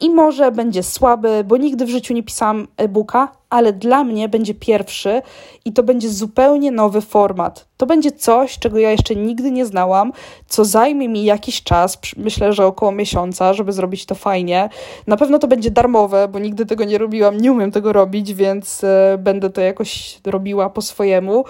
i 0.00 0.10
może 0.10 0.52
będzie 0.52 0.82
słaby, 0.82 1.44
bo 1.44 1.56
nigdy 1.56 1.86
w 1.86 1.88
życiu 1.88 2.14
nie 2.14 2.22
pisałam 2.22 2.68
e-booka, 2.76 3.28
ale 3.56 3.72
dla 3.72 4.04
mnie 4.04 4.28
będzie 4.28 4.54
pierwszy 4.54 5.22
i 5.64 5.72
to 5.72 5.82
będzie 5.82 6.08
zupełnie 6.08 6.70
nowy 6.70 7.00
format. 7.00 7.66
To 7.76 7.86
będzie 7.86 8.12
coś, 8.12 8.58
czego 8.58 8.78
ja 8.78 8.90
jeszcze 8.90 9.16
nigdy 9.16 9.50
nie 9.50 9.66
znałam, 9.66 10.12
co 10.48 10.64
zajmie 10.64 11.08
mi 11.08 11.24
jakiś 11.24 11.62
czas, 11.62 11.98
myślę, 12.16 12.52
że 12.52 12.66
około 12.66 12.92
miesiąca, 12.92 13.54
żeby 13.54 13.72
zrobić 13.72 14.06
to 14.06 14.14
fajnie. 14.14 14.68
Na 15.06 15.16
pewno 15.16 15.38
to 15.38 15.48
będzie 15.48 15.70
darmowe, 15.70 16.28
bo 16.28 16.38
nigdy 16.38 16.66
tego 16.66 16.84
nie 16.84 16.98
robiłam, 16.98 17.40
nie 17.40 17.52
umiem 17.52 17.72
tego 17.72 17.92
robić, 17.92 18.34
więc 18.34 18.84
e, 18.84 19.18
będę 19.18 19.50
to 19.50 19.60
jakoś 19.60 20.20
robiła 20.26 20.70
po 20.70 20.82
swojemu. 20.82 21.44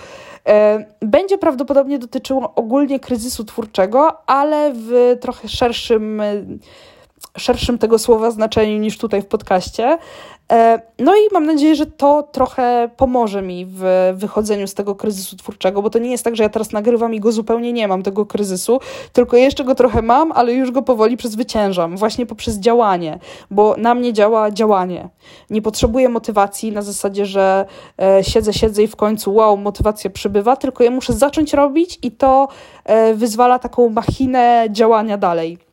E, 0.49 0.85
będzie 1.01 1.39
prawdopodobnie 1.39 1.99
dotyczyło 1.99 2.55
ogólnie 2.55 3.01
kryzysu 3.01 3.45
twórczego, 3.45 4.29
ale 4.29 4.73
w 4.75 5.17
trochę 5.21 5.49
szerszym 5.49 6.23
szerszym 7.37 7.79
tego 7.79 7.99
słowa 7.99 8.31
znaczeniu 8.31 8.79
niż 8.79 8.99
tutaj 8.99 9.23
w 9.23 9.27
podcaście. 9.27 9.99
E, 10.53 10.81
no 10.99 11.17
i 11.17 11.33
mam 11.33 11.47
nadzieję, 11.47 11.75
że 11.75 11.87
to 11.87 12.23
trochę 12.23 12.91
pomoże 12.97 13.43
mi 13.43 13.67
w 13.69 14.13
wychodzeniu 14.15 14.67
z 14.67 14.75
tego 14.75 14.95
kryzysu 14.95 15.37
twórczego, 15.37 15.83
bo 15.83 15.91
to 15.91 15.99
nie 15.99 16.11
jest 16.11 16.25
tak, 16.25 16.37
że 16.37 16.43
ja 16.43 16.49
teraz 16.49 16.73
nagrywam 16.73 17.15
i 17.15 17.21
go 17.21 17.33
zupełnie 17.33 17.73
nie 17.73 17.89
mam, 17.89 18.03
tego 18.03 18.27
kryzysu, 18.27 18.81
tylko 19.13 19.37
jeszcze 19.37 19.65
go 19.65 19.75
trochę 19.75 20.03
mam, 20.03 20.33
ale 20.33 20.53
już 20.53 20.71
go 20.71 20.83
powoli 20.83 21.17
przezwyciężam, 21.17 21.97
właśnie 21.97 22.27
poprzez 22.27 22.59
działanie, 22.59 23.19
bo 23.51 23.75
na 23.79 23.95
mnie 23.95 24.13
działa 24.13 24.51
działanie. 24.51 25.09
Nie 25.51 25.63
potrzebuję 25.63 26.09
motywacji 26.09 26.73
na 26.73 26.83
zasadzie, 26.83 27.27
że 27.27 27.67
e, 28.03 28.25
siedzę, 28.25 28.53
siedzę 28.53 28.83
i 28.83 28.87
w 28.87 28.97
końcu 28.97 29.35
wow, 29.35 29.57
motywacja 29.57 30.11
przybywa, 30.11 30.57
tylko 30.57 30.85
ja 30.85 30.91
muszę 30.91 31.13
zacząć 31.13 31.55
robić 31.55 31.99
i 32.03 32.11
to 32.11 32.49
e, 32.85 33.15
wyzwala 33.15 33.59
taką 33.59 33.89
machinę 33.89 34.67
działania 34.71 35.19
dalej. 35.19 35.66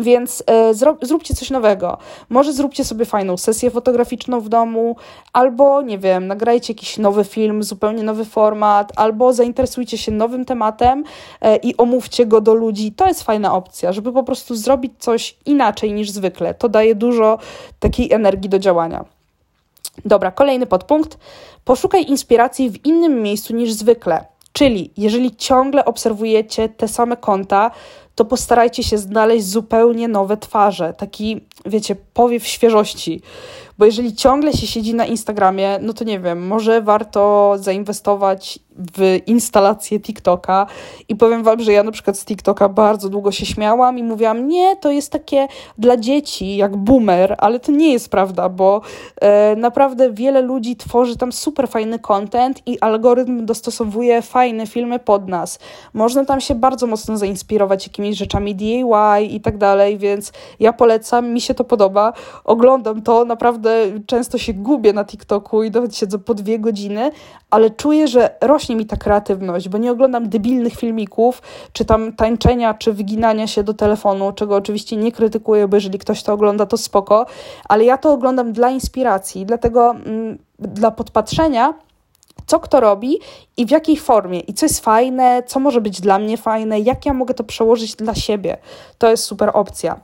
Więc 0.00 0.42
e, 0.46 0.74
zróbcie 1.02 1.34
coś 1.34 1.50
nowego. 1.50 1.98
Może 2.28 2.52
zróbcie 2.52 2.84
sobie 2.84 3.04
fajną 3.04 3.36
sesję 3.36 3.70
fotograficzną 3.70 4.40
w 4.40 4.48
domu, 4.48 4.96
albo 5.32 5.82
nie 5.82 5.98
wiem, 5.98 6.26
nagrajcie 6.26 6.72
jakiś 6.72 6.98
nowy 6.98 7.24
film, 7.24 7.62
zupełnie 7.62 8.02
nowy 8.02 8.24
format, 8.24 8.92
albo 8.96 9.32
zainteresujcie 9.32 9.98
się 9.98 10.12
nowym 10.12 10.44
tematem 10.44 11.04
e, 11.40 11.56
i 11.56 11.76
omówcie 11.76 12.26
go 12.26 12.40
do 12.40 12.54
ludzi. 12.54 12.92
To 12.92 13.06
jest 13.06 13.22
fajna 13.22 13.54
opcja, 13.54 13.92
żeby 13.92 14.12
po 14.12 14.22
prostu 14.22 14.54
zrobić 14.54 14.92
coś 14.98 15.36
inaczej 15.46 15.92
niż 15.92 16.10
zwykle. 16.10 16.54
To 16.54 16.68
daje 16.68 16.94
dużo 16.94 17.38
takiej 17.80 18.12
energii 18.12 18.50
do 18.50 18.58
działania. 18.58 19.04
Dobra, 20.04 20.30
kolejny 20.30 20.66
podpunkt. 20.66 21.18
Poszukaj 21.64 22.04
inspiracji 22.04 22.70
w 22.70 22.86
innym 22.86 23.22
miejscu 23.22 23.54
niż 23.54 23.72
zwykle. 23.72 24.24
Czyli 24.52 24.90
jeżeli 24.96 25.36
ciągle 25.36 25.84
obserwujecie 25.84 26.68
te 26.68 26.88
same 26.88 27.16
konta, 27.16 27.70
to 28.14 28.24
postarajcie 28.24 28.82
się 28.82 28.98
znaleźć 28.98 29.46
zupełnie 29.46 30.08
nowe 30.08 30.36
twarze, 30.36 30.94
taki, 30.98 31.40
wiecie, 31.66 31.96
powiew 32.14 32.46
świeżości. 32.46 33.22
Bo 33.78 33.84
jeżeli 33.84 34.14
ciągle 34.14 34.52
się 34.52 34.66
siedzi 34.66 34.94
na 34.94 35.06
Instagramie, 35.06 35.78
no 35.80 35.92
to 35.92 36.04
nie 36.04 36.20
wiem, 36.20 36.46
może 36.46 36.82
warto 36.82 37.54
zainwestować 37.58 38.58
w 38.96 39.18
instalację 39.26 40.00
TikToka 40.00 40.66
i 41.08 41.16
powiem 41.16 41.42
wam, 41.42 41.60
że 41.60 41.72
ja 41.72 41.82
na 41.82 41.92
przykład 41.92 42.18
z 42.18 42.24
TikToka 42.24 42.68
bardzo 42.68 43.08
długo 43.08 43.32
się 43.32 43.46
śmiałam 43.46 43.98
i 43.98 44.02
mówiłam, 44.02 44.48
nie, 44.48 44.76
to 44.76 44.90
jest 44.90 45.12
takie 45.12 45.48
dla 45.78 45.96
dzieci, 45.96 46.56
jak 46.56 46.76
boomer, 46.76 47.34
ale 47.38 47.60
to 47.60 47.72
nie 47.72 47.92
jest 47.92 48.10
prawda, 48.10 48.48
bo 48.48 48.80
e, 49.20 49.56
naprawdę 49.56 50.12
wiele 50.12 50.42
ludzi 50.42 50.76
tworzy 50.76 51.16
tam 51.16 51.32
super 51.32 51.68
fajny 51.68 51.98
content 51.98 52.62
i 52.66 52.80
algorytm 52.80 53.46
dostosowuje 53.46 54.22
fajne 54.22 54.66
filmy 54.66 54.98
pod 54.98 55.28
nas. 55.28 55.58
Można 55.92 56.24
tam 56.24 56.40
się 56.40 56.54
bardzo 56.54 56.86
mocno 56.86 57.16
zainspirować 57.16 57.86
jakimiś 57.86 58.18
rzeczami 58.18 58.54
DIY 58.54 59.24
i 59.30 59.40
tak 59.40 59.58
dalej, 59.58 59.98
więc 59.98 60.32
ja 60.60 60.72
polecam, 60.72 61.28
mi 61.28 61.40
się 61.40 61.54
to 61.54 61.64
podoba, 61.64 62.12
oglądam 62.44 63.02
to, 63.02 63.24
naprawdę 63.24 63.63
często 64.06 64.38
się 64.38 64.54
gubię 64.54 64.92
na 64.92 65.04
TikToku 65.04 65.62
i 65.62 65.70
nawet 65.70 65.96
siedzę 65.96 66.18
po 66.18 66.34
dwie 66.34 66.58
godziny, 66.58 67.10
ale 67.50 67.70
czuję, 67.70 68.08
że 68.08 68.30
rośnie 68.40 68.76
mi 68.76 68.86
ta 68.86 68.96
kreatywność, 68.96 69.68
bo 69.68 69.78
nie 69.78 69.92
oglądam 69.92 70.28
debilnych 70.28 70.74
filmików, 70.74 71.42
czy 71.72 71.84
tam 71.84 72.12
tańczenia, 72.12 72.74
czy 72.74 72.92
wyginania 72.92 73.46
się 73.46 73.62
do 73.62 73.74
telefonu, 73.74 74.32
czego 74.32 74.56
oczywiście 74.56 74.96
nie 74.96 75.12
krytykuję, 75.12 75.68
bo 75.68 75.76
jeżeli 75.76 75.98
ktoś 75.98 76.22
to 76.22 76.32
ogląda, 76.32 76.66
to 76.66 76.76
spoko, 76.76 77.26
ale 77.68 77.84
ja 77.84 77.98
to 77.98 78.12
oglądam 78.12 78.52
dla 78.52 78.70
inspiracji, 78.70 79.46
dlatego 79.46 79.90
mm, 79.90 80.38
dla 80.58 80.90
podpatrzenia, 80.90 81.74
co 82.46 82.60
kto 82.60 82.80
robi 82.80 83.18
i 83.56 83.66
w 83.66 83.70
jakiej 83.70 83.96
formie, 83.96 84.40
i 84.40 84.54
co 84.54 84.66
jest 84.66 84.80
fajne, 84.80 85.42
co 85.46 85.60
może 85.60 85.80
być 85.80 86.00
dla 86.00 86.18
mnie 86.18 86.36
fajne, 86.36 86.80
jak 86.80 87.06
ja 87.06 87.14
mogę 87.14 87.34
to 87.34 87.44
przełożyć 87.44 87.96
dla 87.96 88.14
siebie. 88.14 88.56
To 88.98 89.10
jest 89.10 89.24
super 89.24 89.50
opcja. 89.54 90.00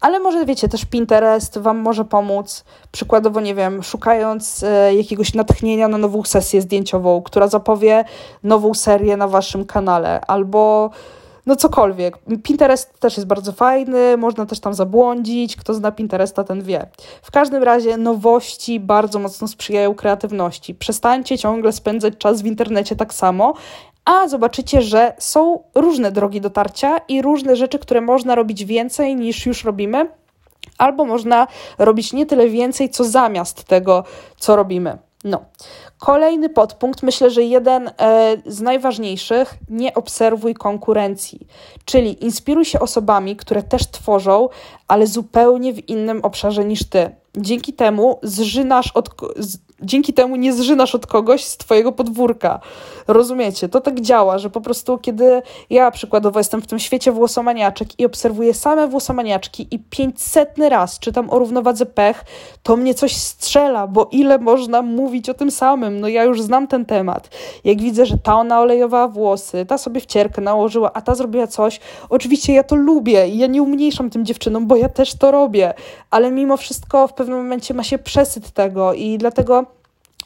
Ale 0.00 0.20
może 0.20 0.46
wiecie, 0.46 0.68
też 0.68 0.84
Pinterest 0.84 1.58
Wam 1.58 1.78
może 1.78 2.04
pomóc. 2.04 2.64
Przykładowo, 2.92 3.40
nie 3.40 3.54
wiem, 3.54 3.82
szukając 3.82 4.62
e, 4.62 4.94
jakiegoś 4.94 5.34
natchnienia 5.34 5.88
na 5.88 5.98
nową 5.98 6.24
sesję 6.24 6.62
zdjęciową, 6.62 7.22
która 7.22 7.48
zapowie 7.48 8.04
nową 8.42 8.74
serię 8.74 9.16
na 9.16 9.28
Waszym 9.28 9.64
kanale, 9.64 10.20
albo 10.20 10.90
no 11.46 11.56
cokolwiek. 11.56 12.18
Pinterest 12.42 13.00
też 13.00 13.16
jest 13.16 13.26
bardzo 13.26 13.52
fajny, 13.52 14.16
można 14.16 14.46
też 14.46 14.60
tam 14.60 14.74
zabłądzić, 14.74 15.56
kto 15.56 15.74
zna 15.74 15.92
Pinteresta, 15.92 16.44
ten 16.44 16.62
wie. 16.62 16.86
W 17.22 17.30
każdym 17.30 17.62
razie 17.62 17.96
nowości 17.96 18.80
bardzo 18.80 19.18
mocno 19.18 19.48
sprzyjają 19.48 19.94
kreatywności. 19.94 20.74
Przestańcie 20.74 21.38
ciągle 21.38 21.72
spędzać 21.72 22.14
czas 22.18 22.42
w 22.42 22.46
internecie 22.46 22.96
tak 22.96 23.14
samo, 23.14 23.54
a 24.04 24.28
zobaczycie, 24.28 24.82
że 24.82 25.14
są 25.18 25.62
różne 25.74 26.12
drogi 26.12 26.40
dotarcia 26.40 26.98
i 27.08 27.22
różne 27.22 27.56
rzeczy, 27.56 27.78
które 27.78 28.00
można 28.00 28.34
robić 28.34 28.64
więcej 28.64 29.16
niż 29.16 29.46
już 29.46 29.64
robimy, 29.64 30.10
albo 30.78 31.04
można 31.04 31.46
robić 31.78 32.12
nie 32.12 32.26
tyle 32.26 32.48
więcej, 32.48 32.90
co 32.90 33.04
zamiast 33.04 33.64
tego, 33.64 34.04
co 34.36 34.56
robimy. 34.56 34.98
No. 35.24 35.44
Kolejny 35.98 36.48
podpunkt, 36.48 37.02
myślę, 37.02 37.30
że 37.30 37.42
jeden 37.42 37.88
e, 37.88 38.36
z 38.46 38.60
najważniejszych, 38.60 39.54
nie 39.68 39.94
obserwuj 39.94 40.54
konkurencji, 40.54 41.46
czyli 41.84 42.24
inspiruj 42.24 42.64
się 42.64 42.80
osobami, 42.80 43.36
które 43.36 43.62
też 43.62 43.86
tworzą, 43.90 44.48
ale 44.88 45.06
zupełnie 45.06 45.72
w 45.72 45.88
innym 45.88 46.20
obszarze 46.22 46.64
niż 46.64 46.84
ty. 46.84 47.10
Dzięki 47.36 47.72
temu 47.72 48.18
zżynasz 48.22 48.92
od, 48.94 49.08
dzięki 49.82 50.12
temu 50.12 50.36
nie 50.36 50.52
zżynasz 50.52 50.94
od 50.94 51.06
kogoś 51.06 51.44
z 51.44 51.56
twojego 51.56 51.92
podwórka. 51.92 52.60
Rozumiecie? 53.08 53.68
To 53.68 53.80
tak 53.80 54.00
działa, 54.00 54.38
że 54.38 54.50
po 54.50 54.60
prostu 54.60 54.98
kiedy 54.98 55.42
ja 55.70 55.90
przykładowo 55.90 56.40
jestem 56.40 56.62
w 56.62 56.66
tym 56.66 56.78
świecie 56.78 57.12
włosomaniaczek 57.12 58.00
i 58.00 58.06
obserwuję 58.06 58.54
same 58.54 58.88
włosomaniaczki 58.88 59.68
i 59.70 59.78
pięćsetny 59.78 60.68
raz 60.68 60.98
czytam 60.98 61.30
o 61.30 61.38
równowadze 61.38 61.86
pech, 61.86 62.24
to 62.62 62.76
mnie 62.76 62.94
coś 62.94 63.16
strzela, 63.16 63.86
bo 63.86 64.08
ile 64.12 64.38
można 64.38 64.82
mówić 64.82 65.28
o 65.28 65.34
tym 65.34 65.50
samym? 65.50 66.00
No 66.00 66.08
ja 66.08 66.24
już 66.24 66.42
znam 66.42 66.66
ten 66.66 66.84
temat. 66.84 67.28
Jak 67.64 67.80
widzę, 67.80 68.06
że 68.06 68.18
ta 68.18 68.36
ona 68.36 68.60
olejowała 68.60 69.08
włosy, 69.08 69.66
ta 69.66 69.78
sobie 69.78 70.00
wcierkę 70.00 70.42
nałożyła, 70.42 70.90
a 70.92 71.00
ta 71.02 71.14
zrobiła 71.14 71.46
coś, 71.46 71.80
oczywiście 72.08 72.52
ja 72.52 72.62
to 72.62 72.76
lubię 72.76 73.28
i 73.28 73.38
ja 73.38 73.46
nie 73.46 73.62
umniejszam 73.62 74.10
tym 74.10 74.24
dziewczynom, 74.24 74.66
bo 74.66 74.76
ja 74.76 74.88
też 74.88 75.14
to 75.14 75.30
robię, 75.30 75.74
ale 76.10 76.30
mimo 76.30 76.56
wszystko 76.56 77.08
w 77.08 77.14
pewnym 77.14 77.38
momencie 77.38 77.74
ma 77.74 77.82
się 77.82 77.98
przesyt 77.98 78.50
tego 78.50 78.92
i 78.92 79.18
dlatego 79.18 79.66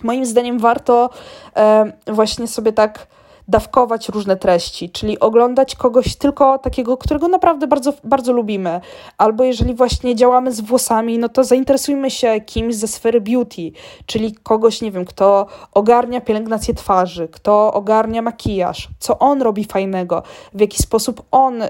moim 0.05 0.26
zdaniem 0.26 0.59
warto 0.59 1.11
e, 1.57 1.92
właśnie 2.07 2.48
sobie 2.48 2.72
tak 2.72 3.07
dawkować 3.51 4.09
różne 4.09 4.36
treści, 4.36 4.90
czyli 4.90 5.20
oglądać 5.20 5.76
kogoś 5.76 6.16
tylko 6.16 6.59
takiego, 6.59 6.96
którego 6.96 7.28
naprawdę 7.28 7.66
bardzo, 7.66 7.92
bardzo 8.05 8.32
lubimy. 8.32 8.80
Albo 9.18 9.44
jeżeli 9.44 9.74
właśnie 9.74 10.16
działamy 10.16 10.53
z 10.53 10.61
włosami, 10.61 11.18
no 11.18 11.28
to 11.28 11.44
zainteresujmy 11.44 12.11
się 12.11 12.40
kimś 12.40 12.74
ze 12.74 12.88
sfery 12.88 13.20
beauty, 13.20 13.72
czyli 14.07 14.34
kogoś, 14.34 14.82
nie 14.82 14.90
wiem, 14.90 15.05
kto 15.05 15.46
ogarnia 15.72 16.20
pielęgnację 16.20 16.74
twarzy, 16.74 17.28
kto 17.28 17.72
ogarnia 17.72 18.22
makijaż, 18.22 18.88
co 18.98 19.18
on 19.18 19.42
robi 19.42 19.64
fajnego, 19.64 20.22
w 20.55 20.61
jaki 20.61 20.82
sposób 20.82 21.22
on. 21.30 21.62
Y, 21.62 21.68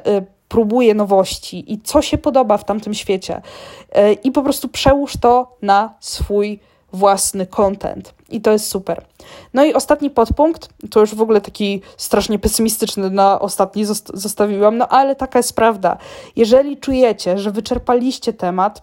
próbuje 0.49 0.95
nowości 0.95 1.72
i 1.72 1.81
co 1.81 2.03
się 2.03 2.18
podoba 2.18 2.59
w 2.59 2.64
tamtym 2.64 2.95
świecie. 2.95 3.43
Y, 3.97 4.12
I 4.12 4.33
po 4.33 4.43
prostu 4.43 4.68
przełóż 4.68 5.16
to 5.16 5.57
na 5.62 5.95
swój 6.01 6.61
własny 6.93 7.47
content. 7.47 8.14
I 8.28 8.41
to 8.41 8.53
jest 8.53 8.68
super. 8.68 9.05
No 9.55 9.64
i 9.64 9.74
ostatni 9.74 10.11
podpunkt, 10.11 10.68
to 10.91 11.01
już 11.01 11.14
w 11.14 11.22
ogóle 11.22 11.41
taki 11.41 11.82
strasznie 11.97 12.38
pesymistyczny 12.38 13.11
na 13.11 13.41
ostatni 13.41 13.84
zostawiłam, 14.14 14.76
no 14.78 14.88
ale 14.88 15.16
taka 15.16 15.38
jest 15.38 15.57
prawda. 15.57 15.97
Jeżeli 16.36 16.76
czujecie, 16.76 17.38
że 17.38 17.51
wyczerpaliście 17.51 18.32
temat, 18.32 18.82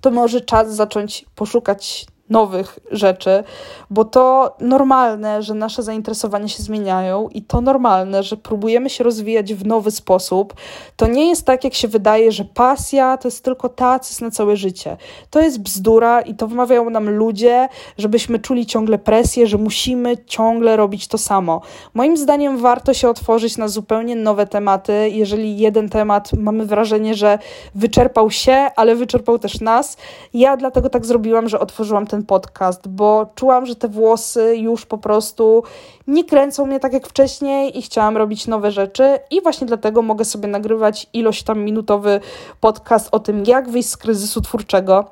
to 0.00 0.10
może 0.10 0.40
czas 0.40 0.74
zacząć 0.74 1.24
poszukać 1.34 2.06
nowych 2.30 2.78
rzeczy, 2.90 3.44
bo 3.90 4.04
to 4.04 4.56
normalne, 4.60 5.42
że 5.42 5.54
nasze 5.54 5.82
zainteresowania 5.82 6.48
się 6.48 6.62
zmieniają 6.62 7.28
i 7.28 7.42
to 7.42 7.60
normalne, 7.60 8.22
że 8.22 8.36
próbujemy 8.36 8.90
się 8.90 9.04
rozwijać 9.04 9.54
w 9.54 9.66
nowy 9.66 9.90
sposób. 9.90 10.54
To 10.96 11.06
nie 11.06 11.28
jest 11.28 11.46
tak, 11.46 11.64
jak 11.64 11.74
się 11.74 11.88
wydaje, 11.88 12.32
że 12.32 12.44
pasja 12.44 13.16
to 13.16 13.28
jest 13.28 13.44
tylko 13.44 13.68
ta, 13.68 14.00
na 14.20 14.30
całe 14.30 14.56
życie. 14.56 14.96
To 15.30 15.40
jest 15.40 15.60
bzdura 15.60 16.20
i 16.20 16.34
to 16.34 16.46
wmawiają 16.46 16.90
nam 16.90 17.10
ludzie, 17.10 17.68
żebyśmy 17.98 18.38
czuli 18.38 18.66
ciągle 18.66 18.98
presję, 18.98 19.46
że 19.46 19.58
musimy 19.58 20.24
ciągle 20.26 20.76
robić 20.76 21.08
to 21.08 21.18
samo. 21.18 21.60
Moim 21.94 22.16
zdaniem 22.16 22.58
warto 22.58 22.94
się 22.94 23.08
otworzyć 23.08 23.56
na 23.56 23.68
zupełnie 23.68 24.16
nowe 24.16 24.46
tematy. 24.46 25.10
Jeżeli 25.12 25.58
jeden 25.58 25.88
temat 25.88 26.32
mamy 26.32 26.66
wrażenie, 26.66 27.14
że 27.14 27.38
wyczerpał 27.74 28.30
się, 28.30 28.52
ale 28.76 28.96
wyczerpał 28.96 29.38
też 29.38 29.60
nas. 29.60 29.96
Ja 30.34 30.56
dlatego 30.56 30.90
tak 30.90 31.06
zrobiłam, 31.06 31.48
że 31.48 31.60
otworzyłam 31.60 32.06
ten 32.06 32.17
ten 32.18 32.26
podcast, 32.26 32.88
bo 32.88 33.26
czułam, 33.34 33.66
że 33.66 33.76
te 33.76 33.88
włosy 33.88 34.56
już 34.56 34.86
po 34.86 34.98
prostu 34.98 35.62
nie 36.06 36.24
kręcą 36.24 36.66
mnie 36.66 36.80
tak 36.80 36.92
jak 36.92 37.06
wcześniej 37.06 37.78
i 37.78 37.82
chciałam 37.82 38.16
robić 38.16 38.46
nowe 38.46 38.70
rzeczy 38.70 39.18
i 39.30 39.42
właśnie 39.42 39.66
dlatego 39.66 40.02
mogę 40.02 40.24
sobie 40.24 40.48
nagrywać 40.48 41.06
ilość 41.12 41.42
tam 41.42 41.64
minutowy 41.64 42.20
podcast 42.60 43.08
o 43.12 43.20
tym, 43.20 43.44
jak 43.46 43.68
wyjść 43.68 43.88
z 43.88 43.96
kryzysu 43.96 44.40
twórczego. 44.40 45.04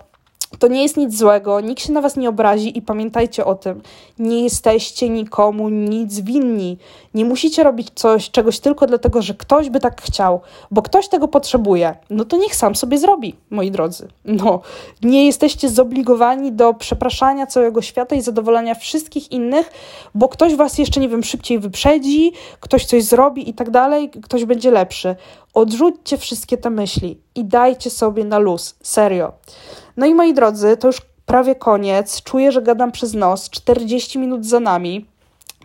To 0.58 0.68
nie 0.68 0.82
jest 0.82 0.96
nic 0.96 1.18
złego, 1.18 1.60
nikt 1.60 1.82
się 1.82 1.92
na 1.92 2.00
was 2.00 2.16
nie 2.16 2.28
obrazi 2.28 2.78
i 2.78 2.82
pamiętajcie 2.82 3.44
o 3.44 3.54
tym. 3.54 3.82
Nie 4.18 4.42
jesteście 4.42 5.08
nikomu 5.08 5.68
nic 5.68 6.20
winni. 6.20 6.78
Nie 7.14 7.24
musicie 7.24 7.64
robić 7.64 7.88
coś, 7.94 8.30
czegoś 8.30 8.60
tylko 8.60 8.86
dlatego, 8.86 9.22
że 9.22 9.34
ktoś 9.34 9.70
by 9.70 9.80
tak 9.80 10.02
chciał, 10.02 10.40
bo 10.70 10.82
ktoś 10.82 11.08
tego 11.08 11.28
potrzebuje. 11.28 11.94
No 12.10 12.24
to 12.24 12.36
niech 12.36 12.56
sam 12.56 12.74
sobie 12.74 12.98
zrobi, 12.98 13.34
moi 13.50 13.70
drodzy. 13.70 14.08
No, 14.24 14.60
nie 15.02 15.26
jesteście 15.26 15.68
zobligowani 15.68 16.52
do 16.52 16.74
przepraszania 16.74 17.46
całego 17.46 17.82
świata 17.82 18.16
i 18.16 18.22
zadowolenia 18.22 18.74
wszystkich 18.74 19.32
innych, 19.32 19.72
bo 20.14 20.28
ktoś 20.28 20.54
was 20.54 20.78
jeszcze, 20.78 21.00
nie 21.00 21.08
wiem, 21.08 21.24
szybciej 21.24 21.58
wyprzedzi, 21.58 22.32
ktoś 22.60 22.84
coś 22.84 23.04
zrobi 23.04 23.50
i 23.50 23.54
tak 23.54 23.70
dalej, 23.70 24.10
ktoś 24.10 24.44
będzie 24.44 24.70
lepszy. 24.70 25.16
Odrzućcie 25.56 26.18
wszystkie 26.18 26.56
te 26.56 26.70
myśli 26.70 27.20
i 27.34 27.44
dajcie 27.44 27.90
sobie 27.90 28.24
na 28.24 28.38
luz. 28.38 28.74
Serio. 28.82 29.32
No 29.96 30.06
i 30.06 30.14
moi 30.14 30.34
drodzy, 30.34 30.76
to 30.76 30.86
już 30.86 31.00
prawie 31.26 31.54
koniec. 31.54 32.22
Czuję, 32.22 32.52
że 32.52 32.62
gadam 32.62 32.92
przez 32.92 33.14
nos. 33.14 33.50
40 33.50 34.18
minut 34.18 34.46
za 34.46 34.60
nami. 34.60 35.06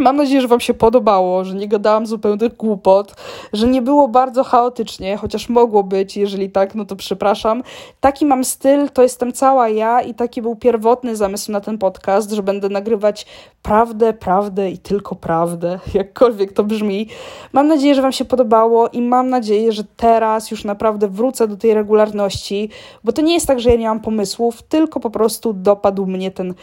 Mam 0.02 0.16
nadzieję, 0.16 0.42
że 0.42 0.48
Wam 0.48 0.60
się 0.60 0.74
podobało, 0.74 1.44
że 1.44 1.56
nie 1.56 1.68
gadałam 1.68 2.06
zupełnych 2.06 2.56
głupot, 2.56 3.16
że 3.54 3.68
nie 3.68 3.82
było 3.82 4.08
bardzo 4.08 4.44
chaotycznie, 4.44 5.18
chociaż 5.18 5.50
mogło 5.50 5.84
być, 5.84 6.18
jeżeli 6.18 6.50
tak, 6.50 6.76
no 6.76 6.86
to 6.86 6.96
przepraszam. 6.96 7.64
Taki 8.00 8.26
mam 8.26 8.44
styl, 8.44 8.90
to 8.90 9.04
jestem 9.04 9.34
cała 9.34 9.70
ja 9.70 10.02
i 10.02 10.14
taki 10.14 10.42
był 10.42 10.56
pierwotny 10.56 11.16
zamysł 11.16 11.52
na 11.52 11.62
ten 11.62 11.78
podcast, 11.78 12.32
że 12.32 12.44
będę 12.44 12.70
nagrywać 12.70 13.26
prawdę, 13.62 14.14
prawdę 14.14 14.72
i 14.72 14.78
tylko 14.78 15.16
prawdę, 15.16 15.80
jakkolwiek 15.94 16.54
to 16.54 16.64
brzmi. 16.64 17.08
Mam 17.54 17.68
nadzieję, 17.68 17.96
że 17.96 18.02
Wam 18.02 18.12
się 18.12 18.26
podobało 18.26 18.88
i 18.88 19.02
mam 19.02 19.30
nadzieję, 19.30 19.72
że 19.72 19.84
teraz 19.84 20.52
już 20.52 20.64
naprawdę 20.64 21.08
wrócę 21.08 21.48
do 21.48 21.58
tej 21.58 21.74
regularności, 21.74 22.70
bo 23.04 23.12
to 23.12 23.22
nie 23.22 23.34
jest 23.34 23.48
tak, 23.48 23.60
że 23.60 23.70
ja 23.70 23.76
nie 23.76 23.88
mam 23.88 24.00
pomysłów, 24.00 24.64
tylko 24.64 25.00
po 25.00 25.10
prostu 25.10 25.54
dopadł 25.54 26.06
mnie 26.06 26.32
ten 26.32 26.54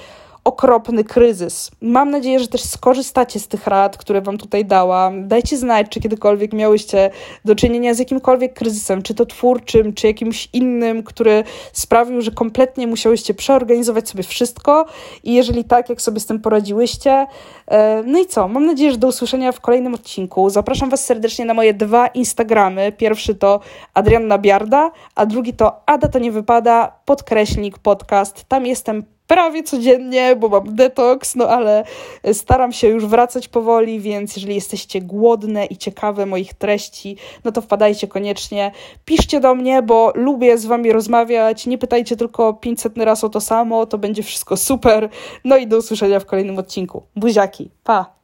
okropny 0.49 1.05
kryzys. 1.05 1.71
Mam 1.81 2.11
nadzieję, 2.11 2.41
że 2.41 2.49
też 2.49 2.63
skorzystacie 2.63 3.41
z 3.41 3.49
tych 3.49 3.67
rad, 3.67 3.97
które 3.97 4.21
Wam 4.21 4.39
tutaj 4.39 4.65
dałam. 4.65 5.29
Dajcie 5.29 5.57
znać, 5.57 5.87
czy 5.91 6.01
kiedykolwiek 6.01 6.53
miałyście 6.53 7.11
do 7.45 7.55
czynienia 7.55 7.95
z 7.95 7.99
jakimkolwiek 7.99 8.55
kryzysem, 8.55 9.03
czy 9.03 9.15
to 9.15 9.27
twórczym, 9.27 9.93
czy 9.93 10.07
jakimś 10.07 10.49
innym, 10.53 11.03
który 11.03 11.45
sprawił, 11.73 12.21
że 12.21 12.31
kompletnie 12.31 12.87
musiałyście 12.87 13.35
przeorganizować 13.35 14.09
sobie 14.09 14.23
wszystko. 14.23 14.87
I 15.25 15.35
jeżeli 15.35 15.65
tak, 15.65 15.89
jak 15.89 16.03
sobie 16.03 16.21
z 16.21 16.27
tym 16.27 16.41
poradziłyście. 16.41 17.27
E, 17.67 18.03
no 18.07 18.19
i 18.19 18.27
co? 18.27 18.49
Mam 18.49 18.67
nadzieję, 18.67 18.93
że 18.93 18.99
do 18.99 19.09
usłyszenia 19.09 19.53
w 19.53 19.61
kolejnym 19.61 19.95
odcinku. 19.95 20.51
Zapraszam 20.51 20.91
Was 20.91 21.05
serdecznie 21.05 21.45
na 21.45 21.55
moje 21.55 21.75
dwa 21.75 22.07
Instagramy. 22.07 22.93
Pierwszy 22.93 23.35
to 23.35 23.61
Adrianna 23.95 24.39
Biarda, 24.39 24.91
a 25.15 25.27
drugi 25.27 25.53
to 25.53 25.81
Ada 25.87 26.09
to 26.09 26.19
nie 26.19 26.33
wypada, 26.33 26.93
podkreśnik 27.05 27.79
podcast. 27.79 28.45
Tam 28.49 28.67
jestem 28.67 29.18
prawie 29.29 29.63
codziennie, 29.63 30.37
bo 30.37 30.49
mam 30.49 30.75
detoks, 30.75 31.37
no 31.37 31.49
ale 31.49 31.85
staram 32.33 32.73
się 32.73 32.89
już 32.89 33.07
wracać 33.07 33.49
powoli, 33.49 34.01
więc 34.01 34.37
jeżeli 34.37 34.55
jesteście 34.55 35.01
głodne 35.01 35.67
i 35.67 35.77
ciekawe 35.77 36.27
moich 36.27 36.55
treści, 36.55 37.17
no 37.45 37.53
to 37.53 37.61
wpadajcie 37.61 38.09
koniecznie. 38.09 38.73
Piszcie 39.05 39.41
do 39.41 39.55
mnie, 39.55 39.83
bo 39.83 40.13
lubię 40.15 40.59
z 40.59 40.67
wami 40.67 40.93
rozmawiać. 40.93 41.67
Nie 41.67 41.79
pytajcie 41.79 42.17
tylko 42.17 42.55
500 42.55 42.99
raz 42.99 43.25
o 43.25 43.29
to 43.29 43.41
samo, 43.41 43.87
to 43.87 43.99
będzie 43.99 44.23
wszystko 44.23 44.57
super. 44.57 45.09
No 45.45 45.57
i 45.57 45.67
do 45.67 45.77
usłyszenia 45.77 46.21
w 46.21 46.27
kolejnym 46.27 46.59
odcinku. 46.59 47.03
Buziaki, 47.17 47.71
pa! 47.85 48.18